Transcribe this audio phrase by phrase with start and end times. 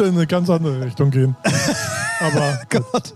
[0.00, 1.36] sollte in eine ganz andere Richtung gehen.
[2.20, 3.14] Aber Gott,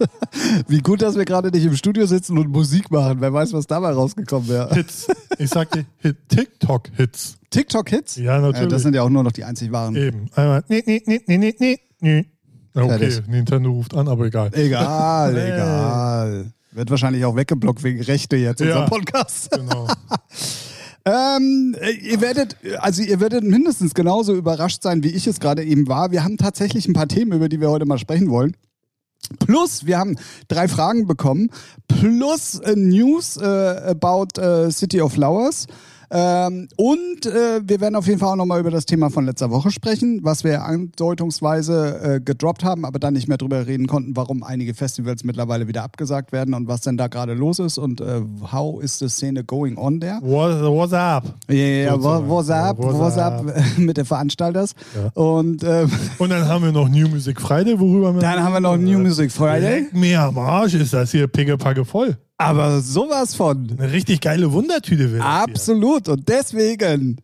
[0.69, 3.21] wie gut, dass wir gerade nicht im Studio sitzen und Musik machen.
[3.21, 4.75] Wer weiß, was dabei rausgekommen wäre.
[4.75, 5.09] Hits.
[5.39, 7.37] Ich sagte Hit, TikTok-Hits.
[7.51, 8.17] TikTok-Hits?
[8.17, 8.67] Ja, natürlich.
[8.67, 9.95] Äh, das sind ja auch nur noch die einzig wahren.
[9.97, 10.31] Eben.
[10.35, 10.65] Einmal.
[10.69, 12.27] Nee, nee, nee, nee, nee, nee.
[12.75, 13.29] Okay, Fertig.
[13.29, 14.51] Nintendo ruft an, aber egal.
[14.55, 16.53] Egal, egal.
[16.73, 18.67] Wird wahrscheinlich auch weggeblockt wegen Rechte jetzt, Ja.
[18.85, 19.51] unser Podcast.
[19.53, 19.87] Genau.
[21.07, 25.63] Ähm, äh, ihr werdet, also ihr werdet mindestens genauso überrascht sein, wie ich es gerade
[25.63, 26.11] eben war.
[26.11, 28.57] Wir haben tatsächlich ein paar Themen, über die wir heute mal sprechen wollen.
[29.39, 30.17] Plus, wir haben
[30.49, 31.51] drei Fragen bekommen.
[31.89, 35.67] Plus äh, News äh, about äh, City of Flowers.
[36.11, 39.51] Ähm, und äh, wir werden auf jeden Fall auch nochmal über das Thema von letzter
[39.51, 44.17] Woche sprechen, was wir andeutungsweise äh, gedroppt haben, aber dann nicht mehr drüber reden konnten,
[44.17, 48.01] warum einige Festivals mittlerweile wieder abgesagt werden und was denn da gerade los ist und
[48.01, 48.21] äh,
[48.53, 50.19] how is the Szene going on there.
[50.23, 51.25] What, what's up?
[51.49, 52.29] Ja, ja, Sozusagen.
[52.29, 53.45] wo- what's up, what's what's up
[53.79, 54.75] mit den Veranstalters.
[54.95, 55.11] Ja.
[55.23, 58.21] Und ähm, Und dann haben wir noch New Music Friday, worüber wir.
[58.21, 59.81] dann haben wir noch New Music Friday.
[59.83, 62.17] Leck mir am Arsch, ist das hier pickepacke voll.
[62.37, 63.77] Aber sowas von.
[63.79, 65.25] Eine richtig geile Wundertüte hier.
[65.25, 66.09] Absolut.
[66.09, 67.21] Und deswegen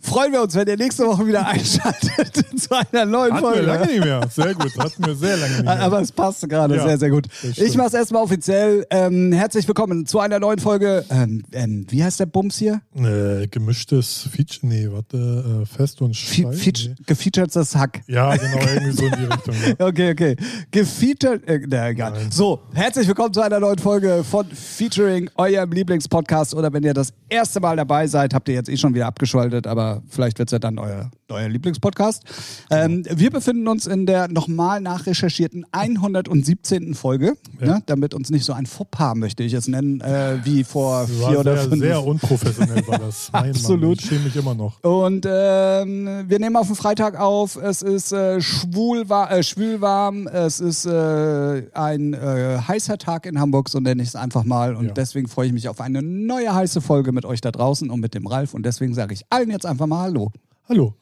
[0.00, 3.66] freuen wir uns, wenn ihr nächste Woche wieder einschaltet zu einer neuen Hatten wir Folge.
[3.66, 4.20] lange nicht mehr.
[4.30, 4.78] Sehr gut.
[4.78, 5.80] Hatten wir sehr lange nicht mehr.
[5.80, 7.26] Aber es passt gerade Ja, sehr, sehr gut.
[7.56, 8.86] Ich mache es erstmal offiziell.
[8.90, 11.04] Ähm, herzlich willkommen zu einer neuen Folge.
[11.10, 12.80] Ähm, ähm, wie heißt der Bums hier?
[12.96, 14.66] äh, gemischtes Feature.
[14.66, 15.62] Nee, warte.
[15.62, 16.52] Äh, Fest und Fe Stein.
[16.52, 16.94] feat- nee.
[17.06, 18.02] Gefeaturedes Hack.
[18.06, 19.54] Ja, genau, irgendwie so in die Richtung.
[19.66, 19.74] Ja.
[19.88, 20.36] Okay, okay.
[20.70, 22.12] Gefeatured, äh, na, egal.
[22.12, 22.30] Nein.
[22.30, 26.54] So, herzlich willkommen zu einer neuen Folge von Featuring, eurem Lieblingspodcast.
[26.54, 29.66] Oder wenn ihr das erste Mal dabei seid, habt ihr jetzt eh schon wieder abgeschaltet,
[29.66, 32.22] aber vielleicht wird es ja dann euer, euer Lieblingspodcast.
[32.70, 36.94] Ähm, wir befinden uns in der nochmal nachrecherchierten 117.
[36.94, 37.66] Folge, Ja.
[37.66, 41.10] ne, damit uns nicht so ein Fauxpas, möchte ich es nennen, äh, wie vor Das
[41.10, 41.82] vier war oder sehr, fünf.
[41.82, 43.30] sehr unprofessionell war das.
[43.32, 43.80] Mein Absolut.
[43.82, 44.82] Mann, ich schäme mich immer noch.
[44.82, 47.56] Und ähm, wir nehmen auf den Freitag auf.
[47.56, 50.26] Es ist äh, schwul, wa äh, schwül warm.
[50.26, 54.74] Es ist äh, ein äh, heißer Tag in Hamburg, so nenne ich es einfach mal.
[54.74, 54.92] Und Ja.
[54.92, 58.14] deswegen freue ich mich auf eine neue heiße Folge mit euch da draußen und mit
[58.14, 58.54] dem Ralf.
[58.54, 60.30] Und deswegen sage ich allen jetzt einfach mal Hallo.
[60.68, 60.94] Hallo.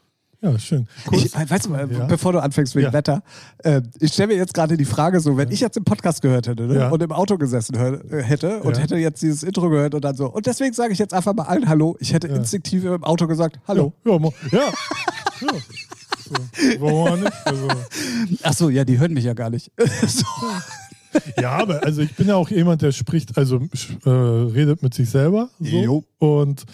[0.42, 0.86] Ja, schön.
[1.06, 1.86] Kurz, Ich, weißt du, Ja.
[2.06, 2.92] bevor du anfängst wegen Ja.
[2.92, 3.22] Wetter,
[3.64, 6.46] äh, ich stelle mir jetzt gerade die Frage so, wenn ich jetzt den Podcast gehört
[6.46, 6.88] hätte ne, Ja.
[6.90, 8.82] und im Auto gesessen hör, äh, hätte und Ja.
[8.82, 10.30] hätte jetzt dieses Intro gehört und dann so.
[10.30, 11.96] Und deswegen sage ich jetzt einfach mal allen Hallo.
[12.00, 13.94] Ich hätte instinktiv im Auto gesagt Hallo.
[14.04, 14.18] Ja, ja,
[14.52, 14.58] ja.
[15.40, 15.52] ja.
[16.28, 16.80] So.
[16.80, 17.32] Warum auch nicht?
[17.44, 17.68] Also,
[18.42, 19.70] Ach so, ja, die hören mich ja gar nicht.
[20.06, 20.24] so.
[21.40, 23.60] ja, aber also ich bin ja auch jemand, der spricht, also
[24.04, 25.48] äh, redet mit sich selber.
[25.60, 26.04] So.
[26.18, 26.64] Und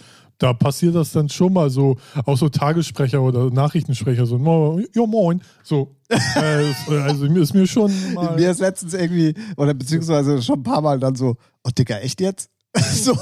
[0.42, 5.06] da passiert das dann schon mal so, auch so Tagessprecher oder Nachrichtensprecher, so, "Mo- ja
[5.06, 5.41] moin.
[5.62, 5.94] So.
[6.08, 8.34] äh, es- also mir ist mir schon mal.
[8.36, 12.20] Mir ist letztens irgendwie, oder beziehungsweise schon ein paar Mal dann so, oh Dicker, echt
[12.20, 12.48] jetzt?
[12.92, 13.14] so,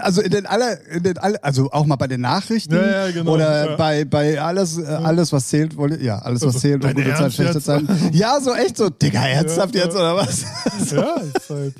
[0.00, 3.10] also in den aller, in den alle, also auch mal bei den Nachrichten Ja, ja,
[3.12, 3.76] genau, oder ja.
[3.76, 6.94] bei, bei alles, äh, alles was zählt, wolle- ja, alles was Also, zählt und dein
[6.96, 7.64] gute Zeit, schlechte jetzt?
[7.66, 7.84] Zeit.
[8.12, 10.00] Ja, so echt so, Digga, ernsthaft Ja, jetzt ja.
[10.00, 10.42] oder was?
[10.90, 11.74] ja, ist halt.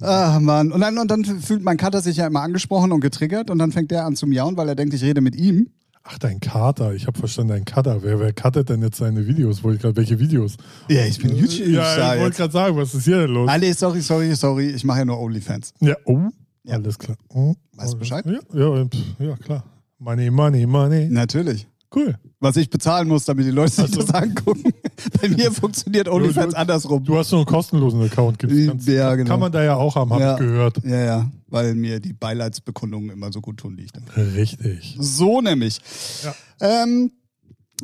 [0.00, 0.72] Ah, Mann.
[0.72, 3.72] Und dann, und dann fühlt mein Kater sich ja immer angesprochen und getriggert und dann
[3.72, 5.68] fängt der an zu miauen, weil er denkt, ich rede mit ihm.
[6.02, 6.94] Ach, dein Kater.
[6.94, 8.02] Ich habe verstanden, dein Cutter.
[8.02, 9.62] Wer, wer cuttet denn jetzt seine Videos?
[9.62, 10.56] Wollte ich grad, welche Videos?
[10.88, 11.68] Ja, ich bin YouTube.
[11.68, 13.50] Ja, ich wollte gerade sagen, was ist hier denn los?
[13.60, 15.74] Nee, sorry, sorry, sorry, ich mache ja nur Onlyfans.
[15.80, 16.18] Ja, oh,
[16.64, 16.76] Ja.
[16.76, 17.16] alles klar.
[17.28, 18.24] Oh, Weißt du Bescheid?
[18.26, 18.86] Ja, ja,
[19.18, 19.64] ja, klar.
[19.98, 21.08] Money, money, money.
[21.10, 21.66] Natürlich.
[21.94, 22.14] Cool.
[22.38, 24.72] was ich bezahlen muss, damit die Leute sich Also- das angucken.
[25.20, 27.02] Bei mir funktioniert OnlyFans andersrum.
[27.04, 28.38] Du hast nur einen kostenlosen Account.
[28.38, 29.28] Ganz, Ja, genau.
[29.30, 30.32] Kann man da ja auch haben, habe Ja.
[30.34, 30.84] ich gehört.
[30.84, 34.04] ja, ja, weil mir die Beileidsbekundungen immer so gut tun, die ich dann.
[34.16, 34.96] Richtig.
[35.00, 35.78] So nämlich.
[36.22, 36.34] Ja.
[36.84, 37.10] Ähm,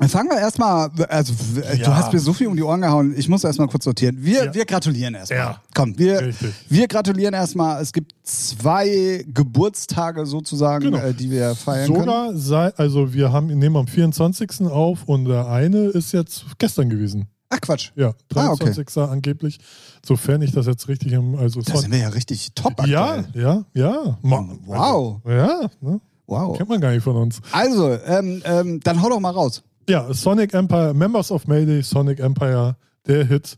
[0.09, 1.97] fangen wir erstmal, also w- du Ja.
[1.97, 4.16] hast mir so viel um die Ohren gehauen, ich muss erstmal kurz sortieren.
[4.21, 4.54] Wir, Ja.
[4.54, 5.39] wir gratulieren erstmal.
[5.39, 5.60] Ja.
[5.75, 6.53] Komm, wir, Richtig.
[6.69, 7.81] wir gratulieren erstmal.
[7.83, 10.98] Es gibt zwei Geburtstage sozusagen, Genau.
[10.98, 12.01] äh, die wir feiern können.
[12.01, 14.66] Sogar, sei, also wir haben, nehmen am 24.
[14.71, 17.27] auf und der eine ist jetzt gestern gewesen.
[17.49, 17.92] Ach Quatsch.
[17.95, 18.65] Ja, Ah, okay.
[18.65, 18.99] 23.
[19.09, 19.59] angeblich.
[20.04, 23.42] Sofern ich das jetzt richtig im, also Da sind wir ja richtig top Ja, aktuell.
[23.42, 24.19] ja, ja.
[24.22, 25.21] Ma- Wow.
[25.25, 26.01] Also, ja, ne?
[26.27, 26.57] Wow.
[26.57, 27.41] kennt man gar nicht von uns.
[27.53, 29.63] Also, ähm, ähm, dann hau doch mal raus.
[29.88, 33.56] Ja, Sonic Empire, Members of Mayday, Sonic Empire, der Hit,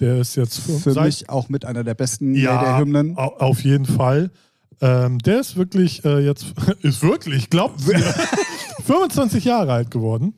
[0.00, 3.16] der ist jetzt Für seit- mich auch mit einer der besten ja, der Hymnen.
[3.16, 4.30] au- auf jeden Fall.
[4.80, 6.46] Ähm, der ist wirklich äh, jetzt,
[6.82, 8.00] ist wirklich, glaubt mir,
[8.84, 10.34] 25 Jahre alt geworden.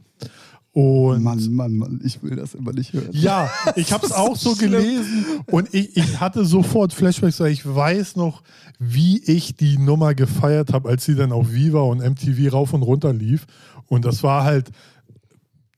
[0.73, 3.09] Und Mann, Mann, Mann, ich will das immer nicht hören.
[3.13, 4.73] ja, ich habe es auch so Schlimm.
[4.73, 8.43] gelesen und ich, ich hatte sofort Flashbacks, weil ich weiß noch,
[8.81, 12.83] wie ich die Nummer gefeiert habe, als sie dann auf Viva und MTV rauf und
[12.83, 13.47] runter lief.
[13.87, 14.71] Und das war halt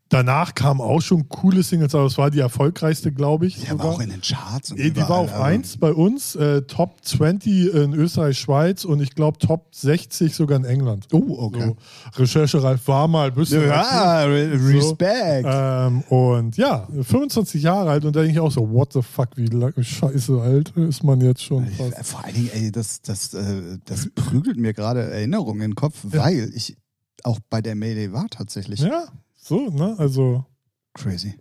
[0.08, 3.56] danach kamen auch schon coole Singles, aber es war die erfolgreichste, glaube ich.
[3.56, 4.70] Die war auch in den Charts.
[4.70, 8.84] Und die war überall, auf aber- 1 bei uns, äh, Top 20 in Österreich, Schweiz
[8.84, 11.08] und ich glaube Top 60 sogar in England.
[11.12, 11.74] Oh, okay.
[12.14, 13.62] So, Recherche Ralf war mal ein bisschen.
[13.66, 15.48] Ja, re- Respect.
[15.50, 19.30] Ähm, und ja, 25 Jahre alt und da denke ich auch so, what the fuck,
[19.36, 21.92] wie lange scheiße alt ist man jetzt schon fast.
[21.98, 25.74] Äh, Vor allen Dingen, ey, das, das, äh, das prügelt mir gerade Erinnerungen in den
[25.74, 26.76] Kopf, weil ich
[27.24, 28.80] auch bei der Mayday war tatsächlich.
[28.80, 29.04] Ja,
[29.46, 29.94] so, ne?
[29.98, 30.44] Also
[30.94, 31.34] Crazy.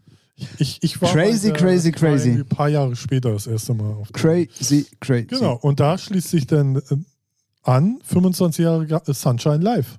[0.59, 2.29] ich, ich war Crazy, der- crazy, crazy.
[2.31, 5.25] Ein paar Jahre später das erste Mal auf Crazy, crazy.
[5.27, 6.81] Genau, und da schließt sich dann äh,
[7.63, 9.97] an, 25 Jahre Sunshine Live.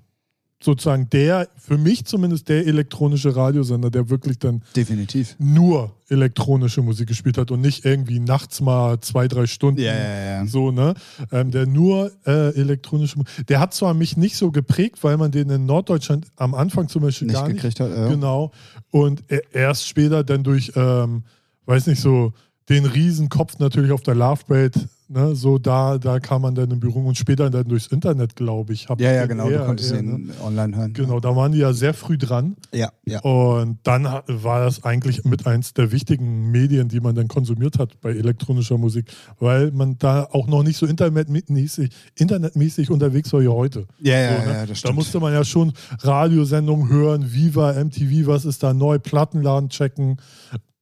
[0.62, 5.36] Sozusagen der, für mich zumindest der elektronische Radiosender, der wirklich dann Definitiv.
[5.38, 9.80] nur elektronische Musik gespielt hat und nicht irgendwie nachts mal zwei, drei Stunden.
[9.80, 10.46] Ja, ja, ja.
[10.46, 10.94] So, ne?
[11.30, 13.46] Ähm, der nur äh, elektronische Musik.
[13.48, 17.02] Der hat zwar mich nicht so geprägt, weil man den in Norddeutschland am Anfang zum
[17.02, 17.90] Beispiel Nicht gar nicht gekriegt hat.
[17.90, 18.08] Ja.
[18.08, 18.50] Genau.
[18.90, 21.24] Und erst später dann durch, ähm,
[21.66, 22.32] weiß nicht, so
[22.68, 26.80] den Riesenkopf natürlich auf der Love Parade, ne, so da, da kam man dann in
[26.80, 28.86] Berührung und später dann durchs Internet, glaube ich.
[28.98, 29.48] Ja, ja, genau.
[29.48, 30.34] eher- du konntest eher, ihn ne?
[30.42, 30.92] online hören.
[30.92, 32.56] Genau, da waren die ja sehr früh dran.
[32.72, 33.20] Ja, ja.
[33.20, 38.00] Und dann war das eigentlich mit eins der wichtigen Medien, die man dann konsumiert hat
[38.00, 39.06] bei elektronischer Musik,
[39.38, 43.86] weil man da auch noch nicht so internetmäßig, internetmäßig unterwegs war wie heute.
[44.00, 44.52] Ja, ja, So, ne?
[44.54, 44.94] ja, das Da stimmt.
[44.96, 50.16] musste man ja schon Radiosendungen hören, Viva, MTV, was ist da neu, Plattenladen checken,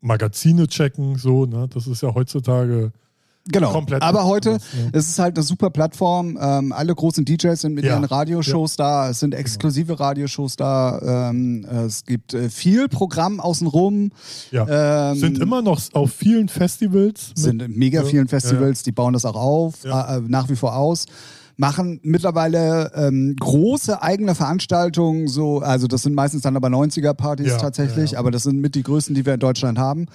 [0.00, 1.66] Magazine checken, so, ne?
[1.72, 2.92] Das ist ja heutzutage
[3.46, 3.72] Genau.
[3.72, 4.90] komplett Aber heute anders, ne?
[4.94, 6.38] es ist halt eine super Plattform.
[6.40, 7.92] Ähm, alle großen DJs sind mit Ja.
[7.94, 9.10] ihren Radioshows da.
[9.10, 11.28] Es sind exklusive Radioshows da.
[11.30, 14.12] Ähm, es gibt äh, viel Programm außenrum.
[14.50, 15.10] ja.
[15.12, 17.32] Ähm, sind immer noch auf vielen Festivals.
[17.34, 20.16] sind in mega Ja, vielen Festivals, die bauen das auch auf, Ja.
[20.16, 21.04] äh, nach wie vor aus.
[21.56, 27.58] Machen mittlerweile ähm, große eigene Veranstaltungen, so, also das sind meistens dann aber 90er-Partys Ja,
[27.58, 28.18] tatsächlich, ja, ja.
[28.18, 30.06] aber das sind mit die größten, die wir in Deutschland haben.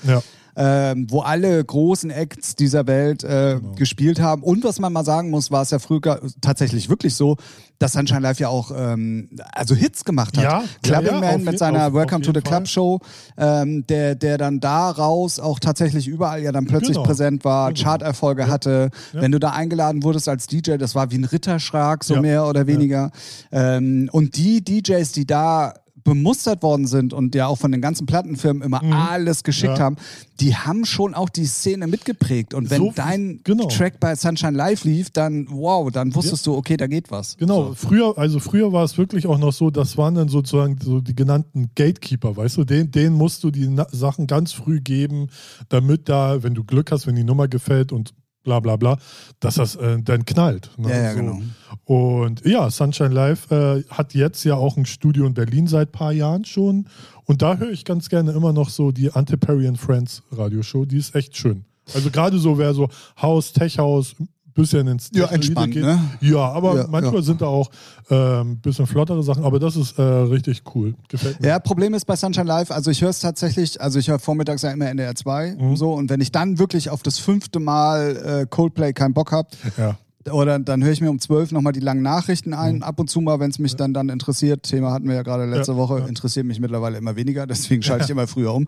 [0.55, 3.73] Ähm, wo alle großen Acts dieser Welt äh, Genau.
[3.75, 4.43] gespielt haben.
[4.43, 7.37] Und was man mal sagen muss, war es ja früher tatsächlich wirklich so,
[7.79, 10.43] dass Sunshine Live ja auch ähm, also Hits gemacht hat.
[10.43, 12.65] Ja, Clubbing ja, ja, Man mit seiner auf- Welcome auf to the jeden Club Fall.
[12.67, 12.99] Show,
[13.37, 17.03] ähm, der, der dann daraus auch tatsächlich überall ja dann plötzlich Genau.
[17.03, 17.83] präsent war, Genau.
[17.83, 18.89] Charterfolge hatte.
[19.13, 22.67] Wenn du da eingeladen wurdest als DJ, das war wie ein Ritterschlag, so mehr oder
[22.67, 23.11] weniger.
[23.51, 25.73] Ähm, und die DJs, die da
[26.03, 29.77] bemustert worden sind und ja auch von den ganzen Plattenfirmen immer alles geschickt Mhm.
[29.77, 29.83] Ja.
[29.83, 29.95] haben,
[30.39, 32.53] die haben schon auch die Szene mitgeprägt.
[32.53, 33.67] Und wenn So- dein genau.
[33.67, 37.37] Track bei Sunshine Live lief, dann wow, dann wusstest du, okay, da geht was.
[37.37, 41.01] Genau, früher, also früher war es wirklich auch noch so, das waren dann sozusagen so
[41.01, 45.27] die genannten Gatekeeper, weißt du, den, denen musst du die Na Sachen ganz früh geben,
[45.69, 48.13] damit da, wenn du Glück hast, wenn die Nummer gefällt und
[48.43, 48.97] bla bla bla,
[49.39, 50.71] dass das äh, dann knallt.
[50.77, 50.89] Ne?
[50.89, 51.17] Ja, ja, so.
[51.17, 51.41] genau.
[51.85, 56.11] Und ja, Sunshine Live äh, hat jetzt ja auch ein Studio in Berlin seit paar
[56.11, 56.87] Jahren schon.
[57.25, 60.85] Und da höre ich ganz gerne immer noch so die Antiperry and Friends Radioshow.
[60.85, 61.65] Die ist echt schön.
[61.93, 62.89] Also gerade so, wer so
[63.21, 64.15] Haus, Tech House,
[64.53, 65.83] bisschen ins Ja, entspannt, geht.
[65.83, 65.99] ne?
[66.21, 67.21] Ja, aber Ja, manchmal ja.
[67.21, 67.69] sind da auch
[68.09, 69.43] ähm, bisschen flottere Sachen.
[69.43, 70.95] Aber das ist äh, richtig cool.
[71.07, 71.47] Gefällt mir.
[71.47, 74.61] Ja, Problem ist bei Sunshine Live, also ich höre es tatsächlich, also ich höre vormittags
[74.61, 75.75] ja immer NDR 2 Mhm.
[75.75, 79.49] so und wenn ich dann wirklich auf das fünfte Mal äh, Coldplay keinen Bock habe,
[79.77, 79.97] Ja.
[80.31, 82.83] Oder dann höre ich mir um zwölf nochmal die langen Nachrichten ein, Mhm.
[82.83, 84.63] ab und zu mal, wenn es mich dann dann interessiert.
[84.63, 86.05] Thema hatten wir ja gerade letzte Ja, Woche, ja.
[86.05, 88.67] interessiert mich mittlerweile immer weniger, deswegen schalte ich immer früher um.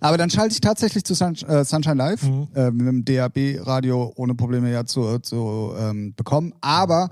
[0.00, 2.48] Aber dann schalte ich tatsächlich zu Sun, äh, Sunshine Live, Mhm.
[2.54, 6.52] äh, mit dem DAB-Radio ohne Probleme ja zu, zu ähm, bekommen.
[6.60, 7.10] Aber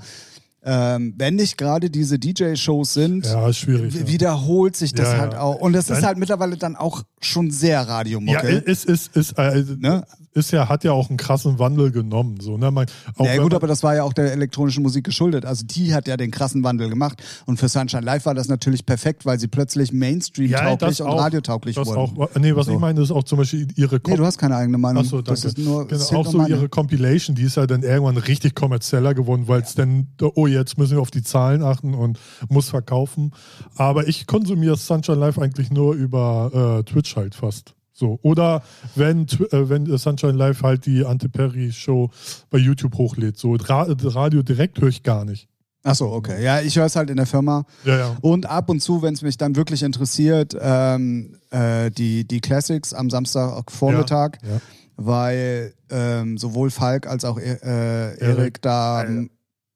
[0.63, 3.95] ähm, wenn nicht gerade diese DJ-Shows sind, ja, schwierig.
[3.95, 4.07] Ja.
[4.09, 5.41] wiederholt sich das Ja, halt ja.
[5.41, 5.57] auch.
[5.57, 8.49] Und das ist halt mittlerweile dann auch schon sehr Ja, Radiomucke.
[8.49, 10.05] ist, ist, ist, äh, Ne?
[10.33, 12.39] ist ja, hat ja auch einen krassen Wandel genommen.
[12.41, 12.71] So, ne?
[12.71, 12.87] man,
[13.17, 15.45] auch Ja, gut, aber das war ja auch der elektronischen Musik geschuldet.
[15.45, 17.21] Also die hat ja den krassen Wandel gemacht.
[17.47, 21.75] Und für Sunshine Live war das natürlich perfekt, weil sie plötzlich Mainstream-tauglich und auch, radiotauglich
[21.75, 22.19] das wurden.
[22.21, 22.73] Auch, nee, was So.
[22.73, 25.03] ich meine, ist auch zum Beispiel ihre Nee, du hast keine eigene Meinung.
[25.03, 25.31] Achso, danke.
[25.31, 26.55] das ist nur genau, auch so meine.
[26.55, 30.79] ihre Compilation, die ist ja dann irgendwann richtig kommerzieller geworden, weil es dann, oh, jetzt
[30.79, 33.33] müssen wir auf die Zahlen achten und muss verkaufen.
[33.77, 37.75] Aber ich konsumiere Sunshine Live eigentlich nur über äh, Twitch halt fast.
[37.93, 38.19] So.
[38.23, 38.63] Oder
[38.95, 42.11] wenn, äh, wenn äh, Sunshine Live halt die Ante-Perry-Show
[42.49, 43.37] bei YouTube hochlädt.
[43.37, 45.49] So Ra Radio direkt höre ich gar nicht.
[45.83, 46.43] Achso, okay.
[46.43, 47.65] Ja, ich höre es halt in der Firma.
[47.85, 48.17] Ja, ja.
[48.21, 52.93] Und ab und zu, wenn es mich dann wirklich interessiert, ähm, äh, die, die Classics
[52.93, 54.61] am Samstagvormittag, Ja, ja.
[54.97, 59.07] weil ähm, sowohl Falk als auch äh, Erik da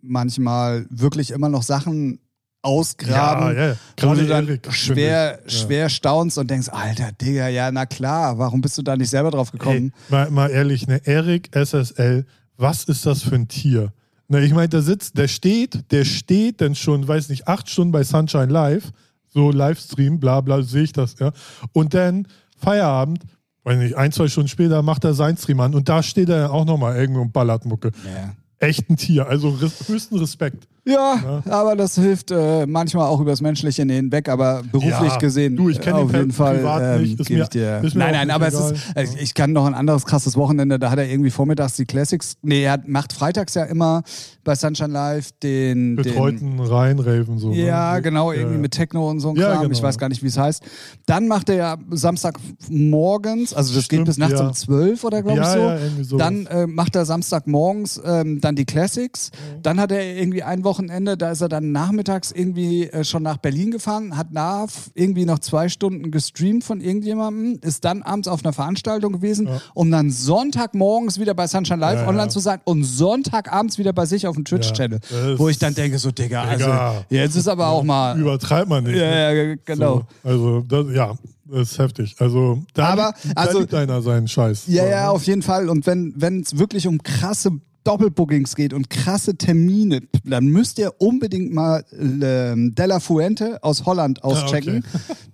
[0.07, 2.19] manchmal wirklich immer noch Sachen
[2.65, 3.57] ausgraben.
[3.57, 3.73] Ja, ja.
[3.73, 5.41] wo Gerade du dann Erik, schwer.
[5.45, 5.51] Ja.
[5.51, 9.31] schwer staunst und denkst, Alter, Digga, ja, na klar, warum bist du da nicht selber
[9.31, 9.93] drauf gekommen?
[10.09, 12.25] Ey, mal, mal ehrlich, ne, Erik SSL,
[12.57, 13.93] was ist das für ein Tier?
[14.29, 17.93] Ne, ich meine, der sitzt, der steht, der steht dann schon, weiß nicht, acht Stunden
[17.93, 18.93] bei Sunshine Live,
[19.29, 21.33] so Livestream, bla bla, sehe ich das, ja.
[21.73, 23.21] Und dann Feierabend,
[23.65, 26.51] weiß nicht, ein, zwei Stunden später macht er seinen Stream an und da steht er
[26.51, 27.93] auch nochmal irgendwo und ballert Mucke.
[28.07, 28.35] Ja.
[28.64, 30.66] Echt ein Tier, also höchsten Respekt.
[30.87, 35.71] Ja, aber das hilft äh, manchmal auch übers Menschliche hinweg, aber beruflich Ja, gesehen du,
[35.71, 37.81] ich kenn äh, auf jeden Fall privat ähm, nicht, ist geb mir- ich dir.
[37.83, 38.73] ist Nein, nein, aber es egal.
[38.73, 41.87] ist, äh, ich kann noch ein anderes krasses Wochenende, da hat er irgendwie vormittags die
[41.87, 44.03] Classics, nee, er macht freitags ja immer
[44.45, 47.53] bei Sunshine Live den, Betreuten Reinraven so.
[47.53, 48.03] ja, ne?
[48.03, 48.61] genau, Ja, irgendwie ja.
[48.61, 49.62] mit Techno und so ein Ja, Kram.
[49.73, 49.88] Ich genau.
[49.88, 50.62] weiß gar nicht, wie es heißt.
[51.07, 54.47] Dann macht er ja Samstagmorgens, also das geht Stimmt, bis nachts ja.
[54.47, 55.59] um 12 oder glaube ich Ja, so.
[55.61, 56.26] ja, irgendwie sowas.
[56.26, 59.31] dann äh, macht er Samstagmorgens ähm, dann die Classics.
[59.62, 63.37] Dann hat er irgendwie ein Wochenende, da ist er dann nachmittags irgendwie äh, schon nach
[63.38, 68.45] Berlin gefahren, hat nach irgendwie noch zwei Stunden gestreamt von irgendjemandem, ist dann abends auf
[68.45, 72.09] einer Veranstaltung gewesen, um dann Sonntagmorgens wieder bei Sunshine Live Ja, ja.
[72.09, 75.00] online zu sein und Sonntagabends wieder bei sich auf dem Twitch-Channel.
[75.37, 76.71] wo ich dann denke, so, Digga, also
[77.11, 78.19] jetzt ist aber auch mal.
[78.19, 78.95] Übertreibt man nicht.
[78.97, 79.00] ne?
[79.00, 80.02] Ja, ja, genau.
[80.23, 81.14] So, also, das, ja,
[81.47, 82.16] das ist heftig.
[82.19, 84.64] Also, da, Aber, liebt, also- da liebt einer seinen Scheiß.
[84.69, 85.11] Ja, ja, ne?
[85.11, 85.69] auf jeden Fall.
[85.69, 87.52] Und wenn wenn es wirklich um krasse
[87.85, 94.25] Doppelbookings geht und krasse Termine, dann müsst ihr unbedingt mal ähm, Della Fuente aus Holland
[94.25, 94.85] auschecken.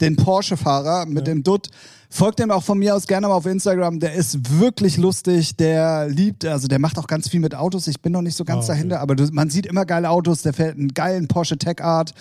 [0.00, 1.68] Den Porsche-Fahrer mit dem Dutt.
[2.12, 4.00] Folgt dem auch von mir aus gerne mal auf Instagram.
[4.00, 5.54] Der ist wirklich lustig.
[5.56, 7.86] Der liebt, also der macht auch ganz viel mit Autos.
[7.86, 8.72] Ich bin noch nicht so ganz Ah, okay.
[8.72, 10.42] dahinter, aber du, man sieht immer geile Autos.
[10.42, 12.12] Der fährt einen geilen Porsche Tech Art.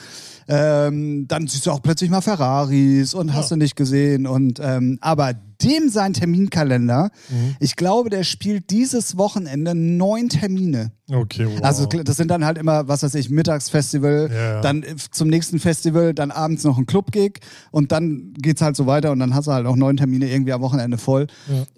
[0.48, 4.28] Ähm, dann siehst du auch plötzlich mal Ferraris und hast du nicht gesehen.
[4.28, 7.56] Und ähm, aber dem sein Terminkalender, Mhm.
[7.60, 10.92] ich glaube, der spielt dieses Wochenende neun Termine.
[11.12, 11.60] Okay, wow.
[11.64, 14.62] Also das sind dann halt immer, was weiß ich, Mittagsfestival, Ja, ja.
[14.62, 17.40] dann äh, zum nächsten Festival, dann abends noch ein Club-Gig
[17.72, 20.54] und dann geht's halt so weiter und dann hast du halt auch neun Termine irgendwie
[20.54, 21.28] am Wochenende voll.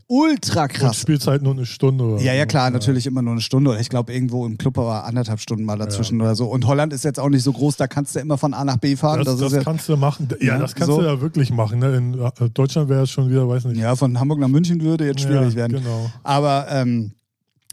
[0.07, 0.97] Ultra und krass.
[0.97, 2.03] spielst halt nur eine Stunde.
[2.03, 3.77] Oder Ja, ja, klar, natürlich immer nur eine Stunde.
[3.79, 6.47] Ich glaube, irgendwo im Club aber anderthalb Stunden mal dazwischen oder so.
[6.47, 8.77] Und Holland ist jetzt auch nicht so groß, da kannst du immer von A nach
[8.77, 9.19] B fahren.
[9.23, 10.27] Das, Das, das, ja, kannst du machen.
[10.41, 10.99] Ja, Ja, das kannst so.
[10.99, 11.79] du ja wirklich machen.
[11.79, 11.95] Ne?
[11.95, 13.77] In äh, Deutschland wäre es schon wieder, weiß nicht.
[13.79, 15.77] ja, von Hamburg nach München würde jetzt schwierig Ja, werden.
[15.81, 16.11] Genau.
[16.23, 17.11] Aber ähm,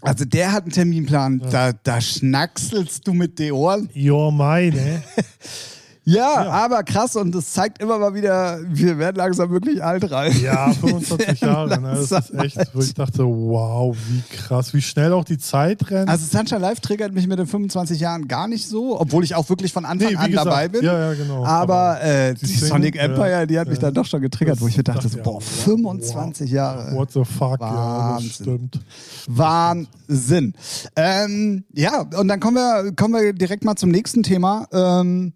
[0.02, 3.90] also der hat einen Terminplan, da, da schnackselst du mit den Ohren.
[3.95, 5.02] Jo, meine.
[6.10, 10.40] Ja, aber krass und es zeigt immer mal wieder, wir werden langsam wirklich alt, Ralf.
[10.40, 11.78] Ja, 25 Jahre.
[11.78, 11.94] Ne?
[12.08, 16.08] Das ist echt, wo ich dachte, wow, wie krass, wie schnell auch die Zeit rennt.
[16.08, 19.50] Also Sunshine Live triggert mich mit den 25 Jahren gar nicht so, obwohl ich auch
[19.50, 20.82] wirklich von Anfang Nee, an gesagt, dabei bin.
[20.82, 21.44] ja, ja, genau.
[21.44, 23.82] Aber, Aber äh, die die, Single, Sonic ja, Empire, die hat mich ja.
[23.82, 26.94] dann doch schon getriggert, wo ich mir dachte, Das so, boah, ich auch, 25 Jahre.
[26.94, 28.30] What the fuck, ja, das Wahnsinn.
[28.30, 28.80] stimmt.
[29.26, 30.54] Wahnsinn.
[30.96, 34.66] Ähm, ja, und dann kommen wir, kommen wir direkt mal zum nächsten Thema.
[34.72, 35.34] Ähm,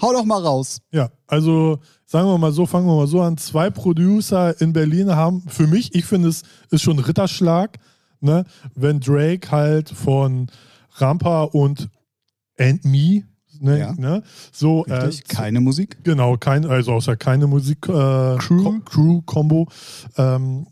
[0.00, 0.80] hau doch mal raus.
[0.90, 3.36] Ja, also sagen wir mal so, fangen wir mal so an.
[3.38, 7.78] Zwei Producer in Berlin haben, für mich, ich finde es ist schon ein Ritterschlag,
[8.20, 8.44] ne?
[8.74, 10.48] wenn Drake halt von
[10.96, 11.88] Rampa und
[12.58, 13.24] And Me,
[13.60, 13.78] ne?
[13.78, 13.92] Ja.
[13.92, 14.22] ne?
[14.52, 15.98] so äh, Keine Musik?
[16.04, 18.38] Genau, kein, also außer keine Musik äh, Crew?
[18.38, 19.68] Crew, Crew Combo.
[20.16, 20.66] Ähm,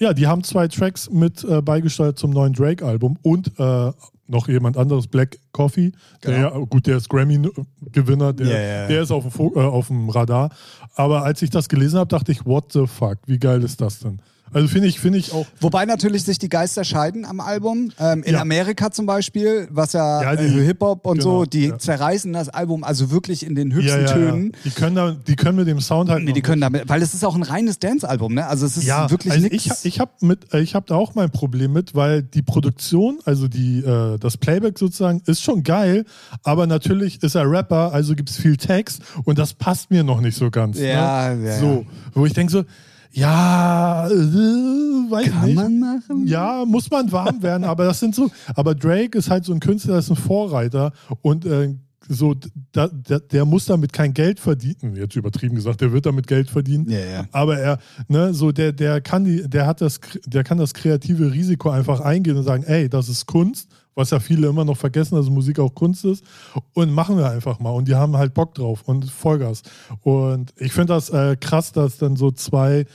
[0.00, 3.92] ja, die haben zwei Tracks mit äh, beigesteuert zum neuen Drake-Album und äh,
[4.28, 5.92] noch jemand anderes, Black Coffee.
[6.24, 6.60] Der, Genau.
[6.60, 8.86] ja, gut, der ist Grammy-Gewinner, der, Ja, ja.
[8.88, 10.50] der ist auf dem, äh, auf dem Radar.
[10.94, 14.00] Aber als ich das gelesen habe, dachte ich, what the fuck, wie geil ist das
[14.00, 14.20] denn?
[14.52, 15.46] Also finde ich, finde ich auch.
[15.60, 17.92] Wobei natürlich sich die Geister scheiden am Album.
[17.98, 18.40] Ähm, in Ja.
[18.40, 21.78] Amerika zum Beispiel, was ja, Ja, äh, Hip-Hop und genau, so, die ja.
[21.78, 24.06] zerreißen das Album also wirklich in den höchsten.
[24.06, 24.52] Tönen.
[24.64, 26.24] Die können da, die können mit dem Sound halt.
[26.24, 28.46] Nee, die können damit, weil es ist auch ein reines Dance-Album, ne?
[28.46, 29.84] Also es ist ja, wirklich also nichts.
[29.84, 33.18] ich, ich habe mit, äh, ich habe da auch mein Problem mit, weil die Produktion,
[33.24, 36.04] also die, äh, das Playback sozusagen, ist schon geil,
[36.42, 40.20] aber natürlich ist er Rapper, also gibt es viel Text und das passt mir noch
[40.20, 40.78] nicht so ganz.
[40.78, 41.48] Ja, ne?
[41.48, 42.64] ja, So, wo ich denke so,
[43.12, 45.54] ja, äh, weiß Kann nicht.
[45.54, 46.26] man machen?
[46.26, 49.60] Ja, muss man warm werden, aber das sind so, aber Drake ist halt so ein
[49.60, 51.74] Künstler, das ist ein Vorreiter und äh,
[52.08, 52.34] so,
[52.72, 56.48] da, der, der muss damit kein Geld verdienen, jetzt übertrieben gesagt, der wird damit Geld
[56.48, 56.88] verdienen.
[56.88, 57.24] Ja, ja.
[57.32, 61.32] Aber er, ne, so der, der kann die, der hat das, der kann das kreative
[61.32, 63.68] Risiko einfach eingehen und sagen, ey, das ist Kunst,
[63.98, 66.24] was ja viele immer noch vergessen, dass Musik auch Kunst ist.
[66.72, 67.70] Und machen wir einfach mal.
[67.70, 69.62] Und die haben halt Bock drauf und Vollgas.
[70.02, 72.86] Und ich finde das äh, krass, dass dann so zwei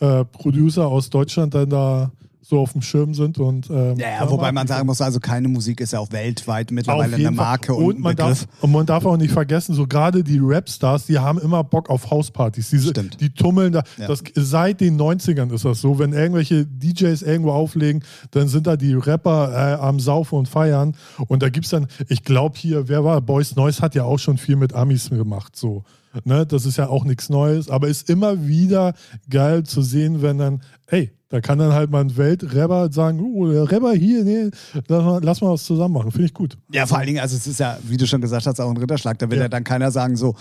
[0.00, 2.12] äh, Producer aus Deutschland dann da
[2.44, 5.48] so auf dem Schirm sind und ähm, Ja, ja, wobei man sagen muss, also keine
[5.48, 8.46] Musik ist ja auch weltweit mittlerweile eine Marke und, und ein man Begriff.
[8.46, 11.88] darf, und man darf auch nicht vergessen, so gerade die Rapstars, die haben immer Bock
[11.88, 12.70] auf Hauspartys.
[12.70, 13.20] Diese, Stimmt.
[13.20, 13.84] Die tummeln da.
[13.96, 14.08] Ja.
[14.08, 15.98] Das, seit den 90ern ist das so.
[16.00, 20.96] Wenn irgendwelche DJs irgendwo auflegen, dann sind da die Rapper äh, am Saufen und Feiern.
[21.28, 23.20] Und da gibt es dann, ich glaube hier, wer war?
[23.20, 25.54] Boys Noise hat ja auch schon viel mit Amis gemacht.
[25.54, 25.84] So.
[26.24, 26.46] Ne?
[26.46, 28.94] Das ist ja auch nichts Neues, aber ist immer wieder
[29.30, 33.50] geil zu sehen, wenn dann, ey, da kann dann halt mal ein Weltrapper sagen, oh,
[33.50, 34.50] der Rapper hier, nee,
[34.88, 36.10] lass mal, lass mal was zusammen machen.
[36.12, 36.58] Finde ich gut.
[36.70, 38.76] Ja, vor allen Dingen, also es ist ja, wie du schon gesagt hast, auch ein
[38.76, 39.18] Ritterschlag.
[39.18, 39.48] Da will ja, Ja.
[39.48, 40.34] dann keiner sagen so,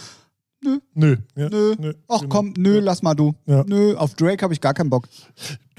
[0.64, 0.78] Nö.
[0.94, 1.18] Nö.
[1.36, 1.94] Ja, Nö.
[2.08, 2.30] Ach genau.
[2.36, 3.34] komm, nö, lass mal du.
[3.48, 3.64] Ja.
[3.66, 5.08] Nö, auf Drake habe ich gar keinen Bock.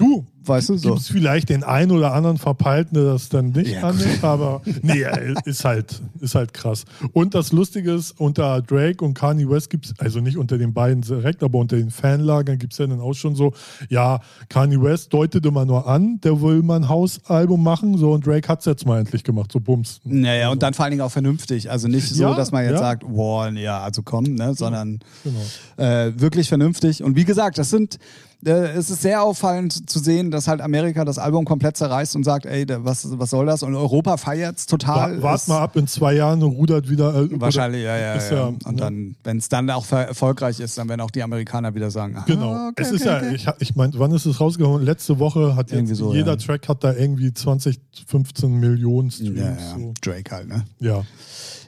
[0.03, 0.89] Du, Weißt du, so.
[0.89, 4.61] gibt es vielleicht den einen oder anderen Verpeilten, der das dann nicht Ja, annimmt, aber
[4.81, 5.05] nee,
[5.45, 6.83] ist halt, ist halt krass.
[7.13, 10.73] Und das Lustige ist, unter Drake und Kanye West gibt es, also nicht unter den
[10.73, 13.53] beiden direkt, aber unter den Fanlagern gibt es ja dann auch schon so,
[13.89, 14.19] ja,
[14.49, 18.49] Kanye West deutet immer nur an, der will mal ein Hausalbum machen, so und Drake
[18.49, 20.01] hat es jetzt mal endlich gemacht, so bums.
[20.03, 21.71] Naja, und dann vor allen Dingen auch vernünftig.
[21.71, 22.79] Also nicht so, Ja, dass man jetzt ja.
[22.79, 25.39] sagt, boah, ja, also komm, ne, sondern Genau.
[25.89, 27.01] äh, wirklich vernünftig.
[27.01, 27.97] Und wie gesagt, das sind,
[28.45, 32.45] es ist sehr auffallend zu sehen, dass halt Amerika das Album komplett zerreißt und sagt,
[32.45, 33.63] ey, was, was soll das?
[33.63, 35.19] Und Europa feiert es total.
[35.21, 37.15] Wa- Wart mal ab, in zwei Jahren rudert wieder.
[37.15, 38.37] Äh, Wahrscheinlich, ja, ja, ist ja.
[38.37, 38.75] ja, Und ne?
[38.75, 42.23] dann, wenn es dann auch erfolgreich ist, dann werden auch die Amerikaner wieder sagen, ah,
[42.27, 42.69] Genau.
[42.69, 43.35] okay, es ist okay, ja, okay.
[43.35, 44.83] ich, ich meine, wann ist es rausgekommen?
[44.83, 46.37] Letzte Woche hat jetzt so, jeder ja.
[46.37, 49.39] Track hat da irgendwie 20, 15 Millionen Streams.
[49.39, 49.75] ja, ja.
[49.77, 49.93] So.
[50.01, 50.65] Drake halt, ne?
[50.79, 51.03] Ja.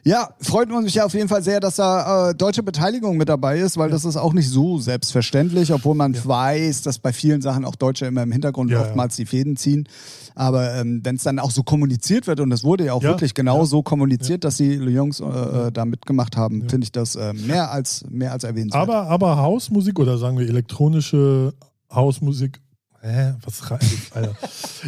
[0.07, 3.57] Ja, freut uns ja auf jeden Fall sehr, dass da äh, deutsche Beteiligung mit dabei
[3.57, 7.65] ist, weil das ist auch nicht so selbstverständlich, obwohl man weiß, dass bei vielen Sachen
[7.65, 9.87] auch Deutsche immer im Hintergrund Ja, oftmals die Fäden ziehen.
[10.35, 13.33] Aber ähm, wenn es dann auch so kommuniziert wird, und es wurde ja auch wirklich
[13.33, 17.33] genau so kommuniziert, dass die Jungs äh, äh, da mitgemacht haben, finde ich das äh,
[17.33, 18.83] mehr als mehr als erwähnenswert.
[18.83, 21.53] Aber, aber Hausmusik oder sagen wir elektronische
[21.91, 22.59] Hausmusik.
[23.01, 23.35] Hä?
[23.43, 24.35] Was reicht, Alter?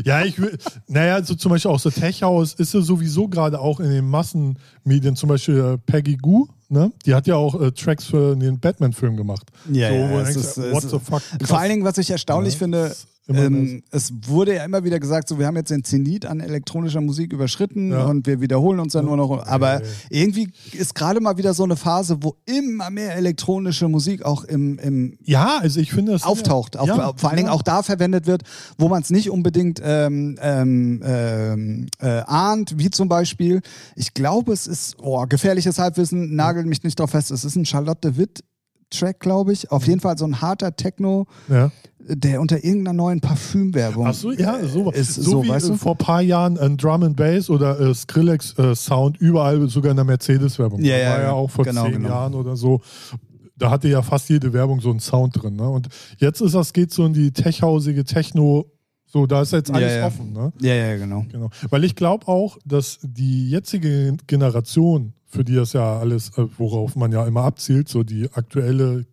[0.03, 0.57] ja, ich will,
[0.87, 4.09] naja, so zum Beispiel auch so Tech House ist ja sowieso gerade auch in den
[4.09, 6.91] Massenmedien, zum Beispiel äh, Peggy Goo, ne?
[7.05, 9.47] Die hat ja auch äh, Tracks für den Batman-Film gemacht.
[9.71, 11.21] Ja, so, ja, denkst, ist- what es- the fuck?
[11.21, 11.51] Vor krass.
[11.51, 12.95] allen Dingen, was ich erstaunlich Ja, finde,
[13.29, 17.01] ähm, es wurde ja immer wieder gesagt, so wir haben jetzt den Zenit an elektronischer
[17.01, 18.05] Musik überschritten Ja.
[18.05, 19.45] und wir wiederholen uns dann nur noch.
[19.45, 19.87] Aber ja.
[20.09, 24.79] irgendwie ist gerade mal wieder so eine Phase, wo immer mehr elektronische Musik auch im,
[24.79, 26.23] im Ja, also ich finde das.
[26.23, 27.53] auftaucht, auch, ja, vor allen Dingen ja.
[27.53, 28.43] auch da verwendet wird,
[28.77, 33.61] wo man es nicht unbedingt ähm, ähm, ähm, äh, ahnt, wie zum Beispiel,
[33.95, 37.65] ich glaube, es ist, oh, gefährliches Halbwissen, nagelt mich nicht drauf fest, es ist ein
[37.65, 38.43] Charlotte Witt
[38.89, 41.71] Track, glaube ich, auf jeden Fall so ein harter Techno, Ja.
[41.99, 45.73] der unter irgendeiner neuen Parfümwerbung Ach so, ja, so, ist so, so, wie weißt du?
[45.73, 49.67] äh, vor ein paar Jahren ein Drum and Bass oder äh, Skrillex äh, Sound überall
[49.67, 50.81] sogar in der Mercedes-Werbung.
[50.81, 51.31] Ja, ja, war ja ja.
[51.33, 52.09] auch vor Genau, zehn genau.
[52.09, 52.81] Jahren oder so.
[53.57, 55.55] Da hatte ja fast jede Werbung so einen Sound drin.
[55.55, 55.67] Ne?
[55.67, 55.87] Und
[56.19, 58.65] jetzt ist das, geht so in die techhausige Techno,
[59.09, 60.05] so, da ist jetzt alles ja.
[60.05, 60.33] offen.
[60.33, 60.51] Ne?
[60.61, 61.25] Ja, ja, genau.
[61.31, 61.49] Genau.
[61.69, 66.95] Weil ich glaube auch, dass die jetzige Generation, für die das ja alles, äh, worauf
[66.95, 69.05] man ja immer abzielt, so die aktuelle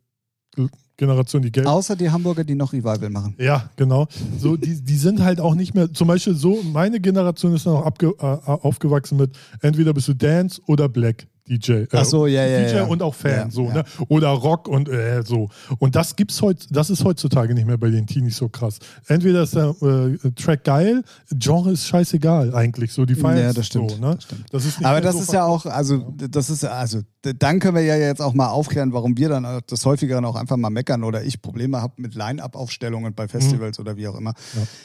[0.97, 3.35] Generation, die Geld Außer die Hamburger, die noch Revival machen.
[3.39, 4.07] ja, genau.
[4.39, 7.85] So, die, die sind halt auch nicht mehr, zum Beispiel so, meine Generation ist noch
[7.85, 11.87] abge, äh, aufgewachsen mit entweder bist du Dance oder Black DJ.
[11.91, 12.85] Äh, so, ja, ja, DJ ja.
[12.85, 13.85] und auch Fan, so, ne?
[14.09, 15.51] Oder Rock und äh, so.
[15.79, 18.79] Und das gibt's heut, das ist heutzutage nicht mehr bei den Teenies so krass.
[19.07, 23.67] Entweder ist der äh, Track geil, Genre ist scheißegal eigentlich, so die feiern Ja, das
[23.67, 24.15] stimmt, So, ne?
[24.15, 24.45] das stimmt.
[24.53, 27.01] Das ist Aber das so ist ja auch, also das ist also
[27.33, 30.57] dann können wir ja jetzt auch mal aufklären, warum wir dann das häufigeren auch einfach
[30.57, 34.35] mal meckern oder ich Probleme habe mit Line-up-Aufstellungen bei Festivals oder wie auch immer.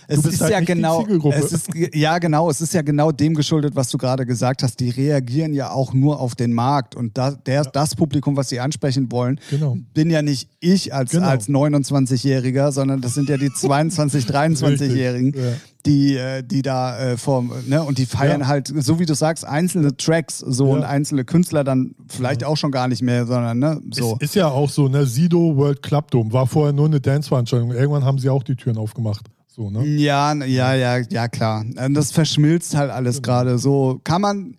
[0.07, 3.75] Es ist halt ja genau, es ist ja genau, es ist ja genau dem geschuldet,
[3.75, 4.79] was du gerade gesagt hast.
[4.79, 8.59] Die reagieren ja auch nur auf den Markt und da, der, das Publikum, was sie
[8.59, 9.77] ansprechen wollen, Genau.
[9.93, 11.27] bin ja nicht ich als Genau.
[11.27, 15.57] als 29-Jähriger, sondern das sind ja die 22, 23-Jährigen Richtig, ja.
[15.85, 18.47] die, äh, die da äh, vor, ne, und die feiern Ja.
[18.47, 20.73] halt, so wie du sagst, einzelne Tracks so Ja.
[20.73, 24.13] und einzelne Künstler dann vielleicht auch schon gar nicht mehr, sondern ne, so.
[24.15, 25.05] Ist, ist ja auch so, ne?
[25.05, 27.71] Sido World Club Dome war vorher nur eine Dance-Veranstaltung.
[27.71, 29.25] Irgendwann haben sie auch die Türen aufgemacht.
[29.47, 29.85] So, ne?
[29.85, 31.65] Ja, ja, ja, ja, klar.
[31.85, 33.25] Und Das verschmilzt halt alles Genau.
[33.27, 33.57] gerade.
[33.57, 34.55] So kann man.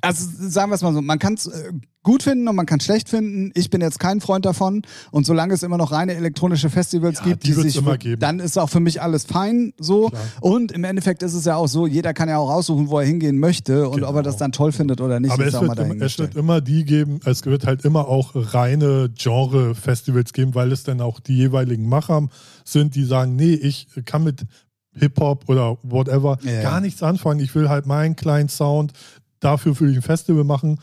[0.00, 1.72] Also sagen wir es mal so, man kann es äh,
[2.04, 3.50] gut finden und man kann es schlecht finden.
[3.54, 4.82] Ich bin jetzt kein Freund davon.
[5.10, 8.20] Und solange es immer noch reine elektronische Festivals Ja, gibt, die die, sich, immer geben.
[8.20, 10.08] dann ist auch für mich alles fein so.
[10.08, 10.22] Klar.
[10.40, 13.06] Und im Endeffekt ist es ja auch so, jeder kann ja auch aussuchen, wo er
[13.06, 14.44] hingehen möchte und ob er das Genau.
[14.44, 17.44] dann toll findet oder nicht, Aber es wird, immer, es wird immer die geben, es
[17.44, 22.28] wird halt immer auch reine Genre-Festivals geben, weil es dann auch die jeweiligen Macher
[22.64, 24.46] sind, die sagen, nee, ich kann mit
[24.94, 26.62] Hip-Hop oder whatever ja.
[26.62, 27.40] gar nichts anfangen.
[27.40, 28.92] Ich will halt meinen kleinen Sound,
[29.40, 30.80] dafür will ich ein Festival machen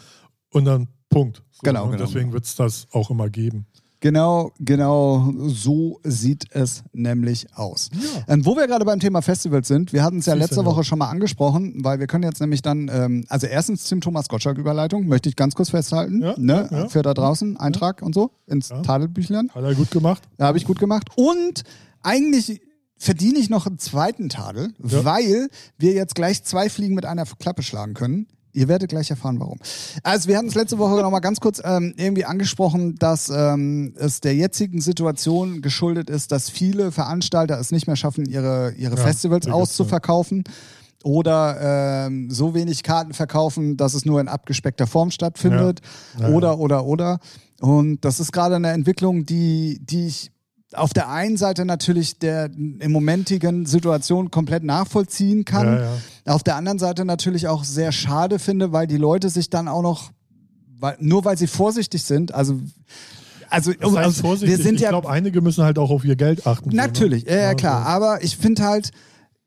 [0.52, 1.44] und dann Punkt.
[1.52, 2.34] So, Genau, und genau, deswegen genau.
[2.34, 3.68] wird es das auch immer geben.
[4.02, 7.90] Genau, genau so sieht es nämlich aus.
[7.94, 8.34] Ja.
[8.34, 10.66] Ähm, wo wir gerade beim Thema Festivals sind, wir hatten es ja Siehst letzte ja.
[10.66, 14.28] Woche schon mal angesprochen, weil wir können jetzt nämlich dann, ähm, also erstens zum Thomas
[14.28, 18.70] Gottschalk-Überleitung, möchte ich ganz kurz festhalten, Ja, ne, für da draußen, Eintrag und so, ins
[18.70, 18.82] Ja.
[18.82, 19.50] Tadelbüchlein.
[19.56, 20.22] Hat er gut gemacht?
[20.38, 21.10] Da habe ich gut gemacht.
[21.16, 21.64] Und
[22.04, 22.62] eigentlich
[22.98, 27.64] verdiene ich noch einen zweiten Tadel, weil wir jetzt gleich zwei Fliegen mit einer Klappe
[27.64, 28.28] schlagen können.
[28.56, 29.60] Ihr werdet gleich erfahren, warum.
[30.02, 33.94] Also wir hatten es letzte Woche noch mal ganz kurz ähm, irgendwie angesprochen, dass ähm,
[33.98, 38.96] es der jetzigen Situation geschuldet ist, dass viele Veranstalter es nicht mehr schaffen, ihre, ihre
[38.96, 40.44] Ja, Festivals auszuverkaufen.
[41.04, 45.82] oder ähm, so wenig Karten verkaufen, dass es nur in abgespeckter Form stattfindet
[46.18, 46.30] Ja.
[46.30, 47.20] Ja, oder, oder, oder.
[47.62, 50.32] Und das ist gerade eine Entwicklung, die, die ich
[50.76, 55.68] auf der einen Seite natürlich der im momentigen Situation komplett nachvollziehen kann.
[55.68, 56.34] Ja, ja.
[56.34, 59.82] Auf der anderen Seite natürlich auch sehr schade finde, weil die Leute sich dann auch
[59.82, 60.12] noch,
[60.80, 62.60] weil, nur weil sie vorsichtig sind, also,
[63.50, 66.16] also, Das heißt also wir sind ich ja glaube, einige müssen halt auch auf ihr
[66.16, 66.70] Geld achten.
[66.70, 66.76] ne?
[66.76, 67.86] Natürlich, ja, ja klar.
[67.86, 68.92] Aber ich finde halt,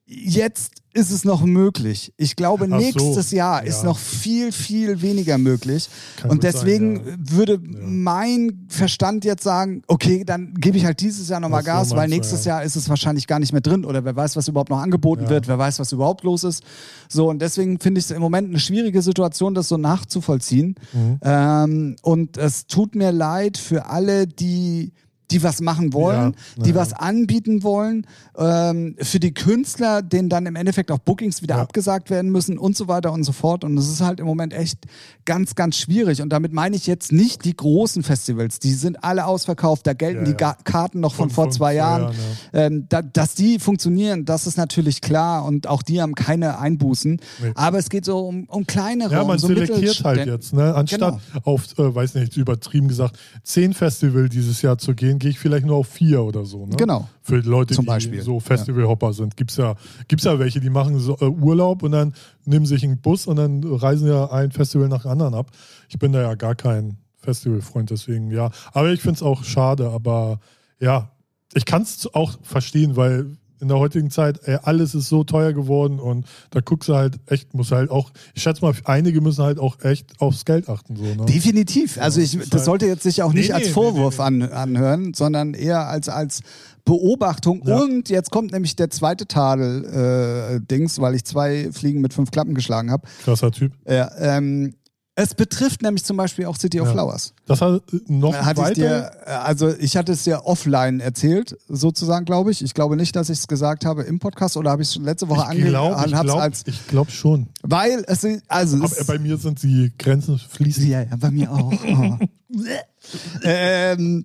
[0.08, 2.12] jetzt ist es noch möglich.
[2.16, 3.84] Ich glaube, so, nächstes Jahr ist ja.
[3.84, 5.88] noch viel, viel weniger möglich.
[6.16, 7.16] Kann und gut sein, deswegen ja.
[7.18, 11.72] würde mein Verstand jetzt sagen, okay, dann gebe ich halt dieses Jahr nochmal Ach so,
[11.72, 12.56] Gas, weil nächstes ja.
[12.56, 15.24] Jahr ist es wahrscheinlich gar nicht mehr drin oder wer weiß, was überhaupt noch angeboten
[15.24, 15.30] Ja.
[15.30, 16.64] wird, wer weiß, was überhaupt los ist.
[17.08, 20.76] So, und deswegen finde ich es im Moment eine schwierige Situation, das so nachzuvollziehen.
[20.92, 21.20] Mhm.
[21.22, 24.92] Ähm, und es tut mir leid für alle, die
[25.30, 26.76] die was machen wollen, Ja, die ja.
[26.76, 31.62] was anbieten wollen, ähm, für die Künstler, denen dann im Endeffekt auch Bookings wieder Ja.
[31.62, 33.64] abgesagt werden müssen und so weiter und so fort.
[33.64, 34.78] Und das ist halt im Moment echt
[35.24, 36.22] ganz, ganz schwierig.
[36.22, 40.24] Und damit meine ich jetzt nicht die großen Festivals, die sind alle ausverkauft, da gelten
[40.24, 42.14] die Karten noch von, Von- vor von zwei Jahren.
[42.52, 47.20] Ähm, da, dass die funktionieren, das ist natürlich klar und auch die haben keine Einbußen.
[47.42, 47.52] Nee.
[47.54, 50.52] Aber es geht so um, um kleinere, Ja, um man so selektiert halt jetzt.
[50.52, 50.74] Ne?
[50.74, 55.38] Anstatt auf, äh, weiß nicht, übertrieben gesagt, zehn Festival dieses Jahr zu gehen, gehe ich
[55.38, 56.66] vielleicht nur auf vier oder so.
[56.66, 56.76] Ne?
[56.76, 57.08] Genau.
[57.22, 58.22] Für die Leute, Zum die Beispiel.
[58.22, 59.36] so Festivalhopper sind.
[59.36, 59.74] Gibt's ja,
[60.08, 63.36] gibt's ja welche, die machen so, äh, Urlaub und dann nehmen sich einen Bus und
[63.36, 65.50] dann reisen ja ein Festival nach dem anderen ab.
[65.88, 68.50] Ich bin da ja gar kein Festivalfreund, deswegen ja.
[68.72, 70.40] Aber ich finde es auch schade, aber
[70.80, 71.10] ja,
[71.54, 75.52] ich kann es auch verstehen, weil in der heutigen Zeit, ey, alles ist so teuer
[75.52, 79.44] geworden und da guckst du halt echt, muss halt auch, ich schätze mal, einige müssen
[79.44, 80.96] halt auch echt aufs Geld achten.
[80.96, 81.24] So, ne?
[81.26, 81.98] Definitiv.
[82.00, 84.42] Also ich, das halt- sollte jetzt sich auch nicht Nee, als nee, Vorwurf nee, An,
[84.42, 86.40] anhören, sondern eher als, als
[86.84, 87.62] Beobachtung.
[87.66, 87.80] Ja.
[87.80, 92.90] Und jetzt kommt nämlich der zweite Tadel-Dings, weil ich zwei Fliegen mit fünf Klappen geschlagen
[92.90, 93.06] habe.
[93.24, 93.72] Krasser Typ.
[93.86, 94.74] Ja, ähm,
[95.20, 96.92] es betrifft nämlich zum Beispiel auch City of Ja.
[96.92, 97.34] Flowers.
[97.46, 98.74] Das hat äh, noch Hatte ich weiter.
[98.74, 102.62] dir, äh, also ich hatte es dir offline erzählt, sozusagen, glaube ich.
[102.62, 105.28] Ich glaube nicht, dass ich es gesagt habe im Podcast oder habe ich es letzte
[105.28, 106.52] Woche ich ange glaube
[106.88, 107.48] glaub, ich schon.
[107.62, 110.86] weil es, also es, bei mir sind die Grenzen fließend.
[110.86, 111.72] Ja, ja, bei mir auch.
[111.72, 112.18] Oh.
[113.42, 114.24] ähm,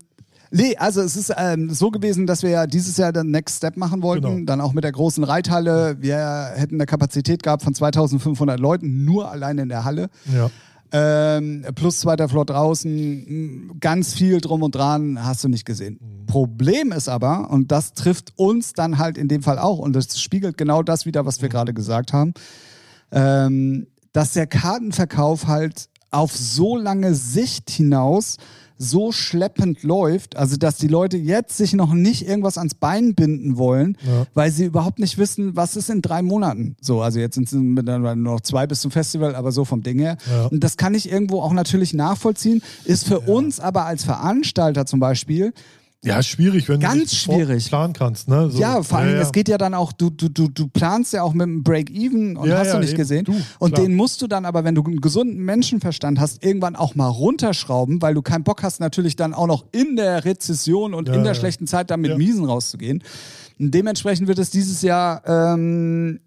[0.51, 3.77] nee, also es ist ähm, so gewesen, dass wir ja dieses Jahr den Next Step
[3.77, 4.45] machen wollten, Genau.
[4.45, 5.97] dann auch mit der großen Reithalle.
[5.99, 10.09] Wir hätten eine Kapazität gehabt von 2500 Leuten, nur allein in der Halle.
[10.31, 10.51] Ja.
[10.95, 15.99] Ähm, plus zweiter Floor draußen, ganz viel drum und dran, hast du nicht gesehen.
[16.27, 20.21] Problem ist aber, und das trifft uns dann halt in dem Fall auch, und das
[20.21, 22.35] spiegelt genau das wieder, was wir gerade gesagt haben,
[23.11, 28.37] ähm, dass der Kartenverkauf halt auf so lange Sicht hinaus
[28.83, 33.57] so schleppend läuft, also dass die Leute jetzt sich noch nicht irgendwas ans Bein binden
[33.57, 34.25] wollen, Ja.
[34.33, 36.75] weil sie überhaupt nicht wissen, was ist in drei Monaten.
[36.81, 39.99] So, also jetzt sind es nur noch zwei bis zum Festival, aber so vom Ding
[39.99, 40.17] her.
[40.29, 40.45] Ja.
[40.47, 44.99] Und das kann ich irgendwo auch natürlich nachvollziehen, ist für uns aber als Veranstalter zum
[44.99, 45.53] Beispiel
[46.03, 47.67] Ja, schwierig, wenn Ganz du nicht schwierig.
[47.69, 48.27] planen kannst.
[48.27, 48.49] Ne?
[48.49, 49.21] So, ja, vor allem, ja, ja.
[49.21, 52.35] es geht ja dann auch, du, du, du, du planst ja auch mit einem Break-Even
[52.35, 52.97] und Ja, hast du nicht eben.
[52.97, 53.23] gesehen.
[53.25, 56.95] Du, und den musst du dann aber, wenn du einen gesunden Menschenverstand hast, irgendwann auch
[56.95, 61.07] mal runterschrauben, weil du keinen Bock hast, natürlich dann auch noch in der Rezession und
[61.07, 62.17] in der schlechten Zeit dann mit.
[62.17, 63.01] Miesen rauszugehen.
[63.59, 66.19] Und dementsprechend wird es dieses Jahr ähm,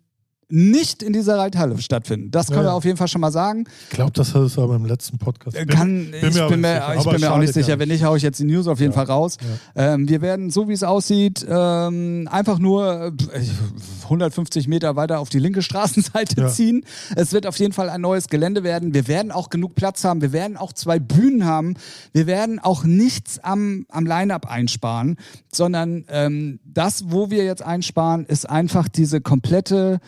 [0.48, 2.30] nicht in dieser Reithalle stattfinden.
[2.30, 2.74] Das können Ja, wir ja.
[2.76, 3.64] auf jeden Fall schon mal sagen.
[3.90, 5.56] Ich glaube, das hat es aber im letzten Podcast.
[5.56, 6.20] Äh, Kann, ich bin
[6.60, 7.70] mir, nicht ich bin mir auch nicht sicher.
[7.70, 9.38] ja Wenn nicht, haue ich jetzt die News auf jeden Fall raus.
[9.74, 13.42] Ähm, wir werden, so wie es aussieht, ähm, einfach nur äh,
[14.04, 16.48] 150 Meter weiter auf die linke Straßenseite Ja.
[16.48, 16.84] ziehen.
[17.16, 18.94] Es wird auf jeden Fall ein neues Gelände werden.
[18.94, 20.20] Wir werden auch genug Platz haben.
[20.22, 21.74] Wir werden auch zwei Bühnen haben.
[22.12, 25.16] Wir werden auch nichts am, am Line-Up einsparen,
[25.52, 29.98] sondern ähm, das, wo wir jetzt einsparen, ist einfach diese komplette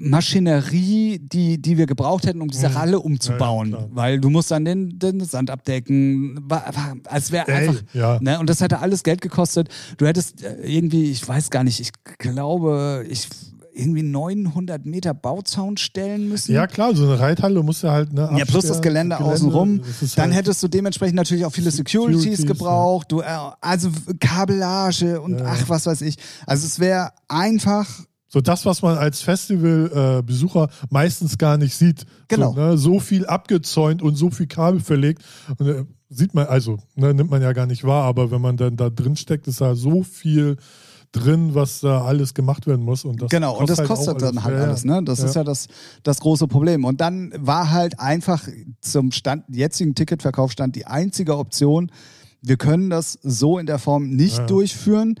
[0.00, 2.74] Maschinerie, die, die wir gebraucht hätten, um diese.
[2.74, 3.70] Halle umzubauen.
[3.72, 6.46] Ja, ja, weil du musst dann den, den Sand abdecken.
[7.04, 7.82] Als wäre einfach.
[7.92, 8.18] ja.
[8.20, 8.38] Ne?
[8.38, 9.68] Und das hätte alles Geld gekostet.
[9.98, 13.28] Du hättest äh, irgendwie, ich weiß gar nicht, ich glaube, ich
[13.72, 16.54] irgendwie 900 Meter Bauzaun stellen müssen.
[16.54, 18.10] Ja, klar, so eine Reithalle muss ja halt.
[18.12, 19.82] Ne, Ja, plus das absperren, Gelände, außenrum.
[20.00, 23.12] ist Dann halt- hättest du dementsprechend natürlich auch viele Securities, Securities, gebraucht.
[23.12, 23.24] Du, äh,
[23.60, 25.46] also Kabellage und Ja.
[25.48, 26.16] ach, was weiß ich.
[26.46, 27.86] Also es wäre einfach
[28.36, 32.04] So das, was man als Festivalbesucher äh, meistens gar nicht sieht.
[32.28, 32.52] Genau.
[32.52, 35.22] So, ne, so viel abgezäunt und so viel Kabel verlegt.
[35.56, 38.58] Und, äh, sieht man, also ne, nimmt man ja gar nicht wahr, aber wenn man
[38.58, 40.58] dann da drin steckt, ist da so viel
[41.12, 43.06] drin, was da alles gemacht werden muss.
[43.06, 44.68] Und das Genau, und das halt kostet dann halt Ja, ja.
[44.68, 45.02] alles, ne?
[45.02, 45.68] Das ist ja das,
[46.02, 46.84] das große Problem.
[46.84, 48.46] Und dann war halt einfach
[48.82, 51.90] zum Stand, jetzigen Ticketverkaufsstand die einzige Option,
[52.42, 54.46] wir können das so in der Form nicht Ja.
[54.46, 55.14] durchführen.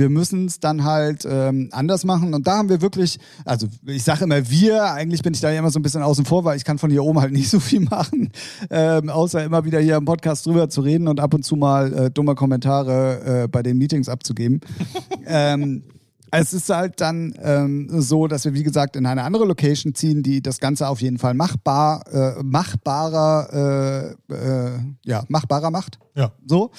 [0.00, 2.32] Wir müssen es dann halt ähm, anders machen.
[2.32, 5.58] Und da haben wir wirklich, also ich sage immer wir, eigentlich bin ich da ja
[5.58, 7.60] immer so ein bisschen außen vor, weil ich kann von hier oben halt nicht so
[7.60, 8.32] viel machen,
[8.70, 11.92] ähm, außer immer wieder hier im Podcast drüber zu reden und ab und zu mal
[11.92, 14.60] äh, dumme Kommentare äh, bei den Meetings abzugeben.
[15.26, 15.82] ähm,
[16.30, 20.22] es ist halt dann ähm, so, dass wir, wie gesagt, in eine andere Location ziehen,
[20.22, 25.98] die das Ganze auf jeden Fall machbar, äh, machbarer, äh, äh, ja, machbarer macht.
[26.14, 26.32] Ja.
[26.46, 26.70] So.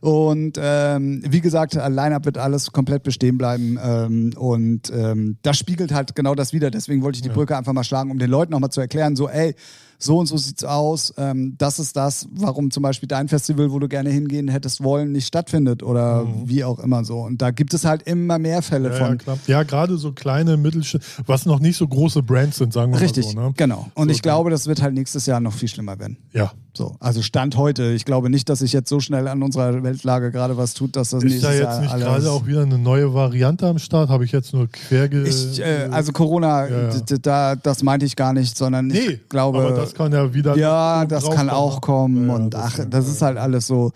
[0.00, 3.78] Und ähm, wie gesagt, Line-Up wird alles komplett bestehen bleiben.
[3.82, 6.70] Ähm, und ähm, das spiegelt halt genau das wieder.
[6.70, 9.28] Deswegen wollte ich die Brücke einfach mal schlagen, um den Leuten nochmal zu erklären, so,
[9.28, 9.54] ey,
[9.98, 11.14] so und so sieht's aus.
[11.16, 15.12] Ähm, das ist das, warum zum Beispiel dein Festival, wo du gerne hingehen hättest wollen,
[15.12, 16.48] nicht stattfindet oder Mhm.
[16.48, 17.20] wie auch immer so.
[17.20, 19.18] Und da gibt es halt immer mehr Fälle Ja, ja, von.
[19.18, 19.38] klar.
[19.46, 23.26] ja gerade so kleine, mittelständische, was noch nicht so große Brands sind, sagen wir Richtig,
[23.26, 23.40] mal so.
[23.48, 23.52] Ne?
[23.56, 23.90] genau.
[23.94, 26.18] Und So, ich glaube, das wird halt nächstes Jahr noch viel schlimmer werden.
[26.32, 26.52] Ja.
[26.76, 27.92] So, also Stand heute.
[27.92, 31.10] Ich glaube nicht, dass sich jetzt so schnell an unserer Weltlage gerade was tut, dass
[31.10, 34.08] das Ist nächstes da jetzt Jahr nicht gerade auch wieder eine neue Variante am Start?
[34.08, 37.18] Habe ich jetzt nur quer ge Ich, äh, also Corona, Ja, ja.
[37.22, 40.56] Da, das meinte ich gar nicht, sondern Nee, ich glaube, aber das kann ja wieder.
[40.56, 41.80] ja, das kann auch ne?
[41.80, 43.92] kommen Ja, und ach, deswegen, das ist halt alles so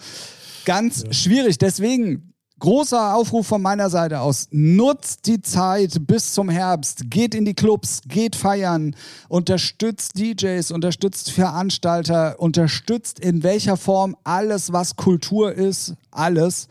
[0.64, 1.58] ganz schwierig.
[1.58, 7.44] Deswegen großer Aufruf von meiner Seite aus: Nutzt die Zeit bis zum Herbst, geht in
[7.44, 8.94] die Clubs, geht feiern,
[9.28, 16.68] unterstützt DJs, unterstützt Veranstalter, unterstützt in welcher Form alles, was Kultur ist, alles,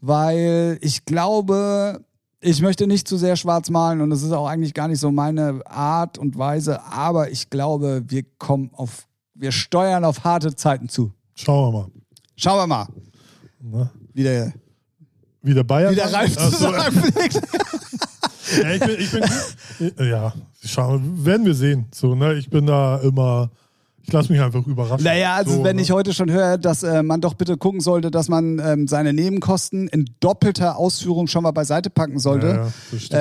[0.00, 2.04] weil ich glaube,
[2.40, 5.10] ich möchte nicht zu sehr schwarz malen und es ist auch eigentlich gar nicht so
[5.10, 10.88] meine Art und Weise, aber ich glaube, wir kommen auf, wir steuern auf harte Zeiten
[10.88, 11.12] zu.
[11.34, 11.90] Schauen wir mal.
[12.36, 12.86] Schauen wir mal,
[13.62, 13.90] Ne?
[14.14, 14.54] wie der,
[15.42, 15.92] Wie der Bayern.
[15.92, 17.40] wie der Ralf Ach zu so, sagen pflegt.
[18.62, 20.32] ja, ich bin, ich bin, ja,
[20.64, 21.86] schauen, werden wir sehen.
[21.92, 22.34] So, ne?
[22.34, 23.50] Ich bin da immer,
[24.06, 25.04] ich lasse mich einfach überraschen.
[25.04, 25.82] Naja, also so, wenn ne?
[25.82, 29.12] ich heute schon höre, dass äh, man doch bitte gucken sollte, dass man ähm, seine
[29.12, 32.66] Nebenkosten in doppelter Ausführung schon mal beiseite packen sollte, Ja, ja,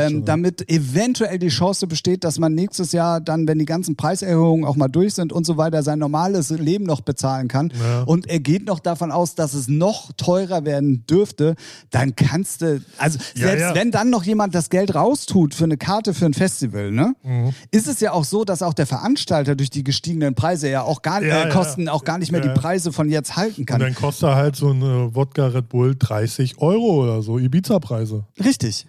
[0.06, 0.26] ähm, schon, ja.
[0.26, 4.76] damit eventuell die Chance besteht, dass man nächstes Jahr dann, wenn die ganzen Preiserhöhungen auch
[4.76, 7.72] mal durch sind und so weiter, sein normales Leben noch bezahlen kann.
[7.80, 8.04] Ja.
[8.04, 11.56] Und er geht noch davon aus, dass es noch teurer werden dürfte,
[11.92, 13.76] dann kannst du, also Ja, selbst ja.
[13.76, 17.54] wenn dann noch jemand das Geld raustut für eine Karte für ein Festival, ne, Mhm.
[17.72, 21.02] ist es ja auch so, dass auch der Veranstalter durch die gestiegenen Preise ja auch
[21.02, 21.54] gar, Ja, äh, ja.
[21.54, 22.54] Kosten auch gar nicht mehr Ja, ja.
[22.54, 23.80] die Preise von jetzt halten Und kann.
[23.82, 28.26] dann kostet halt so eine Wodka Red Bull 30 Euro oder so, Ibiza-Preise.
[28.44, 28.86] Richtig.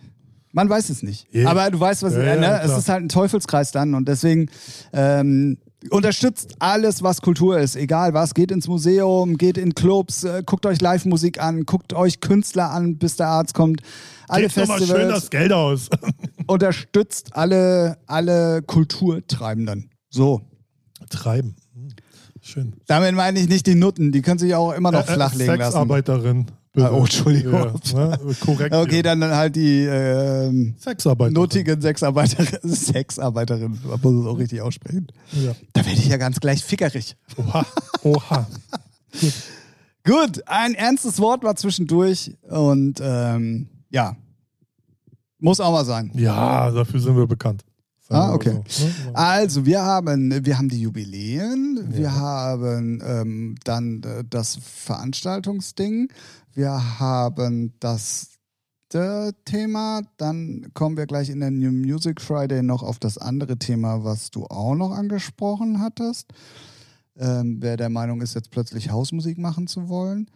[0.52, 1.26] Man weiß es nicht.
[1.32, 1.48] Ja.
[1.50, 2.60] Aber du weißt, was Ja, äh, ja, ne?
[2.64, 4.50] es ist halt ein Teufelskreis dann und deswegen
[4.92, 5.58] ähm,
[5.90, 7.76] unterstützt alles, was Kultur ist.
[7.76, 12.20] Egal was, geht ins Museum, geht in Clubs, äh, guckt euch Live-Musik an, guckt euch
[12.20, 13.80] Künstler an, bis der Arzt kommt.
[14.28, 15.88] Alle Gebt doch mal schön Festivals, das Geld aus.
[16.48, 19.90] unterstützt alle, alle Kulturtreibenden.
[20.10, 20.42] So.
[21.10, 21.56] Treiben.
[22.50, 22.72] Schön.
[22.86, 25.56] Damit meine ich nicht die Nutten, die können sich auch immer noch Äh, äh, flachlegen
[25.56, 25.70] lassen.
[25.72, 26.46] Sexarbeiterin.
[26.76, 27.52] Ah, oh, Entschuldigung.
[27.52, 27.72] Ja,
[28.08, 28.18] ne?
[28.40, 28.74] Korrekt.
[28.74, 29.02] Okay, hier.
[29.04, 31.34] dann halt die ähm, Sexarbeiterin.
[31.34, 35.06] nuttigen Sexarbeiterin, Sexarbeiterin, man muss es auch richtig aussprechen.
[35.32, 35.52] Ja.
[35.72, 37.16] Da werde ich ja ganz gleich fickerig.
[37.36, 37.66] Oha.
[38.02, 38.46] Oha.
[40.04, 44.16] Gut, ein ernstes Wort war zwischendurch und ähm, ja,
[45.38, 46.10] muss auch mal sein.
[46.14, 47.64] Ja, dafür sind wir bekannt.
[48.10, 48.60] Ah, okay.
[48.66, 48.92] so, ne?
[49.14, 56.08] Also, wir haben, wir haben die Jubiläen, wir haben ähm, dann äh, das Veranstaltungsding,
[56.52, 58.30] wir haben das
[58.92, 63.56] äh, Thema, dann kommen wir gleich in der New Music Friday noch auf das andere
[63.56, 66.32] Thema, was du auch noch angesprochen hattest.
[67.16, 70.28] Ähm, wer der Meinung ist, jetzt plötzlich Hausmusik machen zu wollen.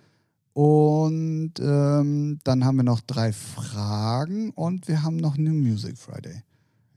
[0.53, 6.43] Und ähm, dann haben wir noch drei Fragen und wir haben noch New Music Friday.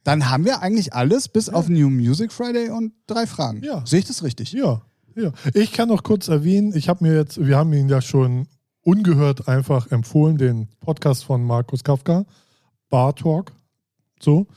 [0.08, 3.62] Dann haben wir eigentlich alles bis auf New Music Friday und drei Fragen.
[3.62, 3.86] Ja.
[3.86, 4.54] Sehe ich das richtig?
[4.54, 4.82] Ja,
[5.15, 5.34] ja.
[5.54, 8.48] Ich kann noch kurz erwähnen, ich habe mir jetzt, wir haben ihn ja schon
[8.84, 12.24] ungehört einfach empfohlen, den Podcast von Markus Kafka,
[12.89, 13.52] Bar Talk.
[14.22, 14.48] So.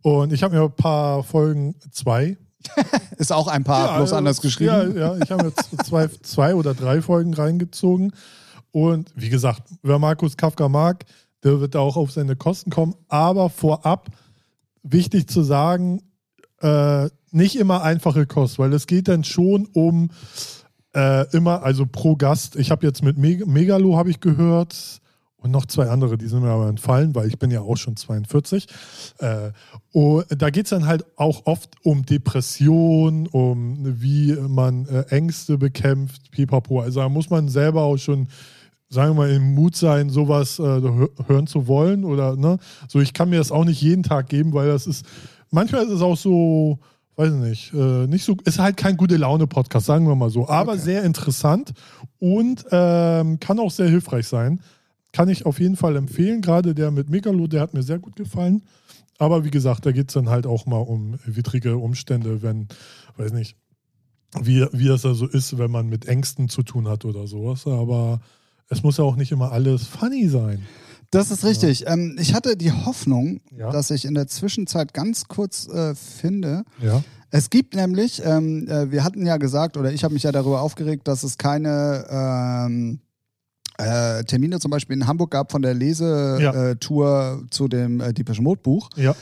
[0.00, 2.38] Und ich habe mir ein paar Folgen, zwei.
[3.18, 4.96] Ist auch ein paar, bloß äh, anders geschrieben.
[4.96, 8.12] Ja, ja ich habe jetzt zwei, zwei oder drei Folgen reingezogen.
[8.70, 11.04] Und wie gesagt, wer Markus Kafka mag,
[11.44, 12.94] der wird da auch auf seine Kosten kommen.
[13.08, 14.08] Aber vorab
[14.92, 16.02] wichtig zu sagen,
[16.60, 20.10] äh, nicht immer einfache Kost, weil es geht dann schon um
[20.94, 22.56] äh, immer, also pro Gast.
[22.56, 25.00] Ich habe jetzt mit Meg Megalo habe ich gehört
[25.36, 27.96] und noch zwei andere, die sind mir aber entfallen, weil ich bin ja auch schon
[27.96, 28.66] 42.
[29.18, 29.52] Äh,
[29.92, 35.58] und da geht es dann halt auch oft um Depression, um wie man äh, Ängste
[35.58, 36.80] bekämpft, pipapo.
[36.80, 38.28] Also da muss man selber auch schon
[38.88, 42.58] sagen wir mal, im Mut sein, sowas äh, hö- hören zu wollen oder ne?
[42.88, 45.04] So, ich kann mir das auch nicht jeden Tag geben, weil das ist,
[45.50, 46.78] manchmal ist es auch so,
[47.16, 50.48] weiß ich nicht, äh, nicht so, ist halt kein gute Laune-Podcast, sagen wir mal so,
[50.48, 50.80] aber Okay.
[50.82, 51.72] sehr interessant
[52.18, 54.60] und ähm, kann auch sehr hilfreich sein.
[55.12, 56.42] kann ich auf jeden Fall empfehlen.
[56.42, 58.62] Gerade der mit Megalo, der hat mir sehr gut gefallen.
[59.18, 62.68] Aber wie gesagt, da geht es dann halt auch mal um widrige Umstände, wenn,
[63.16, 63.56] weiß nicht,
[64.42, 67.66] wie, wie es also ist, wenn man mit Ängsten zu tun hat oder sowas.
[67.66, 68.20] Aber
[68.68, 70.62] es muss ja auch nicht immer alles funny sein.
[71.10, 71.80] Das ist richtig.
[71.80, 71.92] Ja.
[71.92, 73.70] Ähm, ich hatte die Hoffnung, Ja.
[73.70, 76.64] dass ich in der Zwischenzeit ganz kurz äh, finde.
[76.82, 77.02] Ja.
[77.30, 80.62] Es gibt nämlich, ähm, äh, wir hatten ja gesagt, oder ich habe mich ja darüber
[80.62, 83.00] aufgeregt, dass es keine ähm,
[83.78, 85.74] äh, Termine zum Beispiel in Hamburg gab von der.
[85.74, 88.88] Lesetour zu dem äh, Depeche Mode Buch.
[88.96, 89.14] Ja.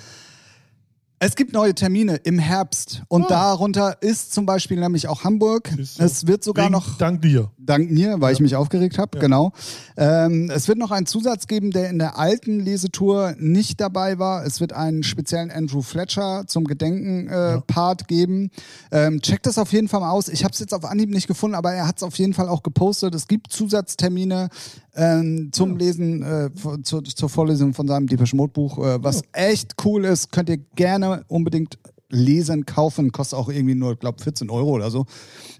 [1.26, 3.28] Es gibt neue Termine im Herbst und Ah.
[3.28, 5.70] darunter ist zum Beispiel nämlich auch Hamburg.
[5.74, 5.80] Du.
[5.80, 7.50] Es wird sogar Wegen- noch Dank dir.
[7.56, 9.22] Dank mir, weil ich mich aufgeregt habe, Ja.
[9.22, 9.52] genau.
[9.96, 14.44] Ähm, es wird noch einen Zusatz geben, der in der alten Lesetour nicht dabei war.
[14.44, 18.50] Es wird einen speziellen Andrew Fletcher zum Gedenken-Part geben.
[18.92, 20.28] Ähm, checkt das auf jeden Fall mal aus.
[20.28, 22.50] Ich habe es jetzt auf Anhieb nicht gefunden, aber er hat es auf jeden Fall
[22.50, 23.14] auch gepostet.
[23.14, 24.50] Es gibt Zusatztermine
[24.96, 26.50] ähm, zum Lesen, äh,
[26.82, 30.30] zu, zur Vorlesung von seinem Depeche Mode Buch, äh, was echt cool ist.
[30.32, 31.78] Könnt ihr gerne unbedingt
[32.10, 33.10] lesen, kaufen.
[33.10, 35.04] Kostet auch irgendwie nur, glaube 14 Euro oder so.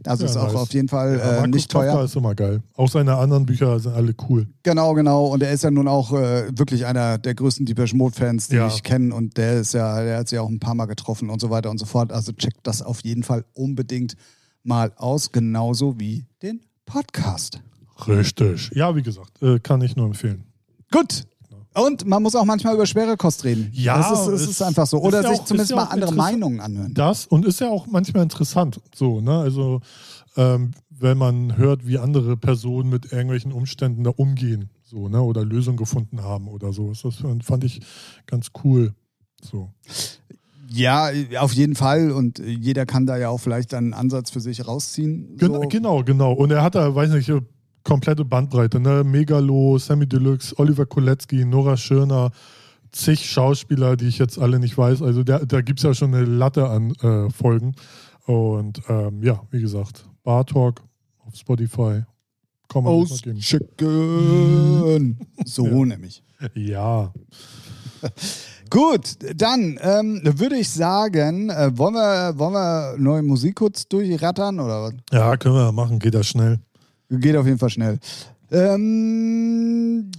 [0.07, 0.55] Also Ja, ist auch nice.
[0.55, 1.87] auf jeden Fall Ja, äh, nicht teuer.
[1.93, 2.63] Kafka ist immer geil.
[2.77, 4.47] Auch seine anderen Bücher sind alle cool.
[4.63, 5.27] Genau, genau.
[5.27, 8.69] Und er ist ja nun auch äh, wirklich einer der größten Depeche Mode-Fans, die Ja.
[8.69, 9.13] ich kenne.
[9.15, 11.71] Und der ist ja, der hat sie auch ein paar Mal getroffen und so weiter
[11.71, 12.13] und so fort.
[12.13, 14.15] Also checkt das auf jeden Fall unbedingt
[14.63, 17.61] mal aus, genauso wie den Podcast.
[18.09, 18.71] Richtig.
[18.75, 20.45] Ja, wie gesagt, äh, kann ich nur empfehlen.
[20.91, 21.25] Gut.
[21.77, 23.69] Und man muss auch manchmal über schwere Kost reden.
[23.73, 24.99] Ja, das ist, das es ist einfach so.
[24.99, 26.15] ist Oder ja sich auch- zumindest ist ja mal andere.
[26.15, 26.95] Meinungen anhören.
[26.95, 29.39] Das und ist ja auch manchmal interessant, so, ne?
[29.41, 29.81] Also,
[30.37, 35.21] ähm, wenn man hört, wie andere Personen mit irgendwelchen Umständen da umgehen, so, ne?
[35.21, 36.93] Oder Lösungen gefunden haben oder so.
[36.93, 37.03] Das
[37.43, 37.81] fand ich
[38.27, 38.95] ganz cool.
[39.43, 39.73] So.
[40.71, 42.13] Ja, auf jeden Fall.
[42.13, 45.37] Und jeder kann da ja auch vielleicht einen Ansatz für sich rausziehen.
[45.41, 45.61] So.
[45.69, 46.33] Genau, genau.
[46.33, 47.33] Und er hat da, weiß nicht,
[47.85, 49.05] komplette Bandbreite, ne?
[49.05, 52.31] Megalo, Sammy Deluxe, Oliver Kolecki, Nora Schirner,
[52.93, 55.03] zig Schauspieler, die ich jetzt alle nicht weiß.
[55.03, 57.75] Also der, da gibt es ja schon eine Latte an äh, Folgen.
[58.27, 60.81] Und ähm, ja, wie gesagt, Bar Talk
[61.27, 62.03] auf Spotify.
[62.69, 62.93] Kann man.
[62.95, 63.39] Ausschicken.
[65.45, 65.85] So Ja.
[65.85, 66.23] nämlich.
[66.55, 67.13] Ja.
[68.71, 74.59] Gut, dann ähm, würde ich sagen, äh, wollen, wir, wollen wir neue Musik kurz durchrattern
[74.59, 74.95] oder was?
[75.13, 76.59] Ja, können wir machen, geht das schnell.
[77.21, 77.99] Geht auf jeden Fall schnell.
[78.51, 80.11] Ähm,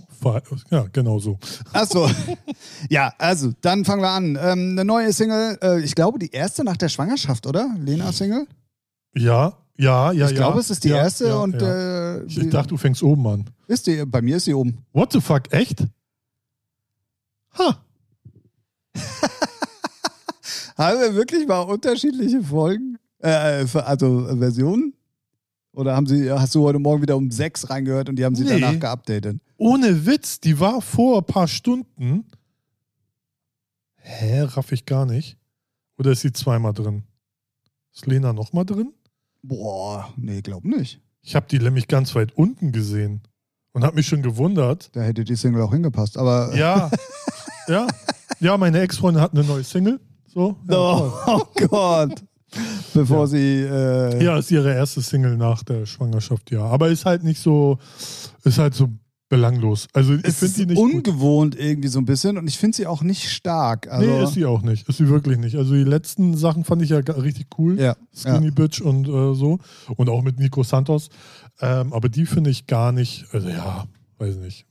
[0.72, 1.38] Ja, genau so.
[1.72, 2.10] achso.
[2.90, 4.38] ja, also, dann fangen wir an.
[4.42, 7.70] Ähm, eine neue Single, äh, ich glaube, die erste nach der Schwangerschaft, oder?
[7.80, 8.48] Lena-Single?
[9.14, 10.38] Ja, ja, ja, ich ja.
[10.38, 11.62] glaube, es ist die ja, erste ja, und.
[11.62, 13.46] Äh, ich, ich dachte, du fängst oben an.
[13.68, 14.80] ist die, bei mir ist sie oben.
[14.94, 15.86] What the fuck, echt?
[17.58, 17.78] Ha.
[20.78, 22.98] Haben wir wirklich mal unterschiedliche Folgen?
[23.20, 24.95] Äh, also äh, Versionen?
[25.76, 28.44] Oder haben sie, hast du heute Morgen wieder um sechs reingehört und die haben sie
[28.46, 28.60] Nee.
[28.62, 29.40] danach geupdatet?
[29.58, 32.26] Ohne Witz, die war vor ein paar Stunden.
[33.98, 35.38] Hä, raff ich gar nicht.
[35.98, 37.04] Oder ist sie zweimal drin?
[37.94, 38.94] Ist Lena nochmal drin?
[39.42, 41.02] Boah, nee, glaub nicht.
[41.22, 43.22] Ich habe die nämlich ganz weit unten gesehen
[43.74, 44.90] und habe mich schon gewundert.
[44.96, 46.18] Da hätte die Single auch hingepasst.
[46.18, 46.90] Aber Ja,
[47.68, 47.88] ja,
[48.40, 50.00] ja, meine Ex-Freundin hat eine neue Single.
[50.28, 50.56] So.
[50.70, 52.24] Ja, oh, oh Gott.
[52.94, 53.28] Bevor Ja.
[53.28, 53.62] sie.
[53.62, 56.62] Äh, Ja, ist ihre erste Single nach der Schwangerschaft, ja.
[56.66, 57.78] Aber ist halt nicht so,
[58.44, 58.90] ist halt so
[59.28, 59.88] belanglos.
[59.92, 60.94] Also ich finde ist die nicht gut.
[60.94, 63.88] ungewohnt irgendwie so ein bisschen und ich finde sie auch nicht stark.
[63.92, 64.88] Also, nee, ist sie auch nicht.
[64.88, 65.56] Ist sie wirklich nicht.
[65.56, 67.80] Also die letzten Sachen fand ich ja richtig cool.
[67.80, 69.58] Ja, Skinny Bitch und äh, so.
[69.96, 71.10] Und auch mit Nico Santos.
[71.60, 73.86] Ähm, aber die finde ich gar nicht, also ja,
[74.20, 74.66] weiß nicht.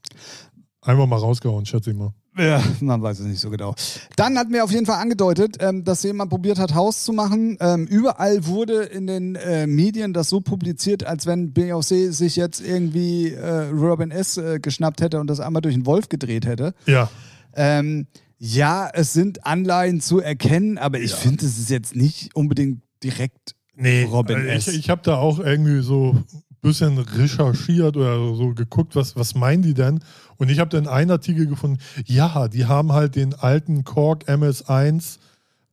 [0.82, 2.12] Einfach mal rausgehauen, schätze ich mal.
[2.36, 3.74] Ja, man weiß es nicht so genau.
[4.16, 7.56] Dann hatten wir auf jeden Fall angedeutet, ähm, dass jemand probiert hat, Haus zu machen.
[7.60, 12.60] Ähm, überall wurde in den äh, Medien das so publiziert, als wenn Beyoncé sich jetzt
[12.60, 14.36] irgendwie äh, Robin S.
[14.36, 16.74] Äh, geschnappt hätte und das einmal durch den Wolf gedreht hätte.
[16.86, 17.08] Ja.
[17.54, 18.06] Ähm,
[18.38, 23.54] ja, es sind Anleihen zu erkennen, aber ich finde, es ist jetzt nicht unbedingt direkt
[23.76, 24.68] Nee, Robin äh, S.
[24.68, 26.24] ich, ich habe da auch irgendwie so ein
[26.60, 30.00] bisschen recherchiert oder so geguckt, was, was meinen die denn?
[30.38, 35.18] Und ich habe dann einen Artikel gefunden, ja, die haben halt den alten Korg MS1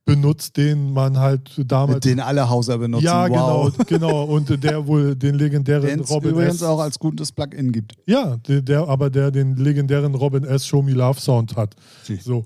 [0.06, 2.02] benutzt, den man halt damals.
[2.02, 3.06] den alle Hauser benutzen.
[3.06, 3.72] ja, wow.
[3.78, 4.24] genau, genau.
[4.24, 6.64] Und der wohl den legendären Den es Robin übrigens S.
[6.64, 7.94] auch als gutes Plugin gibt.
[8.06, 10.66] Ja, der, der, aber der den legendären Robin S.
[10.66, 11.76] Show Me Love Sound hat.
[12.04, 12.16] Sie.
[12.16, 12.46] So.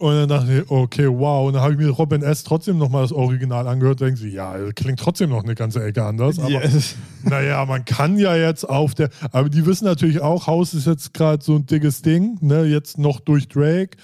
[0.00, 1.46] Und dann dachte ich, okay, wow.
[1.46, 2.42] Und dann habe ich mir Robin S.
[2.42, 4.00] trotzdem nochmal das Original angehört.
[4.00, 6.38] Denken sie, ja, das klingt trotzdem noch eine ganze Ecke anders.
[6.38, 6.94] Aber Yes.
[7.22, 9.10] naja, man kann ja jetzt auf der.
[9.30, 12.38] Aber die wissen natürlich auch, Haus ist jetzt gerade so ein dickes Ding.
[12.40, 12.64] Ne?
[12.64, 13.98] Jetzt noch durch Drake.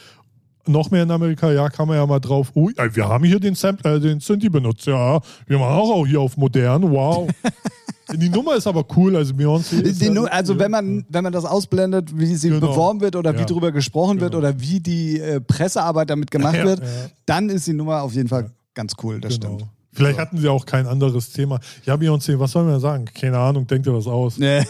[0.66, 2.50] Noch mehr in Amerika, ja, kann man ja mal drauf.
[2.52, 5.20] Oh, wir haben hier den Sampler, äh, den Synthi benutzt, ja.
[5.46, 7.26] Wir machen auch, auch hier auf modern, wow.
[8.14, 9.84] Die Nummer ist aber cool, also Beyoncé.
[10.04, 12.68] Ja, Nu- also wenn man, wenn man das ausblendet, wie sie Genau.
[12.68, 13.44] beworben wird oder wie Ja.
[13.46, 14.46] drüber gesprochen wird Genau.
[14.46, 16.86] oder wie die äh, Pressearbeit damit gemacht Ja, wird, ja.
[17.26, 19.56] dann ist die Nummer auf jeden Fall ganz cool, das Genau.
[19.56, 19.70] stimmt.
[19.92, 21.58] Vielleicht hatten sie auch kein anderes Thema.
[21.86, 23.06] Ja, Beyoncé, was sollen wir sagen?
[23.06, 24.36] Keine Ahnung, denkt ihr was aus.
[24.36, 24.58] Nee.
[24.58, 24.64] Ja,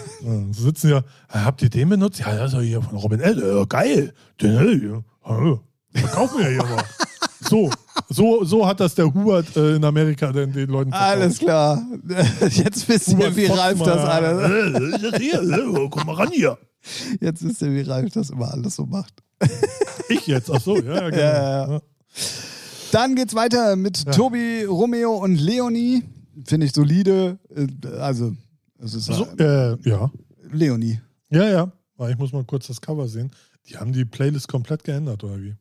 [0.52, 2.20] sie sitzen ja, "Ah, habt ihr den benutzt?
[2.20, 3.42] Ja, das ist ja hier von Robin L.
[3.56, 4.14] Ja, geil.
[4.40, 5.02] Den.
[5.24, 5.28] Ja.
[5.28, 5.58] Ah,
[5.92, 6.84] Verkaufen wir hier mal.
[7.50, 7.70] So,
[8.08, 11.10] so, so hat das der Hubert äh, in Amerika den, den Leuten verkauft.
[11.12, 11.82] Alles klar.
[12.50, 14.50] Jetzt wisst ihr, Hubert wie Ralf das alles.
[14.50, 15.22] Äh, ist?
[15.52, 16.58] Äh, Komm mal ran hier.
[17.20, 19.22] Jetzt wisst ihr, wie Ralf das immer alles so macht.
[20.08, 21.22] Ich jetzt, ach so, ja, ja, genau.
[21.22, 21.80] Ja, ja.
[22.92, 26.04] Dann geht's weiter mit Tobi, Romeo und Leonie.
[26.46, 27.38] Finde ich solide.
[27.54, 27.66] Äh,
[27.98, 28.34] Also,
[28.78, 30.10] es ist So, äh, äh, ja.
[30.52, 31.00] Leonie.
[31.30, 31.72] Ja, ja.
[31.98, 33.30] Aber Ich muss mal kurz das Cover sehen.
[33.68, 35.56] Die haben die Playlist komplett geändert, oder wie?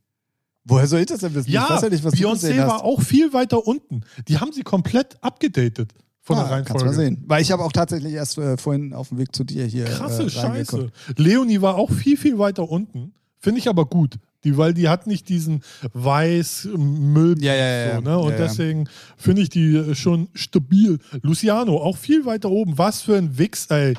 [0.65, 1.49] Woher soll ich das denn wissen?
[1.49, 4.01] ich weiß ja nicht, was du Beyoncé war auch viel weiter unten.
[4.27, 6.85] Die haben sie komplett abgedatet von der Ah, kannst Reihenfolge.
[6.85, 7.23] mal sehen.
[7.27, 10.23] Weil ich habe auch tatsächlich erst äh, vorhin auf dem Weg zu dir hier Krasse
[10.23, 10.91] äh, Scheiße.
[11.17, 13.13] Leonie war auch viel, viel weiter unten.
[13.39, 14.15] Finde ich aber gut.
[14.43, 15.61] Die, weil die hat nicht diesen
[15.93, 18.17] weiß Müll Ja, ja, ja, so, ne?
[18.19, 18.43] Und ja, ja.
[18.45, 20.97] deswegen finde ich die äh, schon stabil.
[21.21, 22.77] Luciano auch viel weiter oben.
[22.77, 23.93] Was für ein Wix, ey.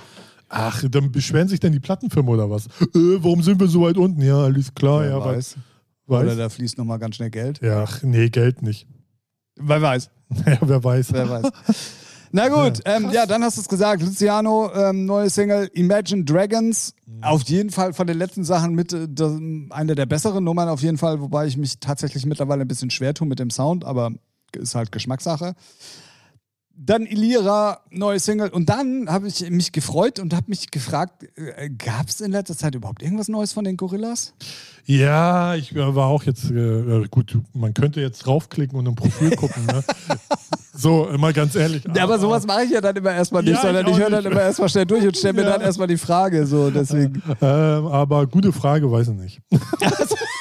[0.48, 2.66] Ach, dann beschweren sich denn die Plattenfirmen oder was?
[2.66, 2.88] Äh,
[3.18, 4.22] warum sind wir so weit unten?
[4.22, 5.42] Ja, alles klar, Wer ja, weil,
[6.06, 6.22] weiß.
[6.24, 7.60] Oder da fließt nochmal ganz schnell Geld.
[7.62, 8.86] Ja, ach, nee, Geld nicht.
[9.56, 10.10] Wer weiß.
[10.44, 11.12] Ja, wer weiß.
[11.12, 11.52] Wer weiß.
[12.32, 14.02] Na gut, ähm, ja, dann hast du es gesagt.
[14.02, 16.94] Luciano, ähm, neue Single Imagine Dragons.
[17.06, 17.22] Mhm.
[17.22, 19.38] Auf jeden Fall von den letzten Sachen mit äh, das,
[19.70, 23.14] eine der besseren Nummern auf jeden Fall, wobei ich mich tatsächlich mittlerweile ein bisschen schwer
[23.14, 24.10] tue mit dem Sound, aber
[24.52, 25.54] ist halt Geschmackssache.
[26.78, 28.50] Dann Ilira, neue Single.
[28.50, 32.56] Und dann habe ich mich gefreut und habe mich gefragt, äh, gab es in letzter
[32.56, 34.34] Zeit überhaupt irgendwas Neues von den Gorillas?
[34.84, 38.94] Ja, ich äh, war auch jetzt, äh, äh, gut, man könnte jetzt draufklicken und im
[38.94, 39.82] Profil gucken, ne?
[40.78, 41.82] So, immer ganz ehrlich.
[41.94, 44.10] Ja, aber sowas mache ich ja dann immer erstmal nicht, Ja, sondern ich ich höre
[44.10, 45.52] dann immer erstmal schnell durch und stelle mir Ja.
[45.52, 46.46] dann erstmal die Frage.
[46.46, 47.22] So, deswegen.
[47.40, 49.40] Ähm, aber gute Frage, weiß ich nicht.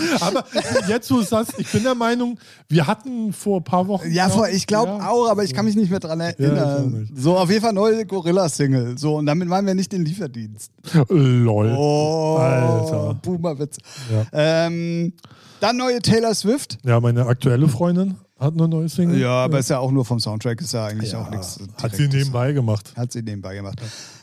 [0.20, 0.44] aber
[0.88, 2.38] jetzt, wo du sagst, ich bin der Meinung,
[2.68, 4.10] wir hatten vor ein paar Wochen.
[4.10, 7.00] Ja, vor, ich glaube ja, auch, aber ich kann mich nicht mehr dran erinnern.
[7.00, 7.12] nicht.
[7.16, 8.98] so, auf jeden Fall neue Gorilla-Single.
[8.98, 10.72] So, und damit meinen wir nicht den Lieferdienst.
[11.08, 11.74] Lol.
[11.76, 13.14] Oh, Alter.
[13.22, 13.78] Boomerwitz.
[14.12, 14.26] Ja.
[14.66, 15.12] Ähm,
[15.60, 16.78] dann neue Taylor Swift.
[16.84, 19.18] ja, meine aktuelle Freundin hat eine neue Single.
[19.18, 21.60] Ja, aber ist ja auch nur vom Soundtrack, ist ja eigentlich auch nichts.
[21.80, 22.92] Hat sie nebenbei gemacht.
[22.96, 23.80] Hat sie nebenbei gemacht.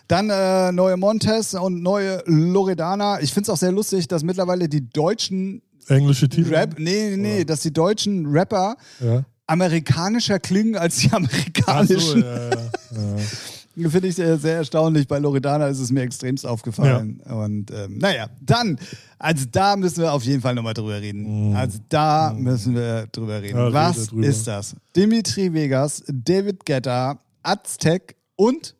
[0.07, 3.19] Dann äh, neue Montez und neue Loredana.
[3.21, 6.53] Ich finde es auch sehr lustig, dass mittlerweile die deutschen Englische Titel.
[6.53, 9.23] Rap, nee, nee, nee, dass die deutschen Rapper Ja.
[9.47, 12.21] amerikanischer klingen als die so, amerikanischen.
[12.21, 13.19] ja, ja, ja.
[13.89, 15.07] Finde ich äh, sehr erstaunlich.
[15.07, 17.21] Bei Loredana ist es mir extremst aufgefallen.
[17.29, 18.79] Und ähm, naja, dann,
[19.19, 21.55] also da müssen wir auf jeden Fall nochmal drüber reden.
[21.55, 23.63] Also da müssen wir drüber reden.
[23.67, 23.73] Mhm.
[23.73, 24.25] Was drüber.
[24.25, 24.75] ist das?
[24.95, 28.75] Dimitri Vegas, David Guetta, Aztec und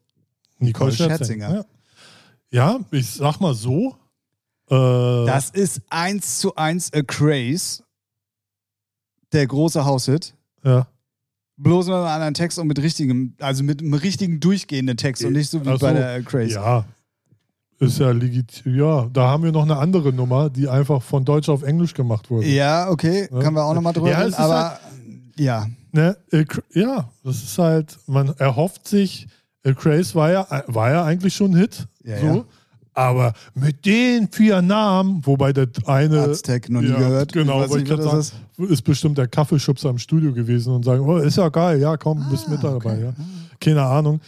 [0.57, 1.47] Nicole Nicole Scherzinger.
[1.47, 1.65] Scherzinger.
[2.49, 2.77] Ja.
[2.79, 3.95] ja, ich sag mal so.
[4.69, 7.83] Äh, das ist eins zu eins a Craze.
[9.33, 10.33] Der große Haushit.
[10.63, 10.87] ja.
[11.59, 15.33] Bloß mit einem anderen Text und mit richtigem, also mit einem richtigen durchgehenden Text und
[15.33, 16.51] nicht so wie Ach bei der Craze.
[16.53, 16.85] Ja.
[17.79, 18.75] Ist ja legitim.
[18.75, 22.29] Ja, da haben wir noch eine andere Nummer, die einfach von Deutsch auf Englisch gemacht
[22.29, 22.45] wurde.
[22.45, 23.39] Ja, okay, Ja.
[23.39, 24.79] können wir auch nochmal drüber Ja, reden, aber
[25.35, 25.65] ja.
[25.93, 26.15] Ne?
[26.31, 29.27] äh, Ja, das ist halt, man erhofft sich,
[29.63, 31.87] äh, Craze war ja, war ja eigentlich schon ein Hit.
[32.03, 32.25] Ja, so.
[32.27, 32.45] ja.
[32.97, 36.21] Aber mit den vier Namen, wobei der eine.
[36.21, 37.31] Aztec noch nie gehört.
[37.31, 38.83] Genau, Ich weiß nicht, ich sagen, ist.
[38.83, 42.49] bestimmt der Kaffeeschubser im Studio gewesen und sagen, oh, ist ja geil, ja, komm, bist
[42.49, 42.73] mit dabei.
[42.73, 43.03] Ah, okay.
[43.03, 43.13] Ja.
[43.59, 44.19] Keine Ahnung.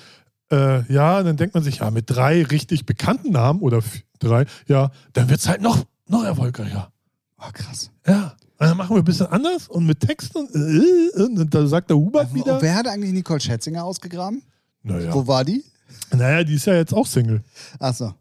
[0.51, 3.81] Äh, ja, dann denkt man sich, ja, mit drei richtig bekannten Namen oder
[4.19, 6.91] drei, ja, dann wird es halt noch, noch erfolgreicher.
[7.39, 7.89] Oh, krass.
[8.05, 8.35] Ja.
[8.59, 11.89] Und dann machen wir ein bisschen anders und mit Texten und, äh, und da sagt
[11.89, 12.61] der Hubert Und wieder.
[12.61, 14.43] wer hat eigentlich Nicole Schätzinger ausgegraben?
[14.83, 15.11] Naja.
[15.11, 15.63] Wo war die?
[16.15, 17.41] naja, die ist ja jetzt auch Single.
[17.79, 18.09] Achso.
[18.09, 18.13] So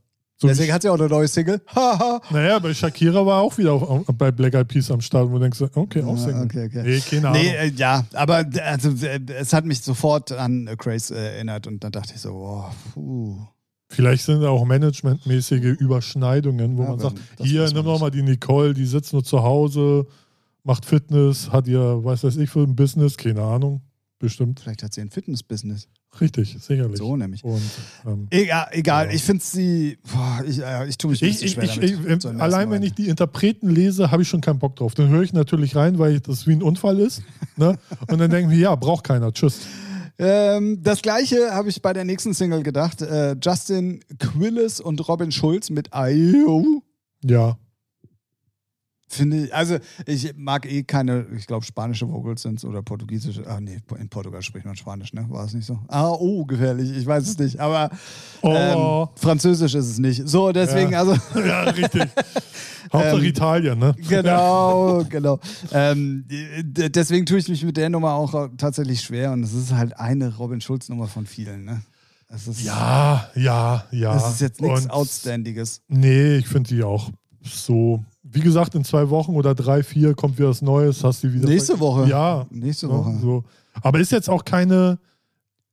[0.42, 1.60] Deswegen wie- hat sie auch eine neue Single.
[2.30, 5.40] Naja, bei Shakira war auch wieder auf, bei Black Eyed Peas am Start, wo du
[5.40, 6.44] denkst, okay, auch Ja, Single.
[6.44, 6.82] okay, okay.
[6.84, 7.42] Nee, keine Ahnung.
[7.42, 11.34] Nee, äh, ja, aber äh, also, äh, es hat mich sofort an äh, Craze äh,
[11.36, 12.64] erinnert und dann dachte ich so, oh,
[12.94, 13.36] puh.
[13.90, 18.22] Vielleicht sind da auch managementmäßige Überschneidungen, wo Ja, man sagt, hier, nimm doch mal die
[18.22, 20.06] Nicole, die sitzt nur zu Hause,
[20.62, 23.80] macht Fitness, hat ihr, weiß weiß ich, für ein Business, keine Ahnung,
[24.18, 24.60] bestimmt.
[24.60, 25.88] Vielleicht hat sie ein Fitnessbusiness.
[26.20, 26.98] Richtig, sicherlich.
[26.98, 27.44] So nämlich.
[27.44, 27.62] Und,
[28.06, 29.06] ähm, Egal, egal.
[29.06, 29.12] Ja.
[29.12, 32.70] ich finde sie, boah, ich, äh, ich tue mich ich, schwer ich, ich, so allein
[32.70, 34.94] wenn ich die Interpreten lese, habe ich schon keinen Bock drauf.
[34.94, 37.22] Dann höre ich natürlich rein, weil das wie ein Unfall ist.
[37.56, 37.78] ne?
[38.08, 39.32] Und dann denke ich mir, ja, braucht keiner.
[39.32, 39.60] Tschüss.
[40.18, 43.02] Ähm, das gleiche habe ich bei der nächsten Single gedacht.
[43.02, 46.82] Äh, Justin Quillis und Robin Schulz mit IO.
[47.22, 47.56] Ja.
[49.10, 53.42] Finde ich, also ich mag eh keine, ich glaube, spanische Vocals sind oder portugiesische.
[53.46, 55.24] Ah, nee, in Portugal spricht man Spanisch, ne?
[55.30, 55.78] War es nicht so?
[55.88, 57.58] Ah, oh, gefährlich, ich weiß es nicht.
[57.58, 57.90] Aber
[58.42, 58.54] Oh.
[58.54, 60.28] ähm, Französisch ist es nicht.
[60.28, 61.00] So, deswegen, Ja.
[61.00, 61.14] also.
[61.40, 62.02] ja, richtig.
[62.92, 63.94] Hauptsache Ähm, Italien, ne?
[64.08, 65.40] Genau, genau.
[65.72, 69.98] Ähm, deswegen tue ich mich mit der Nummer auch tatsächlich schwer und es ist halt
[69.98, 71.80] eine Robin Schulz-Nummer von vielen, ne?
[72.28, 74.16] Es ist, Ja, ja, ja.
[74.16, 75.80] es ist jetzt nichts Outstandiges.
[75.88, 77.10] Nee, ich finde die auch
[77.42, 78.04] so.
[78.30, 81.48] Wie gesagt, in zwei Wochen oder drei, vihr kommt wieder was Neues, hast du wieder.
[81.48, 82.08] Nächste Woche.
[82.08, 82.46] Ja.
[82.50, 83.18] Nächste ne, Woche.
[83.20, 83.44] So.
[83.80, 84.98] Aber ist jetzt auch keine.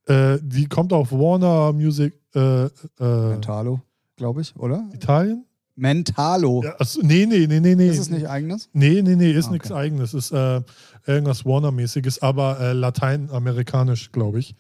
[0.08, 3.82] Äh, die kommt auf Warner Music äh, äh, Mentalo,
[4.16, 4.88] glaube ich, oder?
[4.94, 5.46] Italien?
[5.76, 6.62] Mentalo.
[6.64, 7.90] Ja, achso, nee, nee, nee, nee, nee.
[7.90, 8.70] Ist es nicht eigenes?
[8.72, 9.80] Nee, nee, nee, ist Ah, nichts okay.
[9.80, 10.14] eigenes.
[10.14, 10.62] Ist äh,
[11.06, 14.56] irgendwas Warner-mäßiges, aber äh, lateinamerikanisch, glaube ich.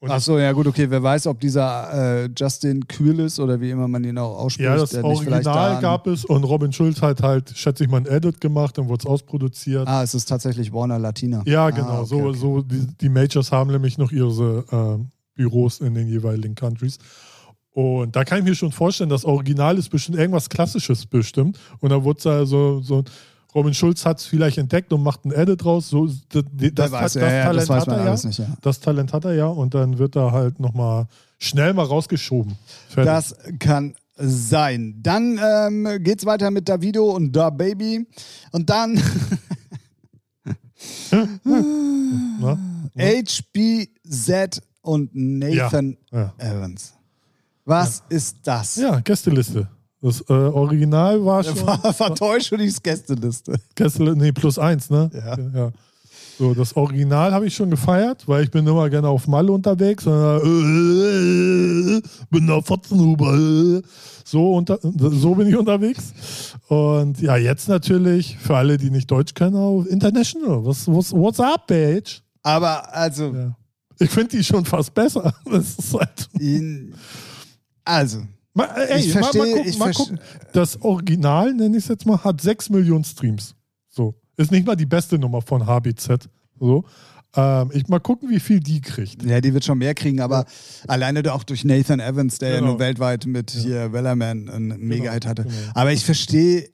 [0.00, 0.88] Und Ach so, ja gut, okay.
[0.88, 4.68] Wer weiß, ob dieser äh, Justin Kühl ist oder wie immer man ihn auch ausspricht.
[4.68, 8.40] ja, das Original gab es und Robin Schulz hat halt, schätze ich mal, ein Edit
[8.40, 9.88] gemacht, dann wurde es ausproduziert.
[9.88, 11.42] Ah, es ist tatsächlich Warner Latina.
[11.46, 11.88] Ja, genau.
[11.88, 12.38] Ah, okay, so, okay.
[12.38, 16.98] so die, die Majors haben nämlich noch ihre äh, Büros in den jeweiligen Countries.
[17.72, 21.58] Und da kann ich mir schon vorstellen, das Original ist bestimmt irgendwas Klassisches bestimmt.
[21.80, 23.04] Und da wurde da so, so
[23.54, 25.88] Robin Schulz hat es vielleicht entdeckt und macht ein Edit draus.
[25.88, 28.26] So, das, Wer das, weiß, das, ja, ja, Talent das weiß hat man er ja.
[28.26, 28.46] nicht, ja.
[28.60, 29.46] Das Talent hat er ja.
[29.46, 31.06] Und dann wird er halt nochmal
[31.38, 32.58] schnell mal rausgeschoben.
[32.88, 33.04] Fertig.
[33.04, 34.96] Das kann sein.
[35.02, 38.06] Dann ähm, geht's weiter mit Davido und Da Baby.
[38.52, 38.94] Und dann
[41.10, 42.58] ne?
[42.98, 46.34] HBZ und Nathan ja.
[46.38, 46.94] Evans.
[47.64, 48.76] Was ist das?
[48.76, 49.68] ja, Gästeliste.
[50.00, 51.56] Das äh, Original war schon.
[51.56, 53.56] Ver Vertäuschungsgästeliste.
[53.74, 55.10] Kessel, nee, plus eins, ne?
[55.12, 55.36] Ja.
[55.58, 55.72] ja.
[56.38, 60.06] So, das Original habe ich schon gefeiert, weil ich bin immer gerne auf Malle unterwegs.
[60.06, 60.38] Äh,
[62.30, 63.34] bin da Fotzenhuber.
[63.34, 63.82] Äh.
[64.24, 66.12] So, unter, so bin ich unterwegs.
[66.68, 70.64] Und ja, jetzt natürlich, für alle, die nicht Deutsch können, auf International.
[70.64, 72.22] Was, was, what's up, Page?
[72.42, 73.56] Aber also, Ja.
[74.00, 75.34] Ich finde die schon fast besser.
[75.50, 76.94] Das ist halt, ihn,
[77.84, 78.20] also,
[78.54, 80.20] mal, ey, Ich mal, versteh- mal, gucken, mal gucken.
[80.52, 83.54] Das Original, nenne ich es jetzt mal, hat 6 Millionen Streams.
[83.88, 84.14] So.
[84.36, 86.28] Ist nicht mal die beste Nummer von HBZ.
[86.60, 86.84] So.
[87.36, 89.22] Ähm, ich mal gucken, wie viel die kriegt.
[89.22, 90.46] ja, die wird schon mehr kriegen, aber
[90.86, 92.70] alleine auch durch Nathan Evans, der ja Genau.
[92.70, 95.42] nur weltweit mit hier Wellerman einen Mega-Hit hatte.
[95.44, 95.54] genau.
[95.74, 96.70] Aber ich verstehe.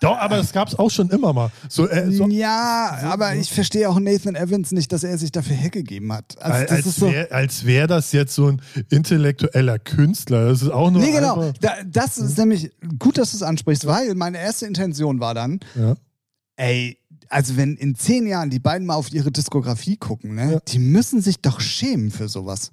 [0.00, 1.50] Doch, aber das gab es auch schon immer mal.
[1.68, 5.56] So, äh, so, ja, aber ich verstehe auch Nathan Evans nicht, dass er sich dafür
[5.56, 6.36] hergegeben hat.
[6.40, 7.10] Also, als als ist so.
[7.10, 7.28] wäre
[7.64, 10.48] wär das jetzt so ein intellektueller Künstler.
[10.48, 11.52] Das ist auch nur Nee, genau.
[11.60, 15.60] Da, das ist nämlich gut, dass du es ansprichst, weil meine erste Intention war dann,
[15.74, 15.94] Ja.
[16.56, 16.98] ey,
[17.28, 20.60] also wenn in zehn Jahren die beiden mal auf ihre Diskografie gucken, ne, Ja.
[20.68, 22.70] die müssen sich doch schämen für sowas.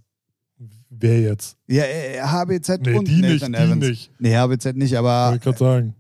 [0.94, 1.56] Wer jetzt?
[1.68, 3.86] Ja, äh, HBZ Nee, und die nicht, Nathan die Evans.
[3.88, 4.12] nicht.
[4.20, 5.96] Nee, HBZ nicht, aber Wollte ich gerade sagen.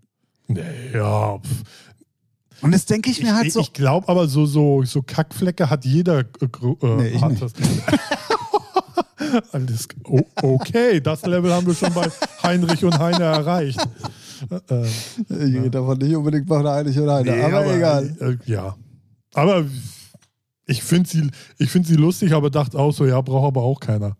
[0.93, 1.39] Ja.
[1.39, 2.64] pff.
[2.64, 3.62] und das denke ich mir halt ich so.
[3.62, 6.20] ich glaube aber, so, so, so Kackflecke hat jeder.
[6.20, 6.24] Äh,
[6.82, 7.52] äh, Nee, ich nicht.
[9.52, 12.10] Alles, oh, okay, das Level haben wir schon bei
[12.43, 13.80] Heinrich und Heine erreicht.
[14.70, 18.16] Äh, ich gehe davon nicht unbedingt von Heilig und Heine, nee, aber, egal.
[18.20, 18.76] Äh, ja.
[19.34, 19.66] Aber
[20.66, 23.80] ich finde sie, ich find sie lustig, aber dachte auch so, ja, braucht aber auch
[23.80, 24.18] keiner.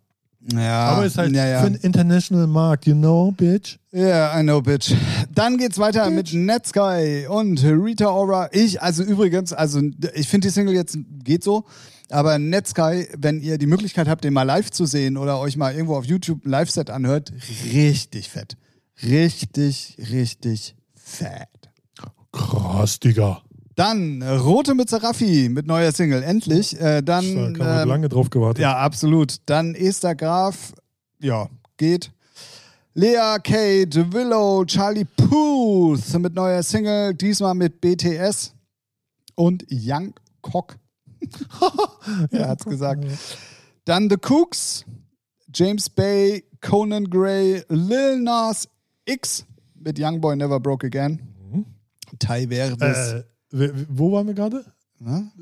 [0.54, 1.60] Ja, aber ist halt ja, ja.
[1.60, 3.78] für einen International Markt, you know, bitch.
[3.92, 4.94] Ja, I know, bitch.
[5.34, 8.50] Dann geht's weiter mit Netsky und Rita Ora.
[8.52, 9.82] Ich, also übrigens, also
[10.14, 11.66] ich finde die Single jetzt geht so,
[12.10, 15.74] aber Netsky, wenn ihr die Möglichkeit habt, den mal live zu sehen oder euch mal
[15.74, 17.32] irgendwo auf YouTube ein Live-Set anhört,
[17.72, 18.58] richtig fett.
[19.04, 21.48] Richtig, richtig fett.
[22.32, 23.42] Krass, Digga.
[23.76, 26.80] Dann äh, Rote Mütze Raffi mit neuer Single, endlich.
[26.80, 28.62] Äh, Da dann, kann man ähm, lange drauf gewartet.
[28.62, 29.38] ja, absolut.
[29.46, 30.74] Dann Esther Graf,
[31.20, 32.12] ja, geht.
[32.94, 38.54] Lea Kate, Willow, Charlie Puth mit neuer Single, diesmal mit BTS
[39.36, 40.78] und Young Cock.
[42.32, 43.06] er hat's gesagt.
[43.86, 44.84] Dann The Cooks,
[45.54, 48.68] James Bay, Conan Gray, Lil Nas
[49.06, 49.46] X
[49.76, 51.22] mit Young Boy Never Broke Again.
[52.20, 53.14] Ty Verdes.
[53.14, 54.64] Äh, wo waren wir gerade?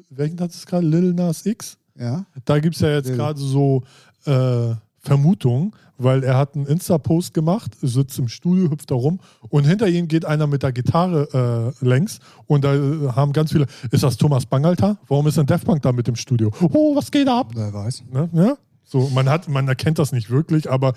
[0.10, 0.86] Welchen hat es gerade?
[0.86, 1.78] Lil Nas X?
[1.98, 2.26] Ja.
[2.46, 3.84] Da gibt es ja jetzt gerade so
[4.26, 9.66] äh, Vermutungen, weil er hat einen Insta-Post gemacht, sitzt im Studio, hüpft da rum und
[9.66, 13.66] hinter ihm geht einer mit der Gitarre äh, längs und da äh, haben ganz viele,
[13.92, 14.98] ist das Thomas Bangalter?
[15.08, 16.52] Warum ist denn Def Punk da mit im Studio?
[16.62, 17.52] Oh, was geht ab?
[17.54, 18.04] Wer weiß.
[18.12, 18.30] Ne?
[18.34, 18.58] Ja?
[18.86, 20.94] So, man, hat, man erkennt das nicht wirklich, aber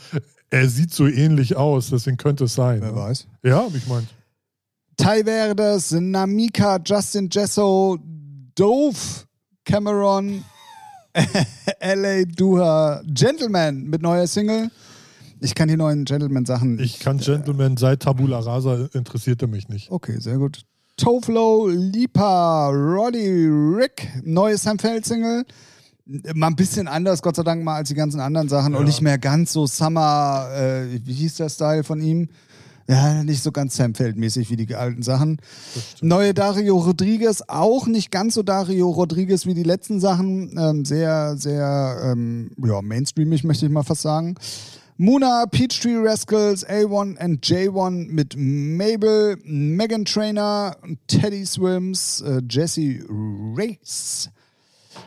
[0.51, 2.81] er sieht so ähnlich aus, deswegen könnte es sein.
[2.81, 2.97] Wer ne?
[2.97, 3.27] weiß.
[3.43, 4.09] Ja, hab ich meint.
[4.97, 7.99] Ty Verdes, Namika, Justin Jesso,
[8.55, 8.97] Dove,
[9.65, 10.45] Cameron,
[11.81, 14.71] LA Duha, Gentleman mit neuer Single.
[15.41, 16.79] Ich kann die neuen Gentleman-Sachen.
[16.79, 19.91] Ich kann Gentleman seit Tabula Rasa interessierte mich nicht.
[19.91, 20.63] Okay, sehr gut.
[20.97, 25.45] Toflo, Lipa, Roddy, Rick, neue Sam Feld Single.
[26.35, 28.87] Mal ein bisschen anders, Gott sei Dank, mal als die ganzen anderen Sachen und Ja.
[28.87, 32.29] nicht mehr ganz so Summer, äh, wie hieß der Style von ihm?
[32.89, 35.39] Ja, nicht so ganz Sam Feld-mäßig wie die alten Sachen.
[36.01, 40.57] Neue Dario Rodriguez, auch nicht ganz so Dario Rodriguez wie die letzten Sachen.
[40.59, 44.37] Ähm, sehr, sehr, ähm, ja, mainstreamig möchte ich mal fast sagen.
[44.99, 50.77] Muna, Peachtree Rascals, A1 and J1 mit Mabel, Megan Trainer,
[51.07, 54.31] Teddy Swims, äh, Jesse Race.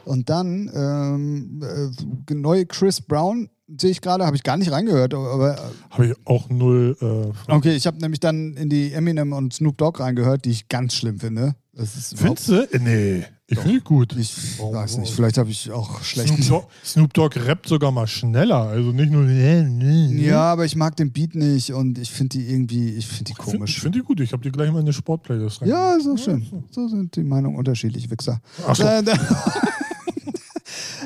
[0.03, 5.13] Und dann ähm, äh, neue Chris Brown, sehe ich gerade, habe ich gar nicht reingehört,
[5.13, 5.57] aber
[5.89, 6.95] Habe ich auch null.
[7.01, 10.67] Äh, Okay, ich habe nämlich dann in die Eminem und Snoop Dogg reingehört, die ich
[10.69, 11.55] ganz schlimm finde.
[11.73, 12.79] Das ist überhaupt- Findest du?
[12.79, 14.15] Nee, ich finde die gut.
[14.17, 16.41] Ich Oh, weiß nicht, vielleicht habe ich auch schlechten.
[16.41, 18.61] Snoop Dogg, Snoop Dogg rappt sogar mal schneller.
[18.69, 19.23] Also nicht nur.
[19.23, 20.25] Nee, nee, nee.
[20.27, 23.31] Ja, aber ich mag den Beat nicht und ich finde die irgendwie, ich finde die
[23.31, 23.79] Ich find- Ich komisch.
[23.81, 24.19] finde die gut.
[24.21, 25.69] Ich habe die gleich mal in eine Sportplaylist rein.
[25.69, 26.45] Ja, auch schön.
[26.71, 28.39] So sind die Meinungen unterschiedlich, Wichser.
[28.65, 28.83] Ach so.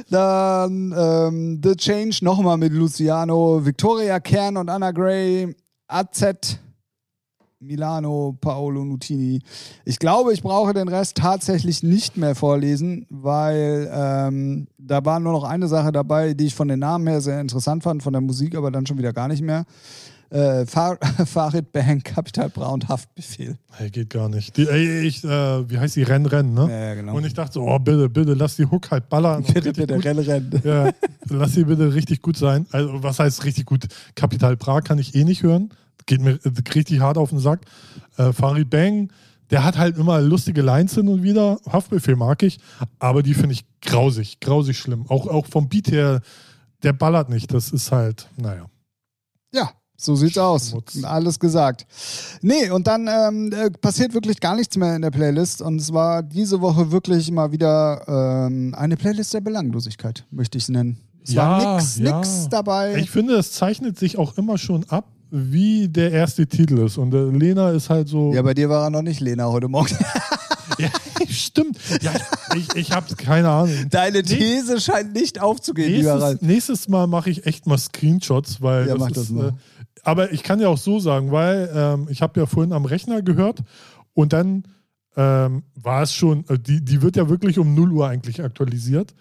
[0.09, 5.55] Dann ähm, The Change nochmal mit Luciano, Victoria Kern und Anna Gray,
[5.87, 6.59] AZ,
[7.59, 9.41] Milano, Paolo Nutini.
[9.85, 15.33] Ich glaube, ich brauche den Rest tatsächlich nicht mehr vorlesen, weil ähm, da war nur
[15.33, 18.21] noch eine Sache dabei, die ich von den Namen her sehr interessant fand, von der
[18.21, 19.65] Musik aber dann schon wieder gar nicht mehr.
[20.29, 23.57] Äh, Fahr Farid Bang, Kapital Bra und Haftbefehl.
[23.71, 24.55] Hey, geht gar nicht.
[24.57, 26.03] Die, ey, ich, äh, wie heißt die?
[26.03, 26.67] Renn, Renn, ne?
[26.69, 27.15] Ja, ja, genau.
[27.15, 29.43] Und ich dachte so, oh, bitte, bitte, lass die Hook halt ballern.
[29.53, 30.05] Bitte, bitte, gut.
[30.05, 30.61] renn, renn.
[30.63, 30.91] Ja,
[31.29, 32.67] lass sie bitte richtig gut sein.
[32.71, 33.87] Also, was heißt richtig gut?
[34.15, 35.69] Kapital Bra kann ich eh nicht hören.
[36.05, 37.61] Geht mir äh, richtig hart auf den Sack.
[38.17, 39.11] Äh, Farid Bang,
[39.49, 41.59] der hat halt immer lustige Lines hin und wieder.
[41.67, 42.59] Haftbefehl mag ich,
[42.99, 45.05] aber die finde ich grausig, grausig schlimm.
[45.09, 46.21] Auch, auch vom Beat her,
[46.83, 47.51] der ballert nicht.
[47.51, 48.67] Das ist halt, naja.
[49.51, 49.71] Ja,
[50.01, 50.69] so sieht's aus.
[50.69, 51.03] Schmutz.
[51.03, 51.85] Alles gesagt.
[52.41, 55.61] Nee, und dann ähm, äh, passiert wirklich gar nichts mehr in der Playlist.
[55.61, 60.63] Und es war diese Woche wirklich mal wieder ähm, eine Playlist der Belanglosigkeit, möchte ich
[60.63, 60.99] es nennen.
[61.23, 62.17] Es war Ja, nix, ja.
[62.17, 62.95] nix dabei.
[62.95, 66.97] Ich finde, es zeichnet sich auch immer schon ab, wie der erste Titel ist.
[66.97, 68.33] Und äh, Lena ist halt so.
[68.33, 69.95] ja, bei dir war er noch nicht, Lena, heute Morgen.
[70.77, 70.87] Ja,
[71.27, 71.77] stimmt.
[72.01, 72.13] Ja,
[72.55, 73.73] ich, ich habe keine Ahnung.
[73.89, 78.95] Deine These scheint nicht aufzugehen, Nächstes, nächstes Mal mache ich echt mal Screenshots, weil Ja,
[78.95, 79.53] das ist, das mal.
[80.03, 83.21] Aber ich kann ja auch so sagen, weil ähm, ich habe ja vorhin am Rechner
[83.21, 83.59] gehört
[84.13, 84.63] und dann
[85.15, 89.13] ähm, war es schon, äh, die, die wird ja wirklich um 0 Uhr eigentlich aktualisiert.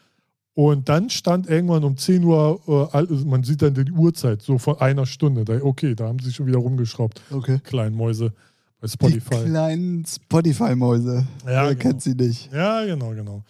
[0.54, 4.58] Und dann stand irgendwann um 10 Uhr, äh, all- man sieht dann die Uhrzeit, so
[4.58, 5.44] vor einer Stunde.
[5.44, 7.20] Da, okay, da haben sie schon wieder rumgeschraubt.
[7.30, 7.60] Okay.
[7.62, 8.32] Kleinen Mäuse
[8.80, 9.44] bei Die Spotify.
[9.44, 11.26] kleinen Spotify-Mäuse.
[11.44, 11.80] Ja, Wer genau.
[11.80, 12.52] kennt sie nicht?
[12.52, 13.44] Ja, genau, genau.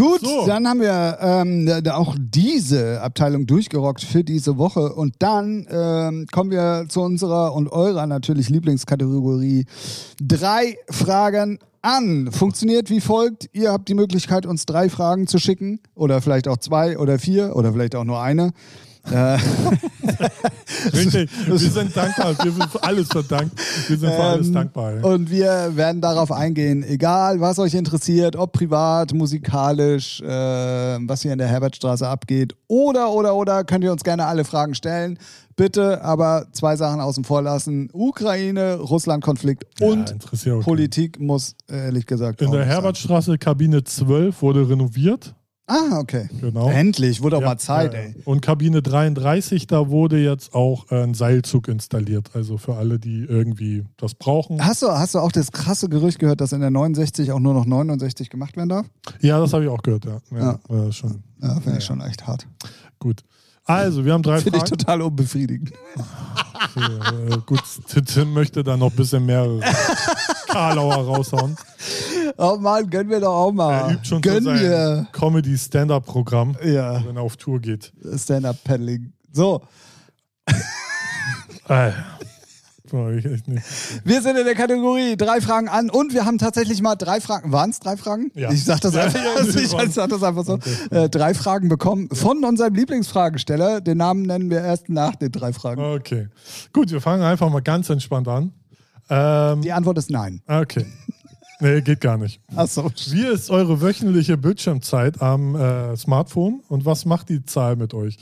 [0.00, 0.46] Gut, So.
[0.46, 4.94] dann haben wir ähm, auch diese Abteilung durchgerockt für diese Woche.
[4.94, 9.66] Und dann ähm, kommen wir zu unserer und eurer natürlich Lieblingskategorie.
[10.18, 12.32] Drei Fragen an.
[12.32, 13.50] Funktioniert wie folgt.
[13.52, 15.80] Ihr habt die Möglichkeit, uns drei Fragen zu schicken.
[15.94, 18.52] Oder vielleicht auch zwei oder vier oder vielleicht auch nur eine.
[19.10, 19.38] Äh,
[20.92, 21.30] Richtig.
[21.46, 22.34] Wir sind dankbar.
[22.42, 23.52] Wir sind für alles verdankt.
[23.88, 25.04] Wir sind für alles Ähm, dankbar.
[25.04, 31.32] Und wir werden darauf eingehen, egal was euch interessiert, ob privat, musikalisch, äh, was hier
[31.32, 35.18] in der Herbertstraße abgeht oder, oder, oder, könnt ihr uns gerne alle Fragen stellen.
[35.56, 37.90] Bitte aber zwei Sachen außen vor lassen.
[37.92, 42.68] Ukraine, Russland-Konflikt Ja, und auch Politik muss, ehrlich gesagt, In der sein.
[42.68, 45.34] Herbertstraße Kabine 12 wurde renoviert.
[45.72, 46.28] Ah, okay.
[46.40, 46.68] Genau.
[46.68, 48.14] Endlich, wurde auch Ja, mal Zeit, ja, ey.
[48.24, 52.30] Und Kabine 33, da wurde jetzt auch ein Seilzug installiert.
[52.34, 54.64] Also für alle, die irgendwie das brauchen.
[54.64, 57.54] Hast du, hast du auch das krasse Gerücht gehört, dass in der 69 auch nur
[57.54, 58.86] noch 69 gemacht werden darf?
[59.20, 60.18] Ja, das habe ich auch gehört, ja.
[60.36, 60.58] ja,
[60.88, 61.22] äh, schon.
[61.40, 62.48] Ja, finde Ja, ich schon echt hart.
[62.98, 63.22] Gut.
[63.64, 64.78] Also, wir haben drei Finde ich Fragen.
[64.78, 65.70] total unbefriedigend.
[66.76, 67.62] äh, gut,
[68.06, 69.46] Tim möchte da noch ein bisschen mehr
[70.48, 71.56] Karlauer raushauen.
[72.36, 73.72] Oh Mann, gönnen wir doch auch mal.
[73.88, 75.06] Er übt schon Gönn sein wir.
[75.12, 77.92] Comedy-Stand-Up-Programm, Ja, wenn er auf Tour geht.
[78.16, 79.12] Stand-Up-Paddling.
[79.32, 79.62] So,
[81.68, 81.92] Äh,
[83.18, 83.64] echt nicht.
[84.04, 87.52] wir sind in der Kategorie drei Fragen an und wir haben tatsächlich mal drei Fragen.
[87.52, 88.32] Waren es drei Fragen?
[88.34, 88.50] Ja.
[88.50, 89.20] Ich sag das Ja, einfach,
[89.54, 90.58] ja, ich sag das einfach so.
[90.90, 93.80] Äh, drei Fragen bekommen von unserem Lieblingsfragesteller.
[93.80, 95.80] Den Namen nennen wir erst nach den drei Fragen.
[95.80, 96.28] Okay.
[96.72, 98.52] Gut, wir fangen einfach mal ganz entspannt an.
[99.08, 100.42] Ähm, Die Antwort ist nein.
[100.48, 100.86] okay.
[101.60, 102.40] Nee, geht gar nicht.
[102.54, 102.90] Achso.
[103.10, 108.16] Wie ist eure wöchentliche Bildschirmzeit am äh, Smartphone und was macht die Zahl mit euch?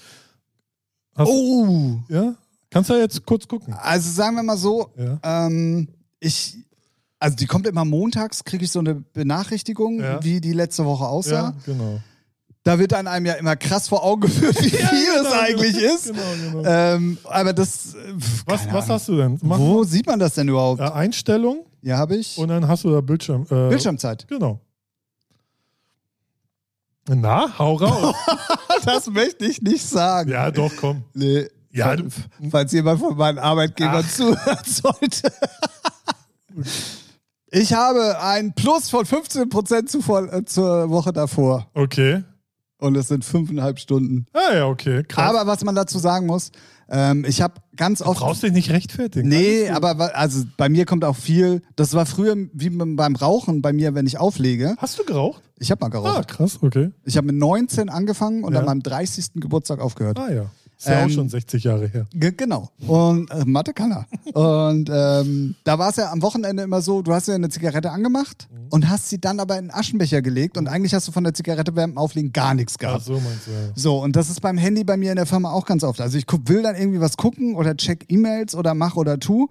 [1.16, 2.34] Hast, Oh, Ja?
[2.70, 3.72] Kannst du ja jetzt kurz gucken.
[3.74, 5.18] also sagen wir mal so, Ja.
[5.46, 5.88] ähm,
[6.20, 6.56] ich,
[7.18, 10.22] also die kommt immer montags, kriege ich so eine Benachrichtigung, Ja.
[10.22, 11.30] wie die letzte Woche aussah.
[11.32, 12.00] Ja, genau.
[12.64, 15.94] Da wird einem ja immer krass vor Augen geführt, wie viel es genau, eigentlich genau.
[15.94, 16.04] ist.
[16.06, 16.20] Genau,
[16.60, 16.68] genau.
[16.68, 17.94] Ähm, aber das.
[17.94, 17.98] äh,
[18.46, 18.94] was keine was Ahnung.
[18.96, 19.38] hast du denn?
[19.42, 20.80] Mach Wo sieht man das denn überhaupt?
[20.80, 22.36] äh, Einstellung Ja, habe ich.
[22.36, 23.42] und dann hast du da Bildschirm.
[23.50, 24.26] Äh, Bildschirmzeit.
[24.28, 24.60] Genau.
[27.08, 28.14] Na, hau raus.
[28.84, 30.30] Das möchte ich nicht sagen.
[30.30, 31.02] ja, doch, komm.
[31.12, 31.48] Nee.
[31.72, 32.08] Ja, du-
[32.50, 34.12] falls jemand von meinen Arbeitgebern Ach.
[34.12, 35.32] zuhören sollte.
[37.50, 41.66] Ich habe ein Plus von 15% zu, vor- äh, zur Woche davor.
[41.74, 42.22] Okay.
[42.80, 44.26] Und es sind fünfeinhalb Stunden.
[44.32, 45.02] Ah ja, okay.
[45.02, 45.28] Krass.
[45.28, 46.52] Aber was man dazu sagen muss,
[46.88, 48.20] ähm, ich habe ganz du oft.
[48.20, 49.28] brauchst dich nicht rechtfertigen.
[49.28, 51.60] Nee, aber also bei mir kommt auch viel.
[51.76, 54.74] Das war früher wie beim Rauchen bei mir, wenn ich auflege.
[54.78, 55.42] Hast du geraucht?
[55.58, 56.28] Ich habe mal Ah, geraucht.
[56.28, 56.92] krass, okay.
[57.04, 58.60] Ich habe mit 19 angefangen und Ja.
[58.60, 59.40] an meinem 30.
[59.40, 60.18] Geburtstag aufgehört.
[60.20, 60.44] Ah ja.
[60.78, 62.06] Ist ja Ähm, auch schon 60 Jahre her.
[62.14, 62.70] Ge- Genau.
[62.86, 64.06] Und äh, Mathe kann er.
[64.32, 67.90] Und ähm, da war es ja am Wochenende immer so, du hast ja eine Zigarette
[67.90, 68.66] angemacht Mhm.
[68.70, 71.34] und hast sie dann aber in einen Aschenbecher gelegt und eigentlich hast du von der
[71.34, 73.04] Zigarette dem Auflegen gar nichts Ach gehabt.
[73.04, 73.58] so meinst du, ja.
[73.74, 76.00] So, und das ist beim Handy bei mir in der Firma auch ganz oft.
[76.00, 79.48] Also ich guck, will dann irgendwie was gucken oder check E-Mails oder mach oder tu.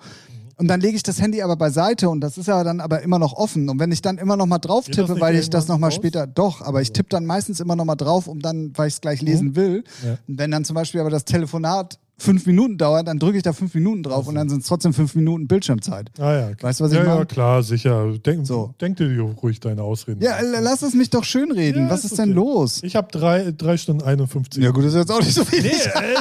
[0.57, 3.19] Und dann lege ich das Handy aber beiseite und das ist ja dann aber immer
[3.19, 3.69] noch offen.
[3.69, 5.95] Und wenn ich dann immer noch mal drauf tippe, weil ich das noch mal raus?
[5.95, 8.95] später, doch, aber ich tippe dann meistens immer noch mal drauf, um dann, weil ich
[8.95, 9.83] es gleich lesen will.
[10.01, 10.07] Mhm.
[10.07, 10.17] Ja.
[10.27, 13.53] Und wenn dann zum Beispiel aber das Telefonat fünf Minuten dauert, dann drücke ich da
[13.53, 16.09] fünf Minuten drauf und dann sind es trotzdem fünf Minuten Bildschirmzeit.
[16.17, 16.47] Ah ja.
[16.47, 16.55] Okay.
[16.61, 17.25] Weißt du, was ich ja, Ja, meine?
[17.27, 18.17] klar, sicher.
[18.17, 18.73] Denk, So.
[18.81, 20.21] denk dir ruhig deine Ausreden.
[20.23, 21.83] Ja, lass es mich doch schön reden.
[21.85, 22.35] Ja, Was ist ist denn okay.
[22.39, 22.81] los?
[22.83, 24.63] Ich habe drei, drei Stunden 51.
[24.63, 25.61] Ja gut, das ist jetzt auch nicht so viel.
[25.61, 25.71] Nee,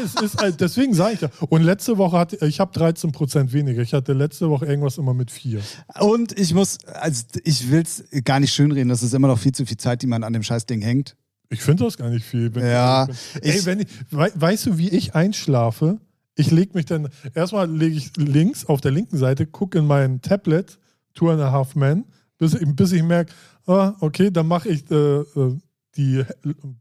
[0.05, 1.29] es ist, halt- deswegen sage ich ja.
[1.49, 3.81] Und letzte Woche hatte ich habe 13 Prozent weniger.
[3.81, 5.61] Ich hatte letzte Woche irgendwas immer mit vier.
[5.99, 9.53] Und ich muss, also ich will es gar nicht schönreden, das ist immer noch viel
[9.53, 11.17] zu viel Zeit, die man an dem Scheißding hängt.
[11.51, 12.51] Ich finde das gar nicht viel.
[12.57, 15.99] Ja, ich, ey, ich- wenn ich, wei- weißt du, wie ich einschlafe?
[16.35, 20.21] Ich lege mich dann, erstmal lege ich links auf der linken Seite, gucke in mein
[20.21, 20.79] Tablet,
[21.15, 22.05] Two and a Half Men,
[22.37, 23.33] bis, bis ich merke,
[23.67, 25.57] ah, okay, dann mache ich äh, äh,
[25.97, 26.23] die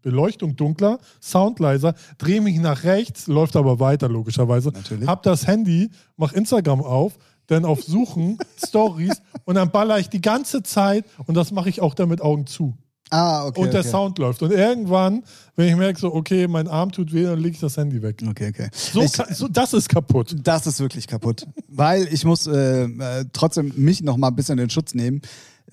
[0.02, 4.70] Beleuchtung dunkler, Sound leiser, drehe mich nach rechts, läuft aber weiter logischerweise.
[4.72, 5.08] Natürlich.
[5.08, 8.38] Hab das Handy, mach Instagram auf, dann auf Suchen,
[8.68, 12.20] Stories und dann baller ich die ganze Zeit und das mache ich auch dann mit
[12.20, 12.76] Augen zu
[13.12, 13.62] Ah, okay.
[13.62, 13.90] und der okay.
[13.90, 14.42] Sound läuft.
[14.42, 15.24] Und irgendwann,
[15.56, 18.22] wenn ich merke, so, okay, mein Arm tut weh, dann lege ich das Handy weg.
[18.28, 18.70] Okay, okay.
[18.74, 20.36] So, ich, so das ist kaputt.
[20.44, 21.46] das ist wirklich kaputt.
[21.68, 25.22] Weil ich muss äh, äh, trotzdem mich noch mal ein bisschen in Schutz nehmen.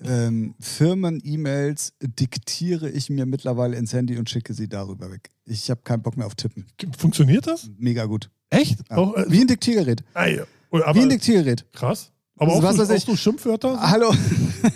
[0.01, 5.29] Ähm, Firmen-E-Mails diktiere ich mir mittlerweile ins Handy und schicke sie darüber weg.
[5.45, 6.67] Ich habe keinen Bock mehr auf Tippen.
[6.97, 7.69] Funktioniert das?
[7.77, 8.29] Mega gut.
[8.49, 8.79] Echt?
[8.89, 8.97] Ja.
[8.97, 10.03] Auch, äh, Wie ein Diktiergerät.
[10.13, 11.65] aber, Wie ein Diktiergerät.
[11.73, 12.12] krass.
[12.37, 13.79] Aber Also auch, was so, weiß auch ich- so Schimpfwörter?
[13.79, 14.11] Hallo.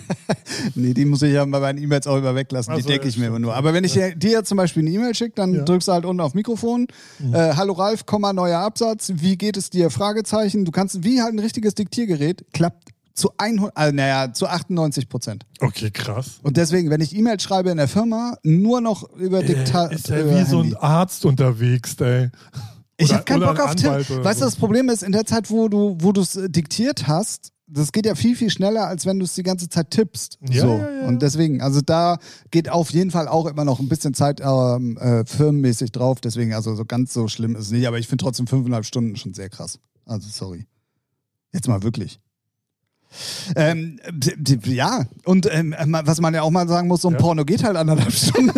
[0.74, 2.72] nee, die muss ich ja bei meinen E-Mails auch immer weglassen.
[2.72, 3.54] Ach Die so, denke ja, ich mir immer nur.
[3.54, 5.60] Aber wenn ich dir, dir zum Beispiel eine E-Mail schicke, dann Ja.
[5.62, 5.66] Mhm.
[5.66, 6.86] drückst du halt unten auf Mikrofon.
[7.32, 9.12] Äh, Hallo Ralf, Komma, neuer Absatz.
[9.16, 9.90] Wie geht es dir?
[9.90, 10.64] Fragezeichen.
[10.64, 15.44] Du kannst, wie halt ein richtiges Diktiergerät, klappt zu 100, äh, naja, zu 98 Prozent.
[15.60, 16.38] Okay, krass.
[16.44, 19.90] Und deswegen, wenn ich E-Mails schreibe in der Firma, nur noch über Diktat.
[19.90, 20.76] Äh, ist ja wie so Handy.
[20.76, 22.30] ein Arzt unterwegs, ey.
[22.98, 23.70] Ich habe keinen Bock auf.
[23.70, 26.50] Anwalt Weißt du, das Problem ist, in der Zeit, wo du wo du es äh,
[26.50, 29.90] diktiert hast, das geht ja viel, viel schneller, als wenn du es die ganze Zeit
[29.90, 30.38] tippst.
[30.50, 30.68] Ja, so.
[30.78, 31.06] ja, ja.
[31.06, 32.18] Und deswegen, also da
[32.50, 36.20] geht auf jeden Fall auch immer noch ein bisschen Zeit ähm, äh, firmenmäßig drauf.
[36.20, 37.86] Deswegen, also so ganz so schlimm ist es nicht.
[37.86, 39.78] Aber ich finde trotzdem fünfeinhalb Stunden schon sehr krass.
[40.06, 40.66] Also sorry.
[41.52, 42.20] Jetzt mal wirklich.
[43.56, 43.98] Ähm,
[44.64, 45.74] ja, und ähm,
[46.04, 47.20] was man ja auch mal sagen muss, so ein Ja.
[47.20, 48.52] Porno geht halt anderthalb Stunden.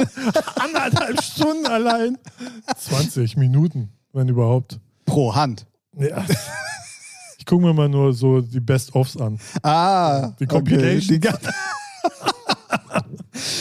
[0.56, 2.18] Anderthalb Stunden allein.
[2.76, 4.78] 20 Minuten, wenn überhaupt.
[5.06, 5.66] pro Hand.
[5.98, 6.24] Ja.
[7.38, 9.38] Ich gucke mir mal nur so die Best-ofs an.
[9.62, 11.10] Ah, Die Compilations.
[11.24, 11.38] Okay.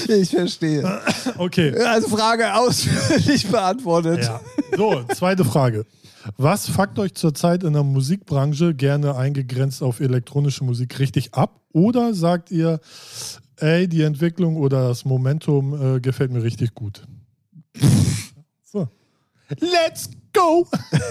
[0.07, 1.01] Die ich verstehe.
[1.37, 1.75] Okay.
[1.79, 4.23] Also Frage ausführlich beantwortet.
[4.23, 4.41] Ja.
[4.75, 5.85] So, zweite Frage.
[6.37, 11.61] Was fuckt euch zurzeit in der Musikbranche gerne eingegrenzt auf elektronische Musik richtig ab?
[11.71, 12.79] Oder sagt ihr,
[13.57, 17.07] ey, die Entwicklung oder das Momentum äh, gefällt mir richtig gut?
[19.59, 20.67] Let's go!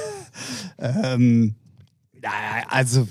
[0.81, 1.57] Ähm,
[2.69, 3.09] also,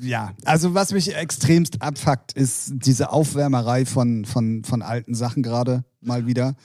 [0.00, 0.32] ja.
[0.44, 6.26] Also, was mich extremst abfuckt, ist diese Aufwärmerei von, von, von alten Sachen gerade mal
[6.26, 6.56] wieder.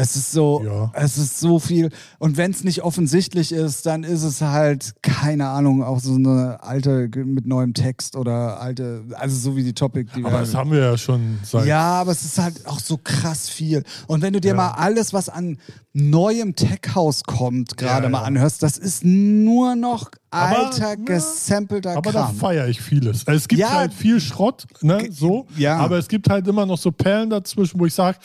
[0.00, 0.92] Es ist so, Ja.
[0.94, 1.90] es ist so viel.
[2.20, 6.62] Und wenn es nicht offensichtlich ist, dann ist es halt, keine Ahnung, auch so eine
[6.62, 10.70] alte mit neuem Text oder alte, also so wie die Topic, die Aber das haben
[10.70, 11.66] wir ja schon seit.
[11.66, 13.82] Ja, aber es ist halt auch so krass viel.
[14.06, 14.54] Und wenn du dir Ja.
[14.54, 15.58] mal alles, was an
[15.92, 21.96] neuem Tech-House kommt, gerade Ja, mal anhörst, das ist nur noch Aber, alter, ja, gesampelter
[21.96, 22.36] Aber da Kram.
[22.36, 23.24] feiere ich vieles.
[23.26, 25.46] Es gibt halt viel Schrott, ne, so.
[25.56, 25.76] ja.
[25.78, 28.18] Aber es gibt halt immer noch so Perlen dazwischen, wo ich sage,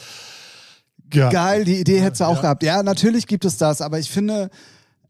[1.16, 1.30] ja.
[1.30, 2.42] Geil, die Idee hättest du auch Ja.
[2.42, 2.64] gehabt.
[2.64, 4.50] Ja, natürlich gibt es das, aber ich finde.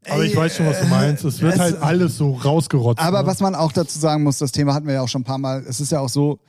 [0.09, 1.23] Aber ich ey, weiß schon, was du meinst.
[1.23, 2.99] Es wird es- halt alles so rausgerotzt.
[3.01, 3.27] Aber ne?
[3.27, 5.37] was man auch dazu sagen muss, das Thema hatten wir ja auch schon ein paar
[5.37, 6.39] Mal, es ist ja auch so,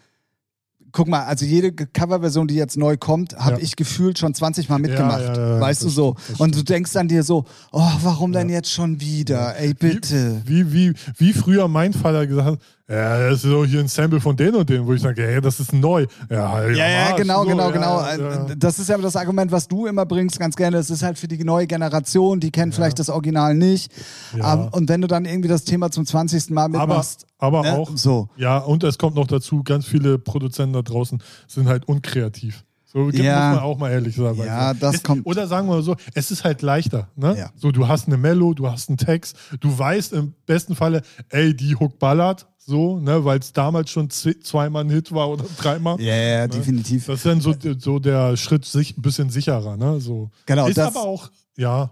[0.90, 3.62] guck mal, also jede Coverversion, die jetzt neu kommt, habe Ja.
[3.62, 5.20] ich gefühlt schon 20 Mal mitgemacht.
[5.22, 6.14] Ja, ja, weißt du so?
[6.38, 9.56] Und du denkst dann dir so, oh, warum denn jetzt schon wieder?
[9.56, 10.42] Ey, bitte.
[10.44, 14.20] Wie, wie, wie früher mein Vater gesagt hat, ja, das ist doch hier ein Sample
[14.20, 16.06] von den und den, wo ich sage, hey, das ist neu.
[16.28, 18.00] Ja, Ja, ja, Arsch, genau, so, genau, ja, genau.
[18.00, 18.54] ja.
[18.56, 20.76] Das ist ja das Argument, was du immer bringst, ganz gerne.
[20.76, 23.90] Es ist halt für die neue Generation, die kennt vielleicht das Original nicht.
[24.36, 24.54] Ja.
[24.54, 26.50] Ähm, Und wenn du dann irgendwie das Thema zum 20.
[26.50, 27.72] Mal Aber, mitmachst, aber ne?
[27.72, 28.28] auch, so.
[28.36, 32.64] ja, und es kommt noch dazu, ganz viele Produzenten da draußen sind halt unkreativ.
[32.94, 33.48] So Ja.
[33.50, 34.38] muss man auch mal ehrlich sagen.
[34.38, 37.08] Ja, das es, kommt- Oder sagen wir mal so, es ist halt leichter.
[37.16, 37.36] Ne?
[37.36, 37.50] Ja.
[37.56, 41.54] So, du hast eine Mello, du hast einen Text, du weißt im besten Falle, ey,
[41.56, 46.00] die Hook ballert, so, ne, weil es damals schon zweimal ein Hit war oder dreimal.
[46.00, 47.06] Ja, ja, definitiv.
[47.06, 50.00] Das ist dann so, so der Schritt sich ein bisschen sicherer, ne?
[50.00, 50.30] So.
[50.46, 51.90] Genau, ist das- aber auch, ja.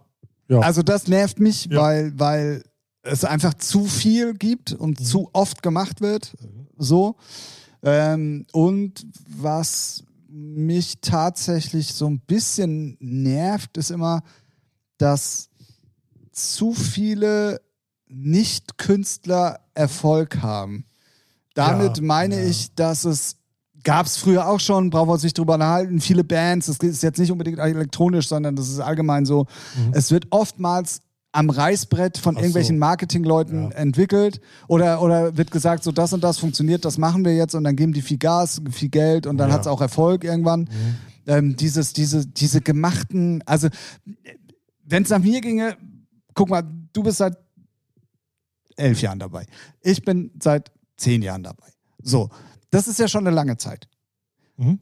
[0.49, 0.61] ja.
[0.61, 1.81] Also das nervt mich, Ja.
[1.81, 2.63] weil, weil
[3.03, 5.05] es einfach zu viel gibt und Mhm.
[5.05, 6.35] zu oft gemacht wird.
[6.79, 7.17] So.
[7.83, 14.23] Ähm, und was mich tatsächlich so ein bisschen nervt, ist immer,
[14.97, 15.51] dass
[16.33, 17.61] zu viele
[18.09, 20.87] Nicht-Künstler Erfolg haben.
[21.55, 22.49] Damit Ja, meine ja.
[22.49, 23.37] ich, dass es
[23.85, 27.03] gab es früher auch schon, brauchen wir uns nicht drüber unterhalten, viele Bands, das ist
[27.03, 29.47] jetzt nicht unbedingt elektronisch, sondern das ist allgemein so.
[29.93, 31.01] Es wird oftmals
[31.33, 32.35] am Reißbrett von.
[32.35, 32.43] Ach so.
[32.45, 33.77] irgendwelchen Marketingleuten Ja.
[33.77, 37.65] entwickelt oder, oder wird gesagt, so das und das funktioniert, das machen wir jetzt und
[37.65, 39.55] dann geben die viel Gas, viel Geld und dann Ja.
[39.55, 40.61] hat es auch Erfolg irgendwann.
[40.63, 40.69] Mhm.
[41.27, 43.69] Ähm, dieses, diese, diese gemachten, also
[44.85, 45.77] wenn es nach mir ginge,
[46.35, 46.63] guck mal,
[46.93, 47.37] du bist seit
[48.77, 49.47] elf Jahren dabei.
[49.81, 51.69] Ich bin seit zehn Jahren dabei.
[52.03, 52.29] So,
[52.71, 53.89] das ist ja schon eine lange Zeit.
[54.57, 54.81] Mhm.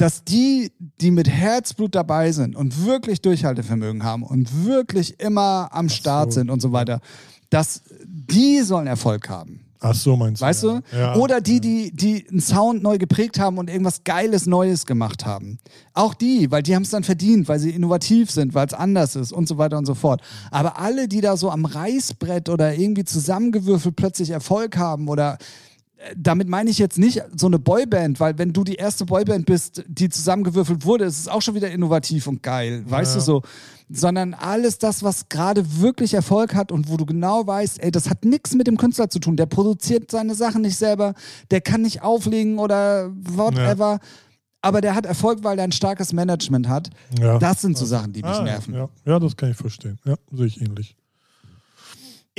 [0.00, 5.88] Dass die, die mit Herzblut dabei sind und wirklich Durchhaltevermögen haben und wirklich immer am
[5.88, 6.40] Start so.
[6.40, 7.00] sind und so weiter,
[7.50, 9.60] dass die sollen Erfolg haben.
[9.82, 10.46] Ach so, meinst du?
[10.46, 10.80] Weißt du?
[10.92, 11.16] Ja.
[11.16, 15.58] Oder die, die, die einen Sound neu geprägt haben und irgendwas Geiles Neues gemacht haben.
[15.94, 19.16] Auch die, weil die haben es dann verdient, weil sie innovativ sind, weil es anders
[19.16, 20.20] ist und so weiter und so fort.
[20.50, 25.38] Aber alle, die da so am Reißbrett oder irgendwie zusammengewürfelt plötzlich Erfolg haben oder
[26.16, 29.84] damit meine ich jetzt nicht so eine Boyband, weil wenn du die erste Boyband bist,
[29.86, 33.42] die zusammengewürfelt wurde, ist es auch schon wieder innovativ und geil, weißt du so.
[33.92, 38.08] Sondern alles das, was gerade wirklich Erfolg hat und wo du genau weißt, ey, das
[38.08, 39.36] hat nichts mit dem Künstler zu tun.
[39.36, 41.14] Der produziert seine Sachen nicht selber,
[41.50, 43.98] der kann nicht auflegen oder whatever.
[44.62, 46.90] Aber der hat Erfolg, weil er ein starkes Management hat.
[47.18, 47.38] Ja.
[47.38, 48.74] Das sind so Sachen, die mich Ah, nerven.
[48.74, 48.88] Ja.
[49.06, 49.98] ja, das kann ich verstehen.
[50.04, 50.96] Ja, sehe ich ähnlich.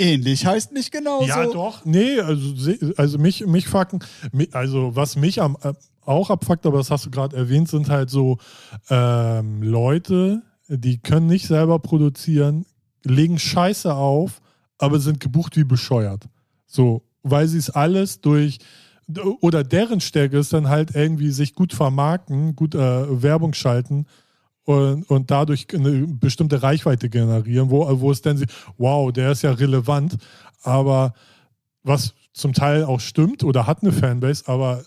[0.02, 1.28] Ähnlich heißt nicht genauso.
[1.28, 1.86] Ja, doch.
[1.86, 4.04] Nee, also, also mich, mich fucken,
[4.52, 5.74] also was mich am, äh,
[6.04, 8.40] auch abfuckt, aber das hast du gerade erwähnt, sind halt so
[8.90, 12.66] ähm, Leute, die können nicht selber produzieren,
[13.04, 14.42] legen Scheiße auf,
[14.80, 16.28] aber sind gebucht wie bescheuert.
[16.66, 18.58] So, weil sie es alles durch
[19.42, 24.08] oder deren Stärke ist dann halt irgendwie sich gut vermarkten, gut äh, Werbung schalten
[24.66, 28.46] und, und dadurch eine bestimmte Reichweite generieren, wo, wo es dann
[28.78, 30.18] wow, der ist ja relevant,
[30.64, 31.14] aber
[31.84, 34.84] was zum Teil auch stimmt oder hat eine Fanbase, aber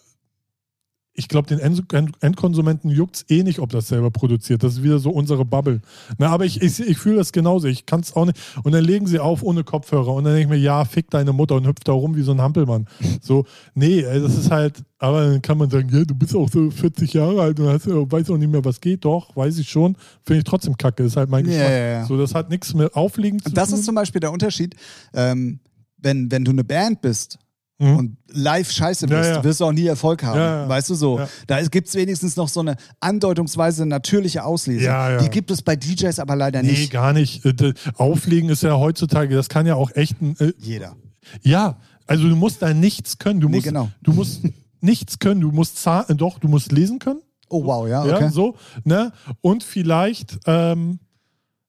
[1.16, 4.64] ich glaube, den End End Endkonsumenten juckt es eh nicht, ob das selber produziert.
[4.64, 5.80] Das ist wieder so unsere Bubble.
[6.18, 7.68] Na, aber ich, ich, ich fühle das genauso.
[7.68, 8.36] Ich kann es auch nicht.
[8.64, 11.32] Und dann legen sie auf ohne Kopfhörer und dann denke ich mir, ja, fick deine
[11.32, 12.86] Mutter und hüpft da rum wie so ein Hampelmann.
[13.22, 16.48] So, nee, ey, das ist halt, aber dann kann man sagen, ja, du bist auch
[16.50, 19.04] so 40 Jahre alt und hast, weißt auch nicht mehr, was geht.
[19.04, 19.96] Doch, weiß ich schon.
[20.24, 21.04] Finde ich trotzdem kacke.
[21.04, 21.70] ist halt mein Ja, Geschmack.
[21.70, 22.06] ja, ja.
[22.06, 23.78] So, das hat nichts mit Aufliegen zu Das tun.
[23.78, 24.74] ist zum Beispiel der Unterschied,
[25.14, 25.60] ähm,
[25.98, 27.38] wenn, wenn du eine Band bist
[27.79, 27.97] Mhm.
[27.97, 29.45] und live scheiße Ja, bist, ja.
[29.45, 30.39] wirst du auch nie Erfolg haben.
[30.39, 30.68] Ja, ja.
[30.68, 31.18] Weißt du so?
[31.18, 31.29] Ja.
[31.49, 34.85] Da gibt es wenigstens noch so eine andeutungsweise natürliche Auslese.
[34.85, 35.18] Ja, ja.
[35.18, 36.93] Die gibt es bei DJs aber leider Nee, nicht.
[36.93, 37.45] gar nicht.
[37.45, 40.95] Äh, Auflegen ist ja heutzutage, das kann ja auch echt ein, äh, Jeder.
[41.43, 43.41] Ja, also du musst da nichts können.
[43.41, 43.91] Du Nee, musst, genau.
[44.03, 44.43] du musst
[44.81, 45.41] nichts können.
[45.41, 47.22] Du musst Zahl- äh, doch, du musst lesen können.
[47.49, 48.29] Oh wow, ja, Ja, okay.
[48.31, 49.12] so, ne?
[49.41, 50.99] Und vielleicht, ähm,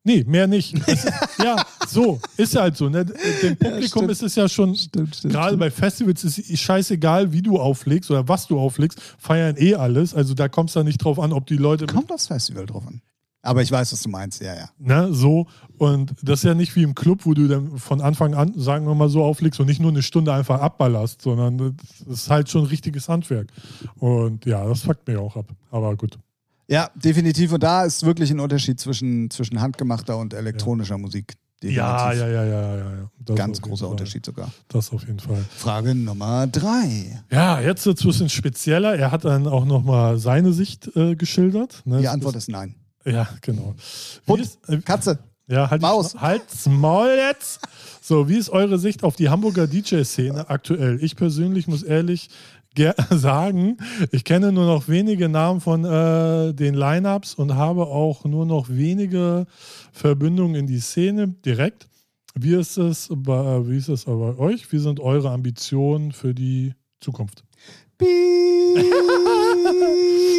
[0.05, 0.73] nee, mehr nicht.
[0.87, 1.11] Ist,
[1.43, 2.87] ja, so, ist ja halt so.
[2.87, 3.05] Ne?
[3.05, 4.11] Dem Publikum stimmt.
[4.11, 4.77] ist es ja schon,
[5.23, 9.75] gerade bei Festivals ist es scheißegal, wie du auflegst oder was du auflegst, feiern eh
[9.75, 10.13] alles.
[10.13, 13.01] Also da kommst du nicht drauf an, ob die Leute Kommt aufs Festival drauf an.
[13.45, 14.69] Aber ich weiß, was du meinst, ja, ja.
[14.79, 15.45] Ne, so.
[15.77, 18.87] Und das ist ja nicht wie im Club, wo du dann von Anfang an, sagen
[18.87, 21.77] wir mal so, auflegst und nicht nur eine Stunde einfach abballerst, sondern
[22.07, 23.47] das ist halt schon ein richtiges Handwerk.
[23.99, 25.45] Und ja, das fuckt mir auch ab.
[25.69, 26.17] Aber gut.
[26.67, 27.53] Ja, definitiv.
[27.53, 31.33] Und da ist wirklich ein Unterschied zwischen, zwischen handgemachter und elektronischer Musik.
[31.61, 31.77] Definitiv.
[31.77, 33.09] Ja, ja, ja, ja, ja.
[33.27, 33.35] ja.
[33.35, 33.87] Ganz großer.
[33.87, 34.51] Unterschied sogar.
[34.67, 35.43] Das auf jeden Fall.
[35.55, 37.23] Frage Nummer drei.
[37.31, 38.95] Ja, jetzt wird es ein bisschen spezieller.
[38.95, 41.81] Er hat dann auch nochmal seine Sicht äh, geschildert.
[41.85, 42.01] Ne?
[42.01, 42.75] Die Antwort ist nein.
[43.05, 43.75] Ja, genau.
[44.27, 44.41] Hund.
[44.41, 45.19] ist, äh, Katze.
[45.47, 46.15] Ja, halt Maus.
[46.15, 47.59] halt's Maul jetzt.
[48.01, 50.97] So, wie ist eure Sicht auf die Hamburger DJ-Szene aktuell?
[51.03, 52.29] Ich persönlich muss ehrlich
[53.09, 53.77] sagen,
[54.11, 58.69] ich kenne nur noch wenige Namen von äh, den Lineups und habe auch nur noch
[58.69, 59.45] wenige
[59.91, 61.87] Verbindungen in die Szene direkt.
[62.37, 64.71] Wie ist es bei, wie ist es bei euch?
[64.71, 67.43] Wie sind eure Ambitionen für die Zukunft?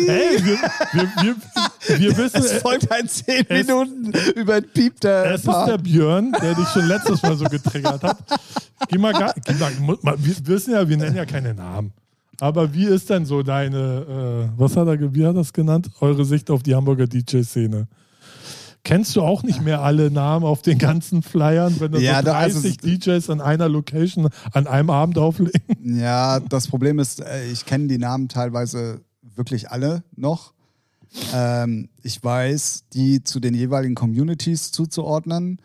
[0.07, 0.59] Hey, wir,
[0.93, 5.66] wir, wir, wir wissen, Es folgt ein 10 Minuten über den Piep der Es ist
[5.66, 8.18] der Björn, der dich schon letztes Mal so getriggert hat.
[8.89, 11.93] Geh mal gar, geh mal, wir wissen ja, wir nennen ja keine Namen.
[12.41, 15.91] Aber wie ist denn so deine, äh, was hat er, wie hat er das genannt?
[16.01, 17.89] Eure Sicht auf die Hamburger DJ-Szene?
[18.84, 22.24] Kennst du auch nicht mehr alle Namen auf den ganzen Flyern, wenn da Ja, so
[22.26, 25.53] da- also- 30 DJs an einer Location an einem Abend auflegen?
[25.82, 29.01] Ja, das Problem ist, äh, ich kenne die Namen teilweise
[29.34, 30.53] wirklich alle noch.
[31.34, 35.61] Ähm, ich weiß, die zu den jeweiligen Communities zuzuordnen.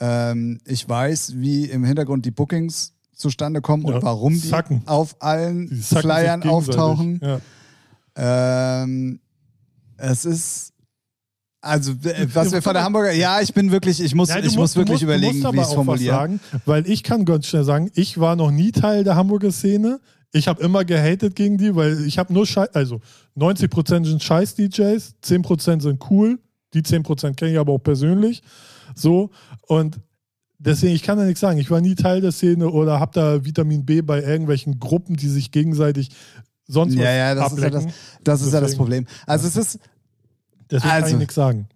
[0.00, 4.82] Ähm, ich weiß, wie im Hintergrund die Bookings zustande kommen Ja, und warum die sacken.
[4.86, 7.20] auf allen Die Flyern auftauchen.
[7.22, 7.40] Ja.
[8.16, 9.20] Ähm,
[9.96, 10.72] es ist
[11.62, 14.40] also was Ja, wir von der Hamburger, ja, ich bin wirklich, ich muss, Ja, du
[14.40, 16.14] ich musst- muss wirklich musst- überlegen, wie ich es formuliere.
[16.14, 20.00] sagen, weil ich kann ganz schnell sagen, ich war noch nie Teil der Hamburger Szene.
[20.32, 23.00] Ich habe immer gehatet gegen die, weil ich habe nur Scheiß, also
[23.36, 26.38] 90% sind Scheiß-DJs, 10% sind cool,
[26.72, 28.42] die 10% kenne ich aber auch persönlich.
[28.94, 29.30] So,
[29.66, 30.00] und
[30.60, 31.58] deswegen, ich kann da nichts sagen.
[31.58, 35.28] Ich war nie Teil der Szene oder habe da Vitamin B bei irgendwelchen Gruppen, die
[35.28, 36.10] sich gegenseitig
[36.68, 37.92] sonst was Ja, ja, das ist ja ablecken.
[38.22, 39.06] das, das ist ja das Deswegen- Problem.
[39.26, 39.78] Also es ist,
[40.70, 41.66] Deswegen kann Also- ich nichts sagen.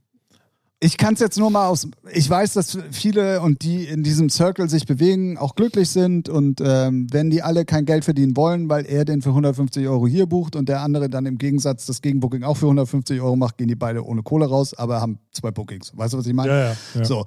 [0.78, 1.88] ich kann es jetzt nur mal aus.
[2.12, 6.60] Ich weiß, dass viele und die in diesem Circle sich bewegen, auch glücklich sind und
[6.62, 10.26] ähm, wenn die alle kein Geld verdienen wollen, weil er den für 150 Euro hier
[10.26, 13.66] bucht und der andere dann im Gegensatz das Gegenbooking auch für 150 Euro macht, gehen
[13.68, 15.90] die beide ohne Kohle raus, aber haben zwei Bookings.
[15.96, 16.50] Weißt du, was ich meine?
[16.52, 16.76] Ja, ja.
[16.96, 17.04] ja.
[17.04, 17.24] So,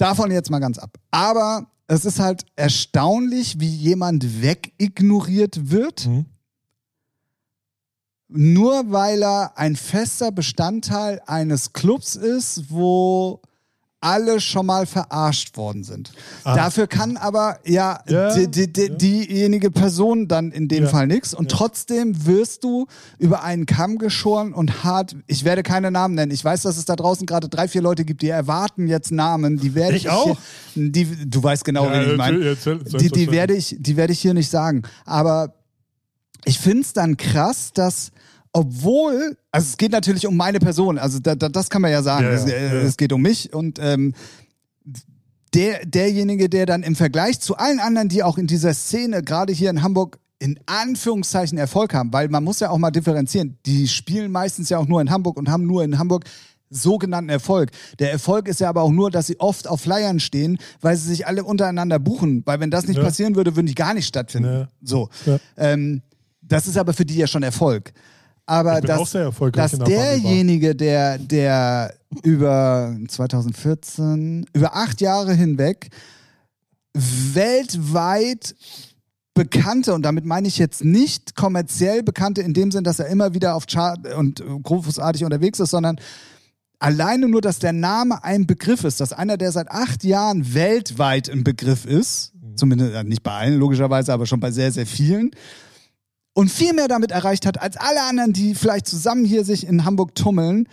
[0.00, 0.96] davon jetzt mal ganz ab.
[1.10, 6.26] Aber es ist halt erstaunlich, wie jemand wegignoriert wird, Mhm.
[8.28, 13.40] nur weil er ein fester Bestandteil eines Clubs ist, wo
[14.02, 16.12] alle schon mal verarscht worden sind.
[16.44, 16.54] Ah.
[16.56, 18.88] Dafür kann aber ja, Ja, die, die, die, ja.
[18.94, 20.88] diejenige Person dann in dem Ja.
[20.88, 21.34] Fall nichts.
[21.34, 22.86] Und trotzdem wirst du
[23.18, 25.16] über einen Kamm geschoren und hart.
[25.26, 26.32] Ich werde keine Namen nennen.
[26.32, 29.58] Ich weiß, dass es da draußen gerade drei, vier Leute gibt, die erwarten jetzt Namen.
[29.58, 30.38] Die werde Ich ich, auch.
[30.74, 32.38] Hier, die, du weißt genau, Ja, wen ich meine.
[32.44, 34.82] erzähl- erzähl- Die, die, werde ich, die werde ich hier nicht sagen.
[35.04, 35.52] Aber
[36.46, 38.12] ich finde es dann krass, dass
[38.52, 42.02] obwohl, also es geht natürlich um meine Person, also da, da, das kann man ja
[42.02, 42.72] sagen, Ja, es, äh, ja.
[42.82, 44.14] es geht um mich und ähm,
[45.54, 49.52] der, derjenige, der dann im Vergleich zu allen anderen, die auch in dieser Szene, gerade
[49.52, 53.88] hier in Hamburg, in Anführungszeichen Erfolg haben, weil man muss ja auch mal differenzieren, die
[53.88, 56.24] spielen meistens ja auch nur in Hamburg und haben nur in Hamburg
[56.70, 57.70] sogenannten Erfolg.
[57.98, 61.08] Der Erfolg ist ja aber auch nur, dass sie oft auf Flyern stehen, weil sie
[61.08, 63.02] sich alle untereinander buchen, weil wenn das nicht Ja.
[63.02, 64.48] passieren würde, würden die gar nicht stattfinden.
[64.52, 64.68] Ja.
[64.82, 65.08] So.
[65.26, 65.38] Ja.
[65.56, 66.00] Ähm,
[66.42, 67.92] das ist aber für die ja schon Erfolg.
[68.50, 71.94] Aber dass, dass der derjenige, der, der
[72.24, 75.90] über 2014, über acht Jahre hinweg
[76.92, 78.56] weltweit
[79.34, 83.34] bekannte, und damit meine ich jetzt nicht kommerziell bekannte in dem Sinn, dass er immer
[83.34, 86.00] wieder auf Chart und großartig unterwegs ist, sondern
[86.80, 91.30] alleine nur, dass der Name ein Begriff ist, dass einer, der seit acht Jahren weltweit
[91.30, 95.30] ein Begriff ist, zumindest äh, nicht bei allen logischerweise, aber schon bei sehr, sehr vielen,
[96.40, 99.84] und viel mehr damit erreicht hat als alle anderen, die vielleicht zusammen hier sich in
[99.84, 100.66] Hamburg tummeln.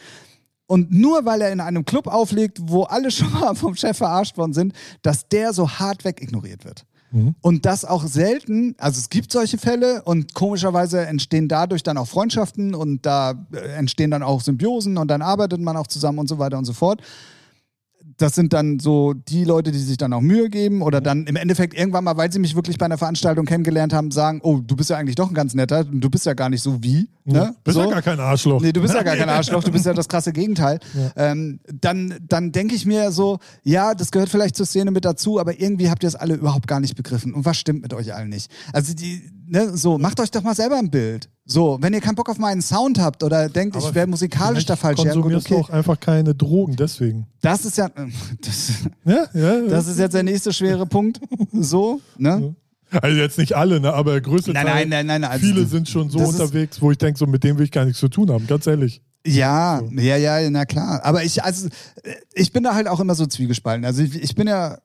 [0.66, 4.38] Und nur weil er in einem Club auflegt, wo alle schon mal vom Chef verarscht
[4.38, 6.86] worden sind, dass der so hart wegignoriert wird.
[7.42, 12.08] Und das auch selten, also es gibt solche Fälle und komischerweise entstehen dadurch dann auch
[12.08, 16.28] Freundschaften und da äh, entstehen dann auch Symbiosen und dann arbeitet man auch zusammen und
[16.28, 17.02] so weiter und so fort.
[18.18, 21.36] Das sind dann so die Leute, die sich dann auch Mühe geben oder dann im
[21.36, 24.76] Endeffekt irgendwann mal, weil sie mich wirklich bei einer Veranstaltung kennengelernt haben, sagen, oh, du
[24.76, 27.08] bist ja eigentlich doch ein ganz netter, du bist ja gar nicht so wie.
[27.26, 27.56] Ne?
[27.64, 27.84] Bist so.
[27.84, 28.62] ja gar kein Arschloch.
[28.62, 30.80] Nee, du bist ja gar kein Arschloch, du bist ja das krasse Gegenteil.
[31.16, 35.40] Ähm, dann dann denke ich mir so, ja, das gehört vielleicht zur Szene mit dazu,
[35.40, 37.34] aber irgendwie habt ihr es alle überhaupt gar nicht begriffen.
[37.34, 38.52] Und was stimmt mit euch allen nicht?
[38.74, 41.30] Also die, ne, so, macht euch doch mal selber ein Bild.
[41.46, 44.76] So, wenn ihr keinen Bock auf meinen Sound habt oder denkt, ich wäre musikalisch da
[44.76, 45.56] falsch, ja, gut, okay.
[45.56, 47.28] auch einfach keine Drogen, deswegen.
[47.42, 47.90] Das ist ja,
[48.42, 48.72] das,
[49.06, 49.62] Ja, ja.
[49.68, 51.20] das ist jetzt der nächste schwere Punkt.
[51.54, 52.56] So, ne?
[52.92, 54.86] also jetzt nicht alle, ne, aber größte Nein, Teil.
[54.86, 57.58] nein, nein, nein, also viele sind schon so unterwegs, wo ich denke, so mit dem
[57.58, 59.02] will ich gar nichts zu tun haben, ganz ehrlich.
[59.26, 61.04] Ja, ja, ja, na klar.
[61.04, 61.68] Aber ich, also,
[62.04, 63.84] äh, ich bin da halt auch immer so zwiegespalten.
[63.84, 64.78] Also ich, ich bin ja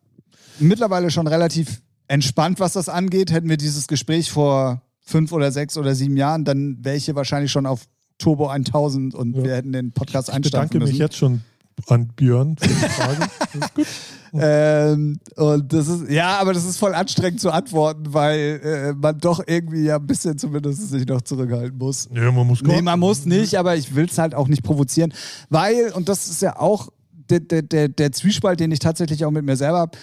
[0.59, 1.81] mittlerweile schon relativ
[2.13, 3.33] entspannt, was das angeht.
[3.33, 7.15] Hätten wir dieses Gespräch vor fünf oder sechs oder sieben Jahren, dann wäre ich hier
[7.15, 7.85] wahrscheinlich schon auf
[8.19, 9.45] Turbo 1000 und Ja.
[9.45, 10.93] wir hätten den Podcast Ich einstampfen bedanke müssen.
[10.93, 11.41] mich jetzt schon
[11.89, 13.19] an Björn für die Frage.
[13.55, 13.87] das ist gut.
[14.35, 19.19] Ähm, und das ist, ja, aber das ist voll anstrengend zu antworten, weil äh, man
[19.19, 22.09] doch irgendwie ja ein bisschen zumindest sich noch zurückhalten muss.
[22.11, 25.13] Nee, man muss Nee, man muss nicht, aber ich will es halt auch nicht provozieren,
[25.49, 26.89] weil, und das ist ja auch
[27.31, 29.99] der, der, der, der Zwiespalt, den ich tatsächlich auch mit mir selber habe,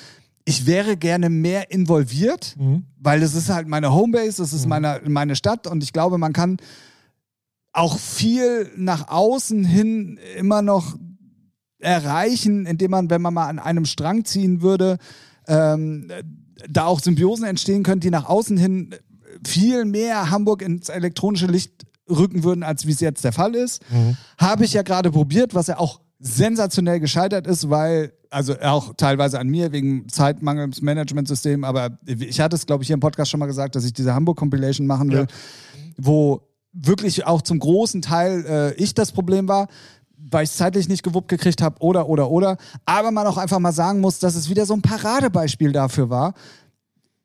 [0.49, 2.83] ich wäre gerne mehr involviert, Mhm.
[2.97, 6.33] weil das ist halt meine Homebase, das ist meine, meine Stadt und ich glaube, man
[6.33, 6.57] kann
[7.71, 10.97] auch viel nach außen hin immer noch
[11.79, 14.97] erreichen, indem man, wenn man mal an einem Strang ziehen würde,
[15.47, 16.09] ähm,
[16.69, 18.95] da auch Symbiosen entstehen können, die nach außen hin
[19.47, 23.81] viel mehr Hamburg ins elektronische Licht rücken würden, als wie es jetzt der Fall ist.
[24.37, 29.39] Habe ich ja gerade probiert, was ja auch sensationell gescheitert ist, weil, also auch teilweise
[29.39, 33.31] an mir wegen Zeitmangel im Managementsystem, aber ich hatte es, glaube ich, hier im Podcast
[33.31, 35.83] schon mal gesagt, dass ich diese Hamburg-Compilation machen will, Ja.
[35.97, 39.67] wo wirklich auch zum großen Teil äh, ich das Problem war,
[40.31, 42.57] weil ich es zeitlich nicht gewuppt gekriegt habe oder, oder, oder.
[42.85, 46.33] Aber man auch einfach mal sagen muss, dass es wieder so ein Paradebeispiel dafür war,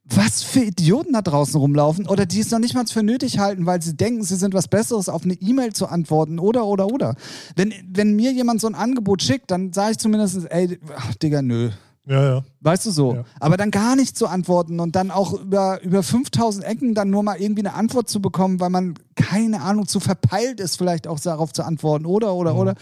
[0.05, 3.65] was für Idioten da draußen rumlaufen oder die es noch nicht mal für nötig halten,
[3.65, 7.15] weil sie denken, sie sind was Besseres, auf eine E-Mail zu antworten oder, oder, oder.
[7.57, 11.41] Wenn, wenn mir jemand so ein Angebot schickt, dann sage ich zumindest, ey, ach, Digga,
[11.41, 11.71] nö.
[12.07, 12.45] Ja, ja.
[12.61, 13.15] Weißt du so.
[13.15, 13.25] Ja.
[13.41, 17.23] Aber dann gar nicht zu antworten und dann auch über, über 5000 Ecken dann nur
[17.23, 21.19] mal irgendwie eine Antwort zu bekommen, weil man, keine Ahnung, zu verpeilt ist, vielleicht auch
[21.19, 22.75] darauf zu antworten oder, oder, oder.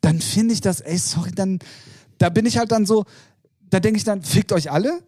[0.00, 1.58] Dann finde ich das, ey, sorry, dann,
[2.16, 3.04] da bin ich halt dann so,
[3.68, 5.00] da denke ich dann, fickt euch alle.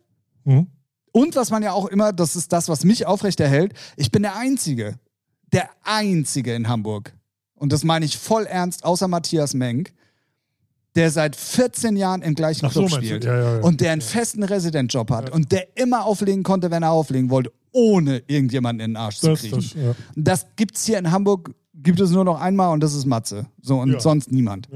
[0.44, 0.66] Mhm.
[1.12, 4.36] Und was man ja auch immer, das ist das, was mich aufrechterhält, ich bin der
[4.36, 4.98] Einzige,
[5.52, 7.12] der Einzige in Hamburg.
[7.54, 9.92] Und das meine ich voll ernst, außer Matthias Menk,
[10.94, 13.06] der seit 14 Jahren im gleichen Ach so, Club du?
[13.06, 13.24] spielt.
[13.24, 13.60] Ja, ja, ja.
[13.62, 15.30] Und der einen festen Residentjob hat.
[15.30, 19.34] Und der immer auflegen konnte, wenn er auflegen wollte, ohne irgendjemanden in den Arsch zu
[19.34, 19.56] kriegen.
[19.56, 19.96] das.
[20.16, 23.46] Das gibt's hier in Hamburg, gibt es nur noch einmal und das ist Matze.
[23.60, 24.68] So und sonst niemand.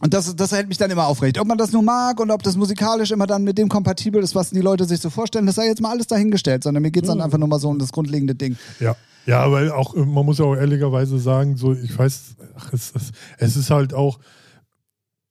[0.00, 1.38] Und das, das hält mich dann immer aufrecht.
[1.38, 4.34] Ob man das nur mag und ob das musikalisch immer dann mit dem kompatibel ist,
[4.34, 7.08] was die Leute sich so vorstellen, das sei jetzt mal alles dahingestellt, sondern mir geht's
[7.08, 8.56] dann einfach nur mal so um das grundlegende Ding.
[8.80, 8.96] Ja.
[9.26, 12.92] Ja, aber auch, äh, man muss ja auch ehrlicherweise sagen, so, ich weiß, ach, es,
[12.94, 14.18] es, es ist halt auch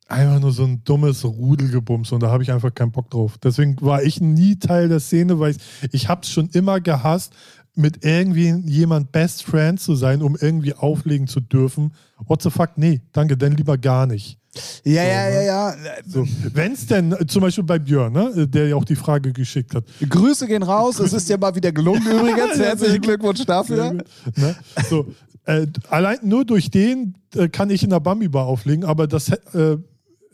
[0.07, 3.39] einfach nur so ein dummes Rudelgebums und da habe ich einfach keinen Bock drauf.
[3.43, 5.57] Deswegen war ich nie Teil der Szene, weil ich,
[5.91, 7.34] ich habe es schon immer gehasst,
[7.78, 11.93] mit irgendwie jemand Best Friend zu sein, um irgendwie auflegen zu dürfen.
[12.18, 12.72] What the fuck?
[12.76, 14.39] Nee, danke, denn lieber gar nicht.
[14.84, 15.76] Ja, ja, ja, ja.
[16.05, 19.34] So, Wenn es denn, äh, zum Beispiel bei Björn, ne, der ja auch die Frage
[19.34, 20.99] geschickt hat, Grüße gehen raus.
[20.99, 22.58] Es ist ja mal wieder gelungen übrigens.
[22.58, 23.01] Herzlichen.
[23.01, 23.93] Glückwunsch dafür.
[23.93, 24.55] Ne?
[24.89, 25.08] So,
[25.45, 29.78] äh, allein nur durch den äh, kann ich in der Bambi-Bar auflegen, aber das äh,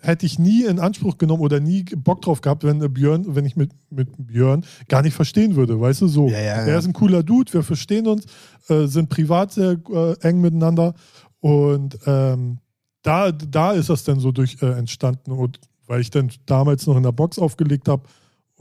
[0.03, 3.45] hätte ich nie in Anspruch genommen oder nie Bock drauf gehabt, wenn äh, Björn, wenn
[3.45, 6.27] ich mit, mit Björn gar nicht verstehen würde, weißt du so.
[6.27, 6.77] Ja, ja, Er ja.
[6.77, 8.25] ist ein cooler Dude, wir verstehen uns,
[8.69, 10.93] äh, sind privat sehr äh, eng miteinander
[11.39, 12.59] und ähm,
[13.03, 16.97] da, da ist das dann so durch äh, entstanden und weil ich dann damals noch
[16.97, 18.03] in der Box aufgelegt habe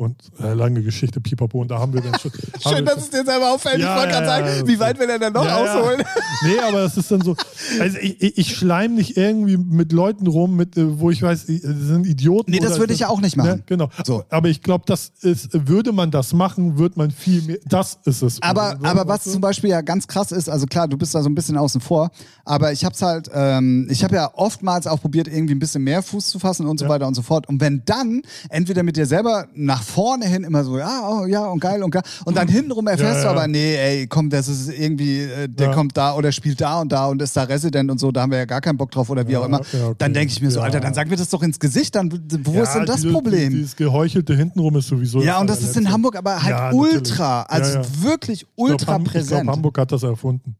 [0.02, 2.30] und äh, lange Geschichte, pipapo, und da haben wir dann schon.
[2.60, 3.78] Schön, wir dass es dir selber auffällt.
[3.78, 6.02] Ja, ich wollte gerade ja, sagen, wie weit will er denn noch ausholen?
[6.44, 7.36] Nee, aber das ist dann so.
[7.80, 11.46] Also ich, ich, ich schleim nicht irgendwie mit Leuten rum, mit, äh, wo ich weiß,
[11.46, 12.50] die sind Idioten.
[12.50, 13.58] Nee, das oder- würde ich ja auch nicht machen.
[13.58, 13.88] Ne, genau.
[14.04, 14.24] So.
[14.28, 17.58] Aber ich glaube, das ist, würde man das machen, wird man viel mehr.
[17.66, 18.42] Das ist es.
[18.42, 21.22] Aber, Weißt aber was zum Beispiel ja ganz krass ist, also klar, du bist da
[21.22, 22.10] so ein bisschen außen vor,
[22.44, 26.02] aber ich hab's halt, ähm, ich habe ja oftmals auch probiert, irgendwie ein bisschen mehr
[26.02, 27.48] Fuß zu fassen und so weiter und so fort.
[27.48, 31.44] Und wenn dann entweder mit dir selber nach vorne hin immer so, ja, oh, ja
[31.46, 34.48] und geil und geil, und dann hintenrum erfährst Ja, du aber, nee, ey, komm, das
[34.48, 35.74] ist irgendwie, äh, der Ja.
[35.74, 38.30] kommt da oder spielt da und da und ist da Resident und so, da haben
[38.32, 39.60] wir ja gar keinen Bock drauf oder wie auch immer.
[39.60, 39.92] okay.
[39.98, 40.60] Dann denke ich mir so.
[40.60, 42.10] Alter, dann sag mir das doch ins Gesicht, dann
[42.44, 43.50] wo ist denn das die- Problem?
[43.50, 45.20] Die, dieses Geheuchelte hintenrum ist sowieso.
[45.22, 45.90] ja, und das ist in.
[45.92, 49.42] Hamburg aber halt ultra, also wirklich Ich glaub, ultra Ham- Ich präsent.
[49.42, 50.56] glaube, Hamburg hat das erfunden.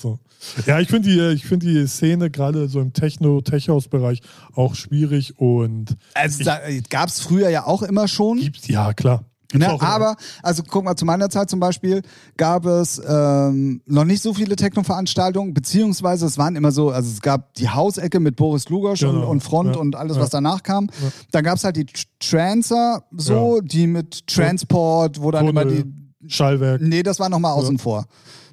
[0.00, 0.18] So.
[0.66, 4.20] Ja, ich finde die, ich find die Szene gerade so im Techno-Tech-House-Bereich
[4.54, 6.58] auch schwierig und Also da
[6.88, 8.38] gab es früher ja auch immer schon.
[8.38, 9.24] gibt's, ja klar.
[9.52, 9.82] Ne, immer.
[9.82, 12.02] aber, also guck mal, zu meiner Zeit zum Beispiel
[12.36, 17.20] gab es ähm, noch nicht so viele Techno-Veranstaltungen, beziehungsweise es waren immer so, also es
[17.20, 20.22] gab die Hausecke mit Boris Lugosch und, Genau, und Front ja, und alles, ja.
[20.22, 20.88] was danach kam.
[21.32, 25.82] Dann gab es halt die Tr- Trancer, so, die mit Transport, wo dann immer Tunnel,
[25.84, 26.28] die.
[26.30, 26.80] Schallwerk.
[26.80, 28.06] Nee, das war nochmal außen vor.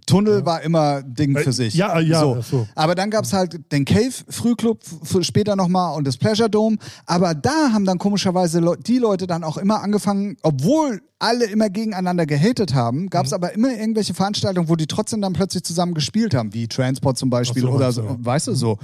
[0.08, 1.76] Tunnel war immer Ding Äh, für sich.
[1.76, 2.42] ja, ja, so.
[2.42, 2.68] so.
[2.74, 6.78] Aber dann gab es halt den Cave Frühclub f- später nochmal und das Pleasure Dome.
[7.06, 11.70] Aber da haben dann komischerweise Leu- die Leute dann auch immer angefangen, obwohl alle immer
[11.70, 13.10] gegeneinander gehatet haben, Mhm.
[13.10, 16.68] gab es aber immer irgendwelche Veranstaltungen, wo die trotzdem dann plötzlich zusammen gespielt haben, wie
[16.68, 18.14] Transport zum Beispiel so, oder so, ja.
[18.14, 18.26] Mhm.
[18.26, 18.78] weißt du so.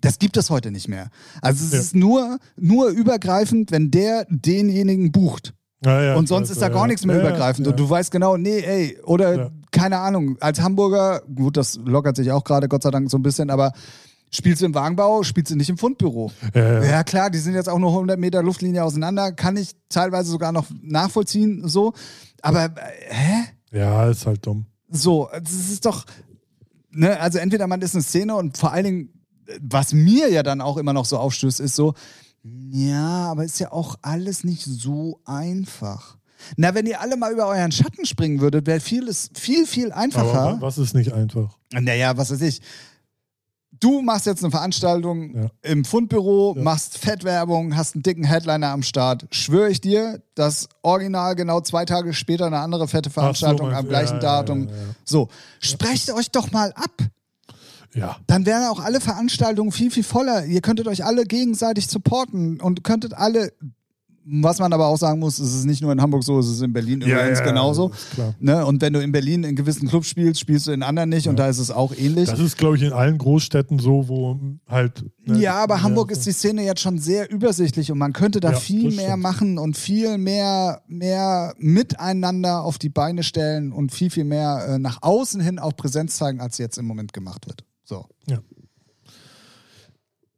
[0.00, 1.08] Das gibt es heute nicht mehr.
[1.42, 1.78] Also es Ja.
[1.80, 5.54] ist nur, nur übergreifend, wenn der denjenigen bucht.
[5.84, 7.68] Ja, ja, Und sonst ist da gar nichts mehr übergreifend.
[7.68, 12.32] Und du weißt genau, nee, ey, oder keine Ahnung, als Hamburger, gut, das lockert sich
[12.32, 13.72] auch gerade, Gott sei Dank, so ein bisschen, aber
[14.30, 16.30] Spielst du im Wagenbau, spielst du nicht im Fundbüro.
[16.54, 16.84] Ja, ja.
[16.84, 20.52] Ja, klar, die sind jetzt auch nur 100 Meter Luftlinie auseinander, kann ich teilweise sogar
[20.52, 21.94] noch nachvollziehen, so.
[22.42, 22.70] Aber, äh,
[23.08, 23.44] hä?
[23.72, 24.66] Ja, ist halt dumm.
[24.90, 26.04] So, das ist doch,
[26.90, 29.08] ne, also entweder man ist eine Szene und vor allen Dingen,
[29.62, 31.94] was mir ja dann auch immer noch so aufstößt, ist so,
[32.72, 36.16] ja, aber ist ja auch alles nicht so einfach.
[36.56, 40.40] Na, wenn ihr alle mal über euren Schatten springen würdet, wäre vieles viel, viel einfacher.
[40.40, 41.56] Aber wa- was ist nicht einfach?
[41.72, 42.60] Naja, was weiß ich.
[43.80, 45.50] Du machst jetzt eine Veranstaltung Ja.
[45.62, 46.62] im Fundbüro, Ja.
[46.62, 49.26] machst Fettwerbung, hast einen dicken Headliner am Start.
[49.30, 53.88] Schwöre ich dir, dass original genau zwei Tage später eine andere fette Veranstaltung meinst am
[53.88, 54.68] gleichen Ja, Datum.
[55.04, 55.28] So,
[55.60, 56.90] sprecht euch doch mal ab.
[57.98, 58.16] Ja.
[58.26, 60.44] Dann wären auch alle Veranstaltungen viel, viel voller.
[60.46, 63.52] Ihr könntet euch alle gegenseitig supporten und könntet alle.
[64.30, 66.60] Was man aber auch sagen muss, es ist nicht nur in Hamburg so, es ist
[66.60, 67.88] in Berlin übrigens genauso.
[67.88, 68.34] Ist klar.
[68.38, 68.66] Ne?
[68.66, 71.38] Und wenn du in Berlin in gewissen Clubs spielst, spielst du in anderen nicht und
[71.38, 72.28] da ist es auch ähnlich.
[72.28, 74.38] Das ist, glaube ich, in allen Großstädten so, wo
[74.68, 75.02] halt.
[75.24, 78.40] ne, Ja, aber Hamburg ja, ist die Szene jetzt schon sehr übersichtlich und man könnte
[78.40, 79.22] da Ja, viel mehr stimmt.
[79.22, 84.78] machen und viel mehr, mehr miteinander auf die Beine stellen und viel, viel mehr äh,
[84.78, 87.64] nach außen hin auch Präsenz zeigen, als jetzt im Moment gemacht wird.
[87.88, 88.04] So.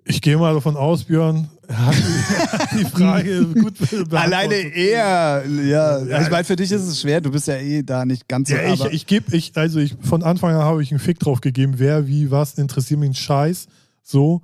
[0.04, 4.14] Ich gehe mal davon aus, Björn hat die, die Frage gut beantwortet.
[4.14, 5.98] Alleine eher, ja.
[5.98, 6.22] Ja.
[6.22, 8.54] Ich meine, für dich ist es schwer, du bist ja eh da nicht ganz so.
[8.54, 11.40] Ja, ich, ich gebe, ich, also ich, von Anfang an habe ich einen Fick drauf
[11.40, 13.66] gegeben, wer, wie, was, interessiert mich ein Scheiß.
[14.02, 14.42] So,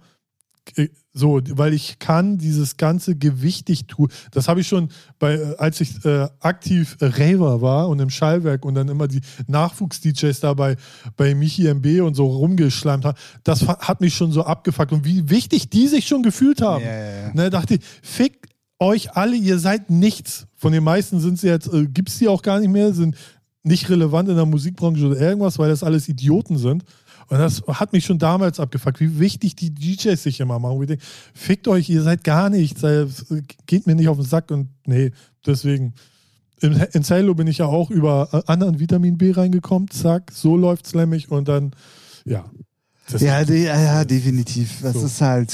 [1.12, 4.08] so, weil ich kann dieses ganze gewichtig tun.
[4.32, 8.10] Das habe ich schon bei, äh, als ich äh, aktiv äh, Raver war und im
[8.10, 10.76] Schallwerk und dann immer die Nachwuchs-DJs da bei,
[11.16, 13.18] bei Michi MB und so rumgeschleimt haben.
[13.44, 16.84] Das hat mich schon so abgefuckt und wie wichtig die sich schon gefühlt haben.
[16.84, 17.34] Ja, ja, ja.
[17.34, 18.48] Ne, dachte ich, fick
[18.78, 20.46] euch alle, ihr seid nichts.
[20.54, 23.16] Von den meisten sind sie jetzt, äh, gibt es die auch gar nicht mehr, sind
[23.62, 26.84] nicht relevant in der Musikbranche oder irgendwas, weil das alles Idioten sind.
[27.28, 30.80] Und das hat mich schon damals abgefuckt, wie wichtig die DJs sich immer machen.
[30.82, 31.04] Ich denke,
[31.34, 33.06] fickt euch, ihr seid gar nichts, äh,
[33.66, 35.10] geht mir nicht auf den Sack und nee,
[35.44, 35.94] deswegen.
[36.60, 40.56] In, in Cello bin ich ja auch über äh, anderen Vitamin B reingekommen, zack, so
[40.56, 41.72] läuft's nämlich und dann,
[42.24, 42.46] ja.
[43.18, 44.80] Ja, die, ja, ja, definitiv.
[44.80, 45.04] Das So.
[45.04, 45.52] ist halt,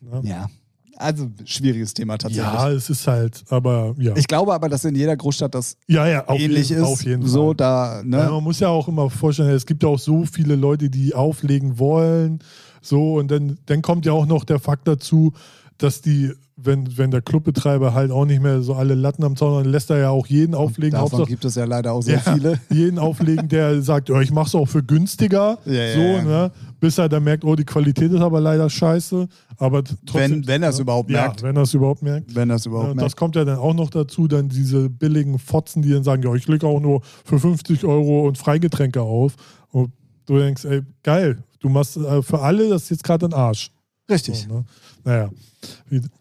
[0.00, 0.20] Ne?
[0.22, 0.48] ja.
[0.96, 2.52] Also, schwieriges Thema tatsächlich.
[2.52, 4.16] ja, es ist halt, aber ja.
[4.16, 6.88] Ich glaube aber, dass in jeder Großstadt das ja, ja, auf ähnlich jeden, ist.
[6.88, 7.54] Auf jeden so, Fall.
[7.56, 8.18] da, ne?
[8.18, 11.14] Ja, man muss ja auch immer vorstellen, es gibt ja auch so viele Leute, die
[11.14, 12.40] auflegen wollen.
[12.80, 15.32] So, und dann, dann kommt ja auch noch der Fakt dazu,
[15.78, 16.32] dass die,
[16.64, 19.90] wenn, wenn der Clubbetreiber halt auch nicht mehr so alle Latten am Zaun dann lässt
[19.90, 20.92] er ja auch jeden auflegen.
[20.92, 22.60] Davon Hauptsache, gibt es ja leider auch sehr ja, viele.
[22.70, 25.58] jeden auflegen, der sagt, ja, ich mach's auch für günstiger.
[25.64, 26.22] Ja, so, ja.
[26.22, 26.52] Ne?
[26.80, 29.28] Bis er dann merkt, oh, die Qualität ist aber leider scheiße.
[29.58, 30.30] Aber trotzdem.
[30.30, 30.82] Wenn- wenn er es ne?
[30.82, 31.42] überhaupt ja, merkt.
[31.42, 32.34] Wenn er es überhaupt merkt.
[32.34, 33.02] Wenn das überhaupt merkt.
[33.02, 36.34] das kommt ja dann auch noch dazu, dann diese billigen Fotzen, die dann sagen, ja,
[36.34, 39.34] ich lege auch nur für 50 Euro und Freigetränke auf.
[39.70, 39.92] Und
[40.26, 43.70] du denkst, ey, geil, du machst äh, für alle das ist jetzt gerade ein Arsch.
[44.08, 44.46] Richtig.
[44.48, 44.64] So, ne?
[45.04, 45.30] Naja,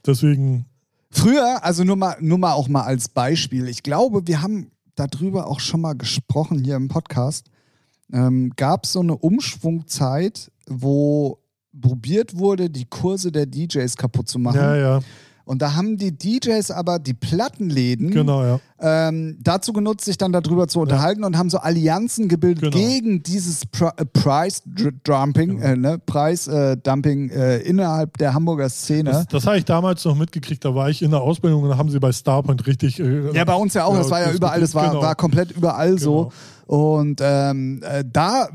[0.06, 0.66] deswegen,
[1.16, 5.48] Früher, also nur mal, nur mal auch mal als Beispiel, ich glaube, wir haben darüber
[5.48, 7.52] auch schon mal gesprochen hier im Podcast,
[8.12, 11.40] ähm, gab es so eine Umschwungzeit, wo
[11.80, 14.58] probiert wurde, die Kurse der DJs kaputt zu machen.
[14.58, 15.00] ja, ja,
[15.46, 18.60] Und da haben die DJs aber die Plattenläden genau, ja.
[18.80, 22.78] ähm, dazu genutzt, sich dann darüber zu unterhalten und haben so Allianzen gebildet Genau.
[22.78, 24.64] gegen dieses Pri äh, Price
[25.04, 25.66] Dumping, Genau.
[25.66, 26.00] äh, ne?
[26.06, 29.12] Preis äh, Dumping äh, innerhalb der Hamburger Szene.
[29.12, 31.78] Das, das habe ich damals noch mitgekriegt, da war ich in der Ausbildung und da
[31.78, 33.00] haben sie bei Starpoint richtig.
[33.02, 33.96] Äh, Ja, bei uns ja auch.
[33.98, 35.02] Das war ja überall, das war, Genau.
[35.02, 36.32] war komplett überall so.
[36.66, 38.48] Und ähm, äh, da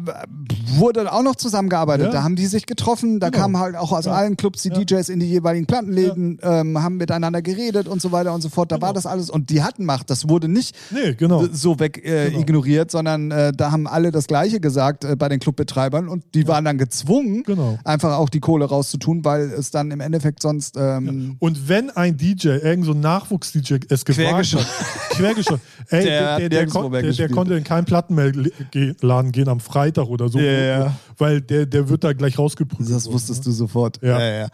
[0.77, 2.07] wurde auch noch zusammengearbeitet.
[2.07, 2.13] Ja.
[2.13, 3.21] Da haben die sich getroffen.
[3.21, 3.43] Da Genau.
[3.43, 4.13] kamen halt auch aus Ja.
[4.13, 4.79] allen Clubs die Ja.
[4.79, 8.73] DJs in die jeweiligen Plattenläden, ähm, haben miteinander geredet und so weiter und so fort.
[8.73, 8.93] Da war Genau.
[8.95, 9.29] das alles.
[9.31, 10.11] Und die hatten Macht.
[10.11, 11.45] Das wurde nicht Nee, genau.
[11.53, 12.41] so weg äh, Genau.
[12.41, 16.09] ignoriert, sondern äh, da haben alle das Gleiche gesagt äh, bei den Clubbetreibern.
[16.09, 17.79] Und die waren dann gezwungen, Genau.
[17.85, 20.77] einfach auch die Kohle rauszutun, weil es dann im Endeffekt sonst.
[20.79, 24.63] Ähm, Und wenn ein DJ, irgend so ein Nachwuchs-DJ es Quergeschoss.
[24.67, 25.61] hat, quergeschossen,
[25.91, 27.33] ey, Der der, der, der, kon der, der gespielt.
[27.33, 27.61] konnte
[28.09, 30.95] in keinen Plattenladen gehen am Freitag oder so, ja.
[31.17, 32.91] weil der, der wird da gleich rausgeprüft.
[32.91, 34.01] Das wusstest du sofort.
[34.03, 34.19] Ja.
[34.19, 34.49] Ja, ja.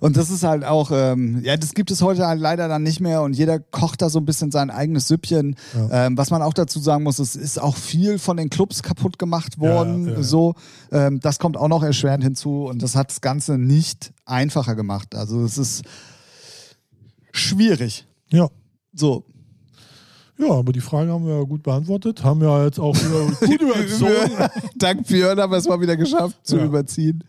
[0.00, 3.00] Und das ist halt auch, ähm, ja, das gibt es heute halt leider dann nicht
[3.00, 5.56] mehr und jeder kocht da so ein bisschen sein eigenes Süppchen.
[5.90, 9.18] Ähm, was man auch dazu sagen muss, es ist auch viel von den Clubs kaputt
[9.18, 10.22] gemacht worden.
[10.22, 10.54] So,
[10.92, 15.14] ähm, das kommt auch noch erschwerend hinzu und das hat das Ganze nicht einfacher gemacht.
[15.14, 15.82] Also es ist
[17.32, 18.06] schwierig.
[18.30, 18.48] Ja.
[18.92, 19.24] So.
[20.38, 22.22] Ja, aber die Frage haben wir ja gut beantwortet.
[22.22, 24.50] Haben wir jetzt auch über, gut überzogen.
[24.76, 26.64] Dank Björn haben wir es mal wieder geschafft zu Ja.
[26.64, 27.24] überziehen.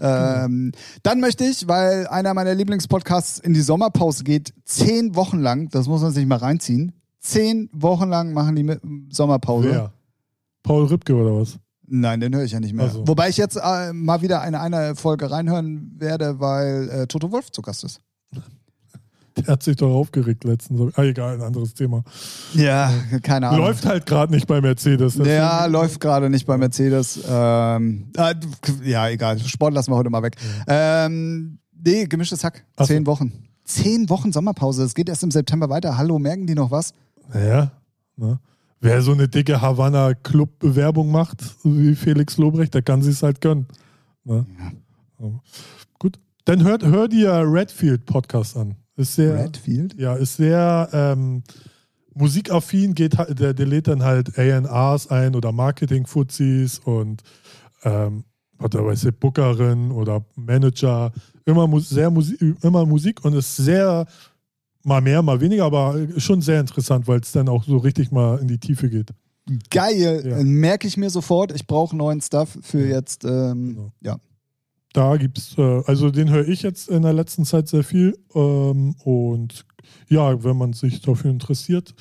[0.00, 5.68] Ähm, dann möchte ich, weil einer meiner Lieblingspodcasts in die Sommerpause geht, zehn Wochen lang,
[5.68, 9.68] das muss man sich mal reinziehen, zehn Wochen lang machen die mit Sommerpause.
[9.70, 9.92] Wer?
[10.62, 11.58] Paul Ripke oder was?
[11.86, 12.86] Nein, den höre ich ja nicht mehr.
[12.86, 13.06] Also.
[13.06, 17.50] Wobei ich jetzt äh, mal wieder eine, eine Folge reinhören werde, weil äh, Toto Wolf
[17.52, 18.00] zu Gast ist.
[19.46, 20.92] Der hat sich doch aufgeregt letztens.
[20.96, 22.02] Ah, egal, ein anderes Thema.
[22.54, 22.92] Ja,
[23.22, 23.66] keine Ahnung.
[23.66, 25.14] Läuft halt gerade nicht bei Mercedes.
[25.14, 27.20] deswegen- Ja, läuft gerade nicht bei Mercedes.
[27.28, 28.34] Ähm, äh,
[28.84, 29.38] ja, egal.
[29.40, 30.36] Sport lassen wir heute mal weg.
[30.66, 32.64] Ähm, nee, gemischtes Hack.
[32.76, 32.94] Ach so.
[32.94, 33.32] Zehn Wochen.
[33.64, 34.82] Zehn Wochen Sommerpause.
[34.84, 35.96] Es geht erst im September weiter.
[35.96, 36.94] Hallo, merken die noch was?
[37.34, 37.70] Ja.
[38.16, 38.38] Ne?
[38.80, 43.66] Wer so eine dicke Havanna-Club-Bewerbung macht, wie Felix Lobrecht, der kann sich's halt gönnen.
[44.24, 44.44] Ne?
[45.18, 45.40] Aber
[46.00, 46.18] Gut.
[46.44, 48.74] Dann hört, hör dir Redfield-Podcast an.
[49.02, 49.94] Ist sehr, Redfield?
[49.98, 51.42] Ja, ist sehr ähm,
[52.14, 57.22] musikaffin, geht, halt- der, der lädt dann halt ANAs ein oder Marketing-Fuzis und
[57.84, 58.24] ähm,
[58.58, 61.12] hat da weiß ich, Bookerin oder Manager.
[61.44, 64.06] Immer, Mus sehr Musi immer Musik und ist sehr,
[64.84, 68.38] mal mehr, mal weniger, aber schon sehr interessant, weil es dann auch so richtig mal
[68.38, 69.10] in die Tiefe geht.
[69.70, 70.22] Geil.
[70.24, 70.36] Ja.
[70.44, 71.52] Merke ich mir sofort.
[71.52, 73.24] Ich brauche neuen Stuff für jetzt.
[73.24, 73.92] Ähm, Genau.
[74.00, 74.16] Ja.
[74.92, 78.18] Da gibt's, äh, also den höre ich jetzt in der letzten Zeit sehr viel.
[78.34, 79.64] Ähm, und
[80.08, 81.94] ja, wenn man sich dafür interessiert,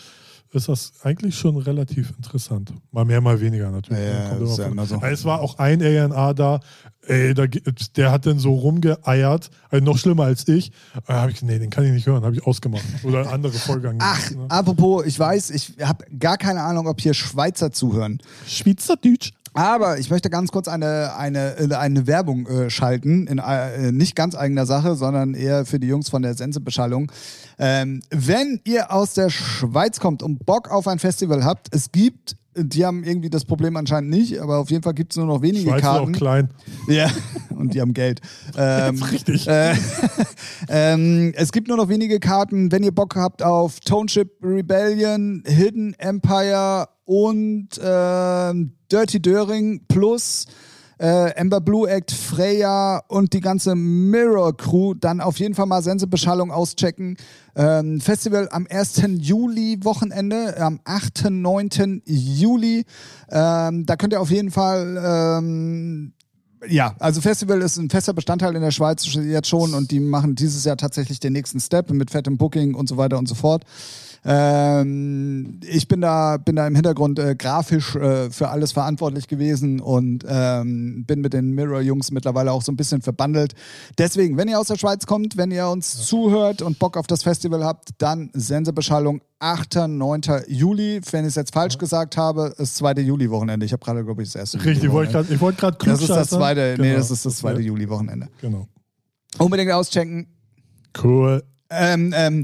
[0.53, 2.73] ist das eigentlich schon relativ interessant.
[2.91, 4.03] Mal mehr, mal weniger natürlich.
[4.03, 5.01] Ja, ja immer so.
[5.01, 6.59] Es war auch ein ANA da,
[7.03, 10.73] ey, da, der hat dann so rumgeeiert, also noch schlimmer als ich.
[11.07, 12.83] Da habe ich, nee, den kann ich nicht hören, habe ich ausgemacht.
[13.03, 13.97] Oder andere Folgen.
[14.01, 14.45] Ach, ne?
[14.49, 18.19] apropos, ich weiß, ich habe gar keine Ahnung, ob hier Schweizer zuhören.
[18.45, 19.31] Schweizerdeutsch.
[19.53, 24.15] Aber ich möchte ganz kurz eine, eine, äh, eine Werbung äh, schalten, in äh, nicht
[24.15, 27.11] ganz eigener Sache, sondern eher für die Jungs von der Sensebeschallung.
[27.59, 32.37] Ähm, wenn ihr aus der Schweiz kommt und Bock auf ein Festival habt, es gibt,
[32.55, 35.41] die haben irgendwie das Problem anscheinend nicht, aber auf jeden Fall gibt es nur noch
[35.41, 36.11] wenige Schweiz ist auch Karten.
[36.11, 36.49] klein.
[36.87, 37.09] Ja,
[37.55, 38.21] und die haben Geld.
[38.57, 39.47] Ähm, Richtig.
[39.47, 39.73] äh,
[40.69, 42.71] ähm, es gibt nur noch wenige Karten.
[42.71, 50.45] Wenn ihr Bock habt auf Township Rebellion, Hidden Empire und ähm, Dirty Döring plus
[51.01, 55.81] äh, Ember Blue Act, Freya und die ganze Mirror Crew, dann auf jeden Fall mal
[55.81, 57.17] Sensebeschallung auschecken.
[57.55, 59.01] Ähm, Festival am 1.
[59.17, 61.31] Juli Wochenende, am 8.
[61.31, 62.03] 9.
[62.05, 62.85] Juli.
[63.29, 66.13] Ähm, da könnt ihr auf jeden Fall ähm,
[66.67, 70.35] ja, also Festival ist ein fester Bestandteil in der Schweiz jetzt schon und die machen
[70.35, 73.65] dieses Jahr tatsächlich den nächsten Step mit fettem Booking und so weiter und so fort.
[74.23, 79.79] Ähm, ich bin da, bin da im Hintergrund äh, grafisch äh, für alles verantwortlich gewesen
[79.79, 83.53] und ähm, bin mit den Mirror-Jungs mittlerweile auch so ein bisschen verbandelt.
[83.97, 87.23] Deswegen, wenn ihr aus der Schweiz kommt, wenn ihr uns zuhört und Bock auf das
[87.23, 89.87] Festival habt, dann Sensebeschallung 8.
[89.87, 90.21] 9.
[90.47, 91.01] Juli.
[91.11, 92.93] Wenn ich es jetzt falsch gesagt habe, ist 2.
[93.01, 93.65] Juli-Wochenende.
[93.65, 96.09] Ich habe gerade, glaube ich, das erste Richtig, wollte grad- ich wollte gerade Das ist
[96.09, 96.97] das zweite, nee, Genau.
[96.99, 98.27] das ist das zweite Juli-Wochenende.
[98.39, 98.67] Genau.
[99.39, 100.27] Unbedingt auschecken.
[101.01, 101.43] Cool.
[101.69, 102.43] Ähm, ähm,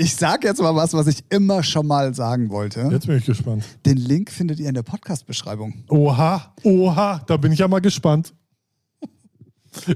[0.00, 2.88] ich sag jetzt mal was, was ich immer schon mal sagen wollte.
[2.90, 3.64] Jetzt bin ich gespannt.
[3.84, 5.74] Den Link findet ihr in der Podcast-Beschreibung.
[5.88, 8.32] Oha, oha, da bin ich ja mal gespannt.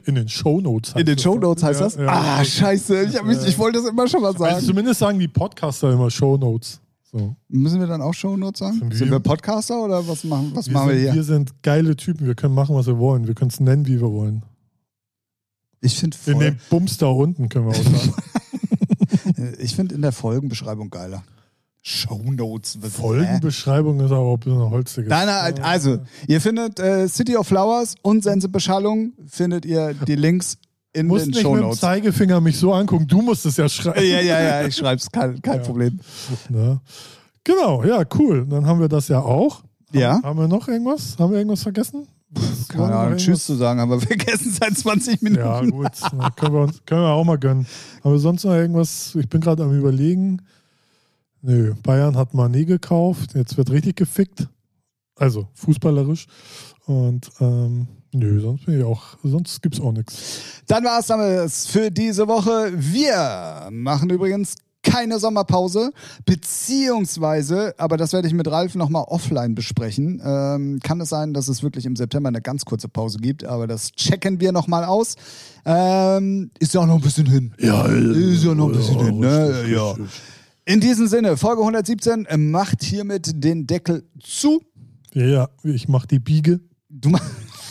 [0.04, 1.22] In den Shownotes heißt In den das.
[1.22, 1.94] Shownotes heißt Ja, das?
[1.96, 2.06] ja.
[2.08, 3.04] ah, scheiße.
[3.04, 4.64] Ich, mich, ich wollte das immer schon mal Also sagen.
[4.66, 6.80] zumindest sagen die Podcaster immer Shownotes.
[7.10, 7.36] So.
[7.48, 8.78] Müssen wir dann auch Shownotes sagen?
[8.78, 11.14] Sind Sind wir- wir Podcaster oder was machen, was Wir, machen wir sind, hier?
[11.14, 13.26] wir sind geile Typen, wir können machen, was wir wollen.
[13.26, 14.42] Wir können es nennen, wie wir wollen.
[15.80, 18.14] Ich finde In dem Bums da unten können wir auch sagen.
[19.58, 21.22] ich find in der Folgenbeschreibung geiler.
[21.84, 22.78] Shownotes.
[22.92, 25.06] Folgenbeschreibung ist aber auch ein bisschen holzig.
[25.08, 25.98] Nein, nein, also,
[26.28, 30.58] ihr findet äh, City of Flowers und Sensebeschallung, findet ihr die Links
[30.92, 31.80] in Du musst den nicht mit dem Shownotes.
[31.80, 33.98] Zeigefinger mich so angucken, du musst es ja schreiben.
[33.98, 35.62] Ja, ja, ja, ich schreib's, kein, kein Ja.
[35.64, 35.98] Problem.
[36.48, 36.80] Ne?
[37.42, 38.46] Genau, ja, cool.
[38.48, 39.64] Dann haben wir das ja auch.
[39.92, 40.22] Ja.
[40.22, 41.16] Haben wir noch irgendwas?
[41.18, 42.06] Haben wir irgendwas vergessen?
[42.68, 45.42] Keine wir noch Ahnung, Tschüss zu sagen, aber vergessen seit 20 Minuten.
[45.42, 45.90] Ja, gut.
[46.14, 47.66] Na, können, wir uns, können wir auch mal gönnen.
[48.02, 49.14] Aber sonst noch irgendwas?
[49.14, 50.40] Ich bin gerade am Überlegen.
[51.42, 53.34] Nö, Bayern hat Mané gekauft.
[53.34, 54.48] Jetzt wird richtig gefickt.
[55.16, 56.26] Also fußballerisch.
[56.86, 59.18] Und ähm, nö, sonst bin ich auch.
[59.22, 60.62] Sonst gibt's auch nichts.
[60.66, 62.72] Dann war es damit für diese Woche.
[62.74, 65.92] Wir machen übrigens keine Sommerpause,
[66.24, 70.20] beziehungsweise, aber das werde ich mit Ralf nochmal offline besprechen.
[70.24, 73.66] Ähm, kann es sein, dass es wirklich im September eine ganz kurze Pause gibt, aber
[73.66, 75.14] das checken wir nochmal aus.
[75.64, 77.54] Ähm, ist ja auch noch ein bisschen hin.
[77.58, 79.48] Ja, Ist ja noch ein bisschen hin, ne?
[79.48, 79.90] richtig, Ja.
[79.92, 80.06] richtig.
[80.64, 84.62] In diesem Sinne, Folge 117 äh, macht hiermit den Deckel zu.
[85.12, 86.60] Ja, ja, ich mach die Biege.
[86.88, 87.26] Du machst.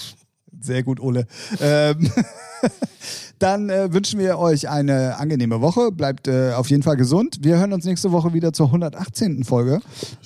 [0.61, 1.25] Sehr gut, Ole.
[1.59, 2.09] Ähm,
[3.41, 5.91] dann äh, wünschen wir euch eine angenehme Woche.
[5.91, 7.37] Bleibt äh, auf jeden Fall gesund.
[7.41, 9.43] Wir hören uns nächste Woche wieder zur 118.
[9.43, 9.79] Folge.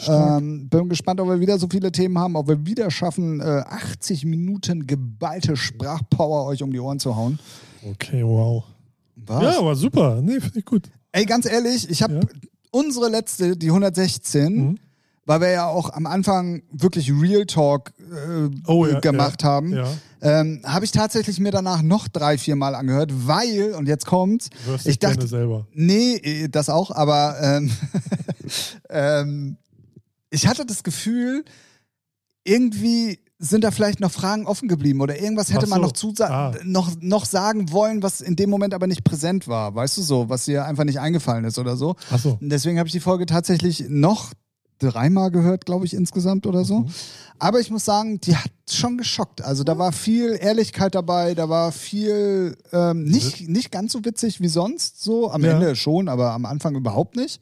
[0.07, 3.43] Ähm, bin gespannt, ob wir wieder so viele Themen haben, ob wir wieder schaffen, äh,
[3.43, 7.39] 80 Minuten geballte Sprachpower euch um die Ohren zu hauen.
[7.89, 8.63] Okay, wow.
[9.15, 9.43] Was?
[9.43, 10.19] Ja, aber super.
[10.21, 10.89] Nee, finde ich gut.
[11.11, 12.21] Ey, ganz ehrlich, ich habe Ja.
[12.71, 14.77] unsere letzte, die 116, Mhm.
[15.25, 19.73] weil wir ja auch am Anfang wirklich Real Talk äh, Oh, ja, gemacht ja, haben,
[19.73, 19.87] Ja.
[20.21, 24.49] ähm, habe ich tatsächlich mir danach noch drei, vier Mal angehört, weil, und jetzt kommt's,
[24.49, 25.67] Du hörst ich dachte, selber.
[25.73, 27.71] nee, äh, das auch, aber ähm,
[28.89, 29.57] ähm,
[30.29, 31.43] ich hatte das Gefühl,
[32.43, 35.85] irgendwie sind da vielleicht noch Fragen offen geblieben oder irgendwas hätte Ach man so.
[35.87, 36.53] noch, zusa Ah.
[36.63, 40.29] noch, noch sagen wollen, was in dem Moment aber nicht präsent war, weißt du so,
[40.29, 41.95] was dir einfach nicht eingefallen ist oder so.
[42.11, 42.37] Achso.
[42.39, 44.31] Und deswegen habe ich die Folge tatsächlich noch
[44.79, 46.79] dreimal gehört, glaube ich, insgesamt oder so.
[46.79, 46.87] Mhm.
[47.39, 49.41] Aber ich muss sagen, die hat schon geschockt.
[49.41, 54.41] Also da war viel Ehrlichkeit dabei, da war viel ähm, nicht, nicht ganz so witzig
[54.41, 55.51] wie sonst, so am Ja.
[55.51, 57.41] Ende schon, aber am Anfang überhaupt nicht.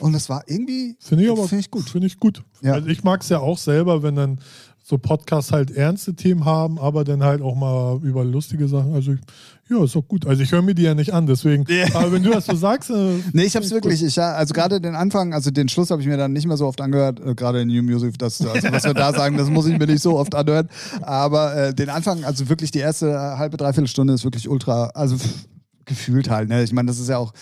[0.00, 1.88] Und das war irgendwie, Finde ich aber Finde ich gut.
[1.88, 2.42] Finde ich gut.
[2.60, 2.74] Ja.
[2.74, 4.40] Also ich mag es ja auch selber, wenn dann
[4.88, 8.94] so Podcasts halt ernste Themen haben, aber dann halt auch mal über lustige Sachen.
[8.94, 9.20] Also ich,
[9.68, 10.26] ja, ist doch gut.
[10.26, 11.66] Also ich höre mir die ja nicht an, deswegen.
[11.68, 11.94] Ja.
[11.94, 14.94] Aber wenn du das so sagst, äh, Nee, ich hab's wirklich, ich, also gerade den
[14.94, 17.60] Anfang, also den Schluss habe ich mir dann nicht mehr so oft angehört, äh, gerade
[17.60, 20.16] in New Music, das, also was wir da sagen, das muss ich mir nicht so
[20.16, 20.70] oft anhören,
[21.02, 24.86] aber äh, den Anfang, also wirklich die erste äh, halbe, dreiviertel Stunde ist wirklich ultra,
[24.94, 25.48] also pff,
[25.84, 27.34] gefühlt halt, ne, ich meine, das ist ja auch,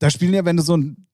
[0.00, 1.06] da spielen ja, wenn du so ein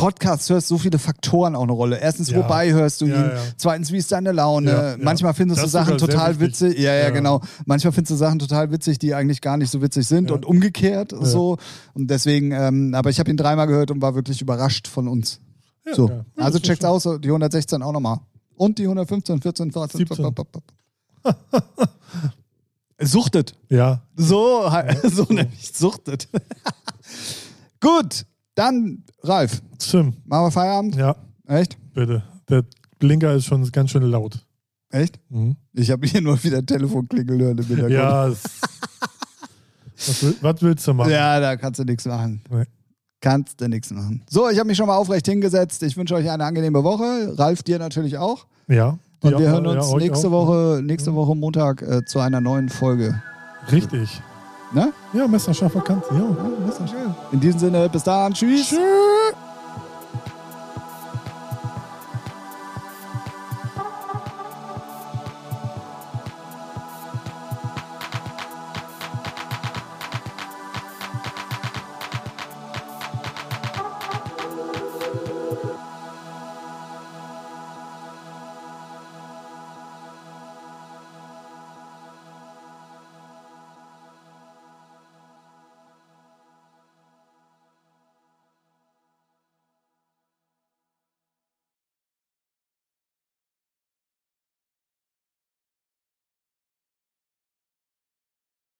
[0.00, 1.98] Podcast hörst, so viele Faktoren auch eine Rolle.
[1.98, 2.38] Erstens, Ja.
[2.38, 3.12] wobei hörst du ihn?
[3.12, 3.32] ja.
[3.56, 4.96] Zweitens, wie ist deine Laune?
[5.00, 6.78] Manchmal findest Das du Sachen total witzig.
[6.78, 7.40] Ja, ja, genau.
[7.66, 11.14] Manchmal findest du Sachen total witzig, die eigentlich gar nicht so witzig sind und umgekehrt
[11.20, 11.56] so.
[11.94, 15.40] Und deswegen, ähm, aber ich habe ihn dreimal gehört und war wirklich überrascht von uns.
[15.92, 16.10] So.
[16.36, 18.18] also checkt's aus, die 116 auch nochmal.
[18.56, 20.34] Und die 115, 14, 14, 17.
[23.02, 23.54] Suchtet.
[23.70, 24.70] Ja, So,
[25.04, 26.28] so nämlich suchtet.
[27.80, 30.14] Gut, dann, Ralf, Tim.
[30.24, 30.96] machen wir Feierabend?
[30.96, 31.16] Ja,
[31.46, 31.76] Echt?
[31.94, 32.22] bitte.
[32.48, 32.64] Der
[32.98, 34.44] Blinker ist schon ganz schön laut.
[34.90, 35.18] Echt?
[35.30, 35.56] Mhm.
[35.72, 37.92] Ich habe hier nur wieder Telefonklingeln hören im Hintergrund.
[37.92, 38.28] Ja.
[38.28, 41.10] was, will, was willst du machen?
[41.12, 42.42] Ja, da kannst du nichts machen.
[42.50, 42.64] Nee.
[43.20, 44.22] Kannst du nichts machen.
[44.28, 45.82] So, ich habe mich schon mal aufrecht hingesetzt.
[45.82, 47.34] Ich wünsche euch eine angenehme Woche.
[47.38, 48.46] Ralf, dir natürlich auch.
[48.66, 48.98] Ja.
[49.22, 50.32] Und Ja, wir hören ja, uns euch nächste auch.
[50.32, 53.22] Woche, nächste Woche Montag äh, zu einer neuen Folge.
[53.70, 54.22] Richtig.
[54.72, 54.92] Ne?
[55.12, 56.04] Ja, Messerscharfer Kant.
[56.10, 56.18] Ja.
[56.18, 57.14] Ja, schön.
[57.32, 58.32] In diesem Sinne, bis dann.
[58.32, 58.68] Tschüss.
[58.68, 58.78] Tschüss.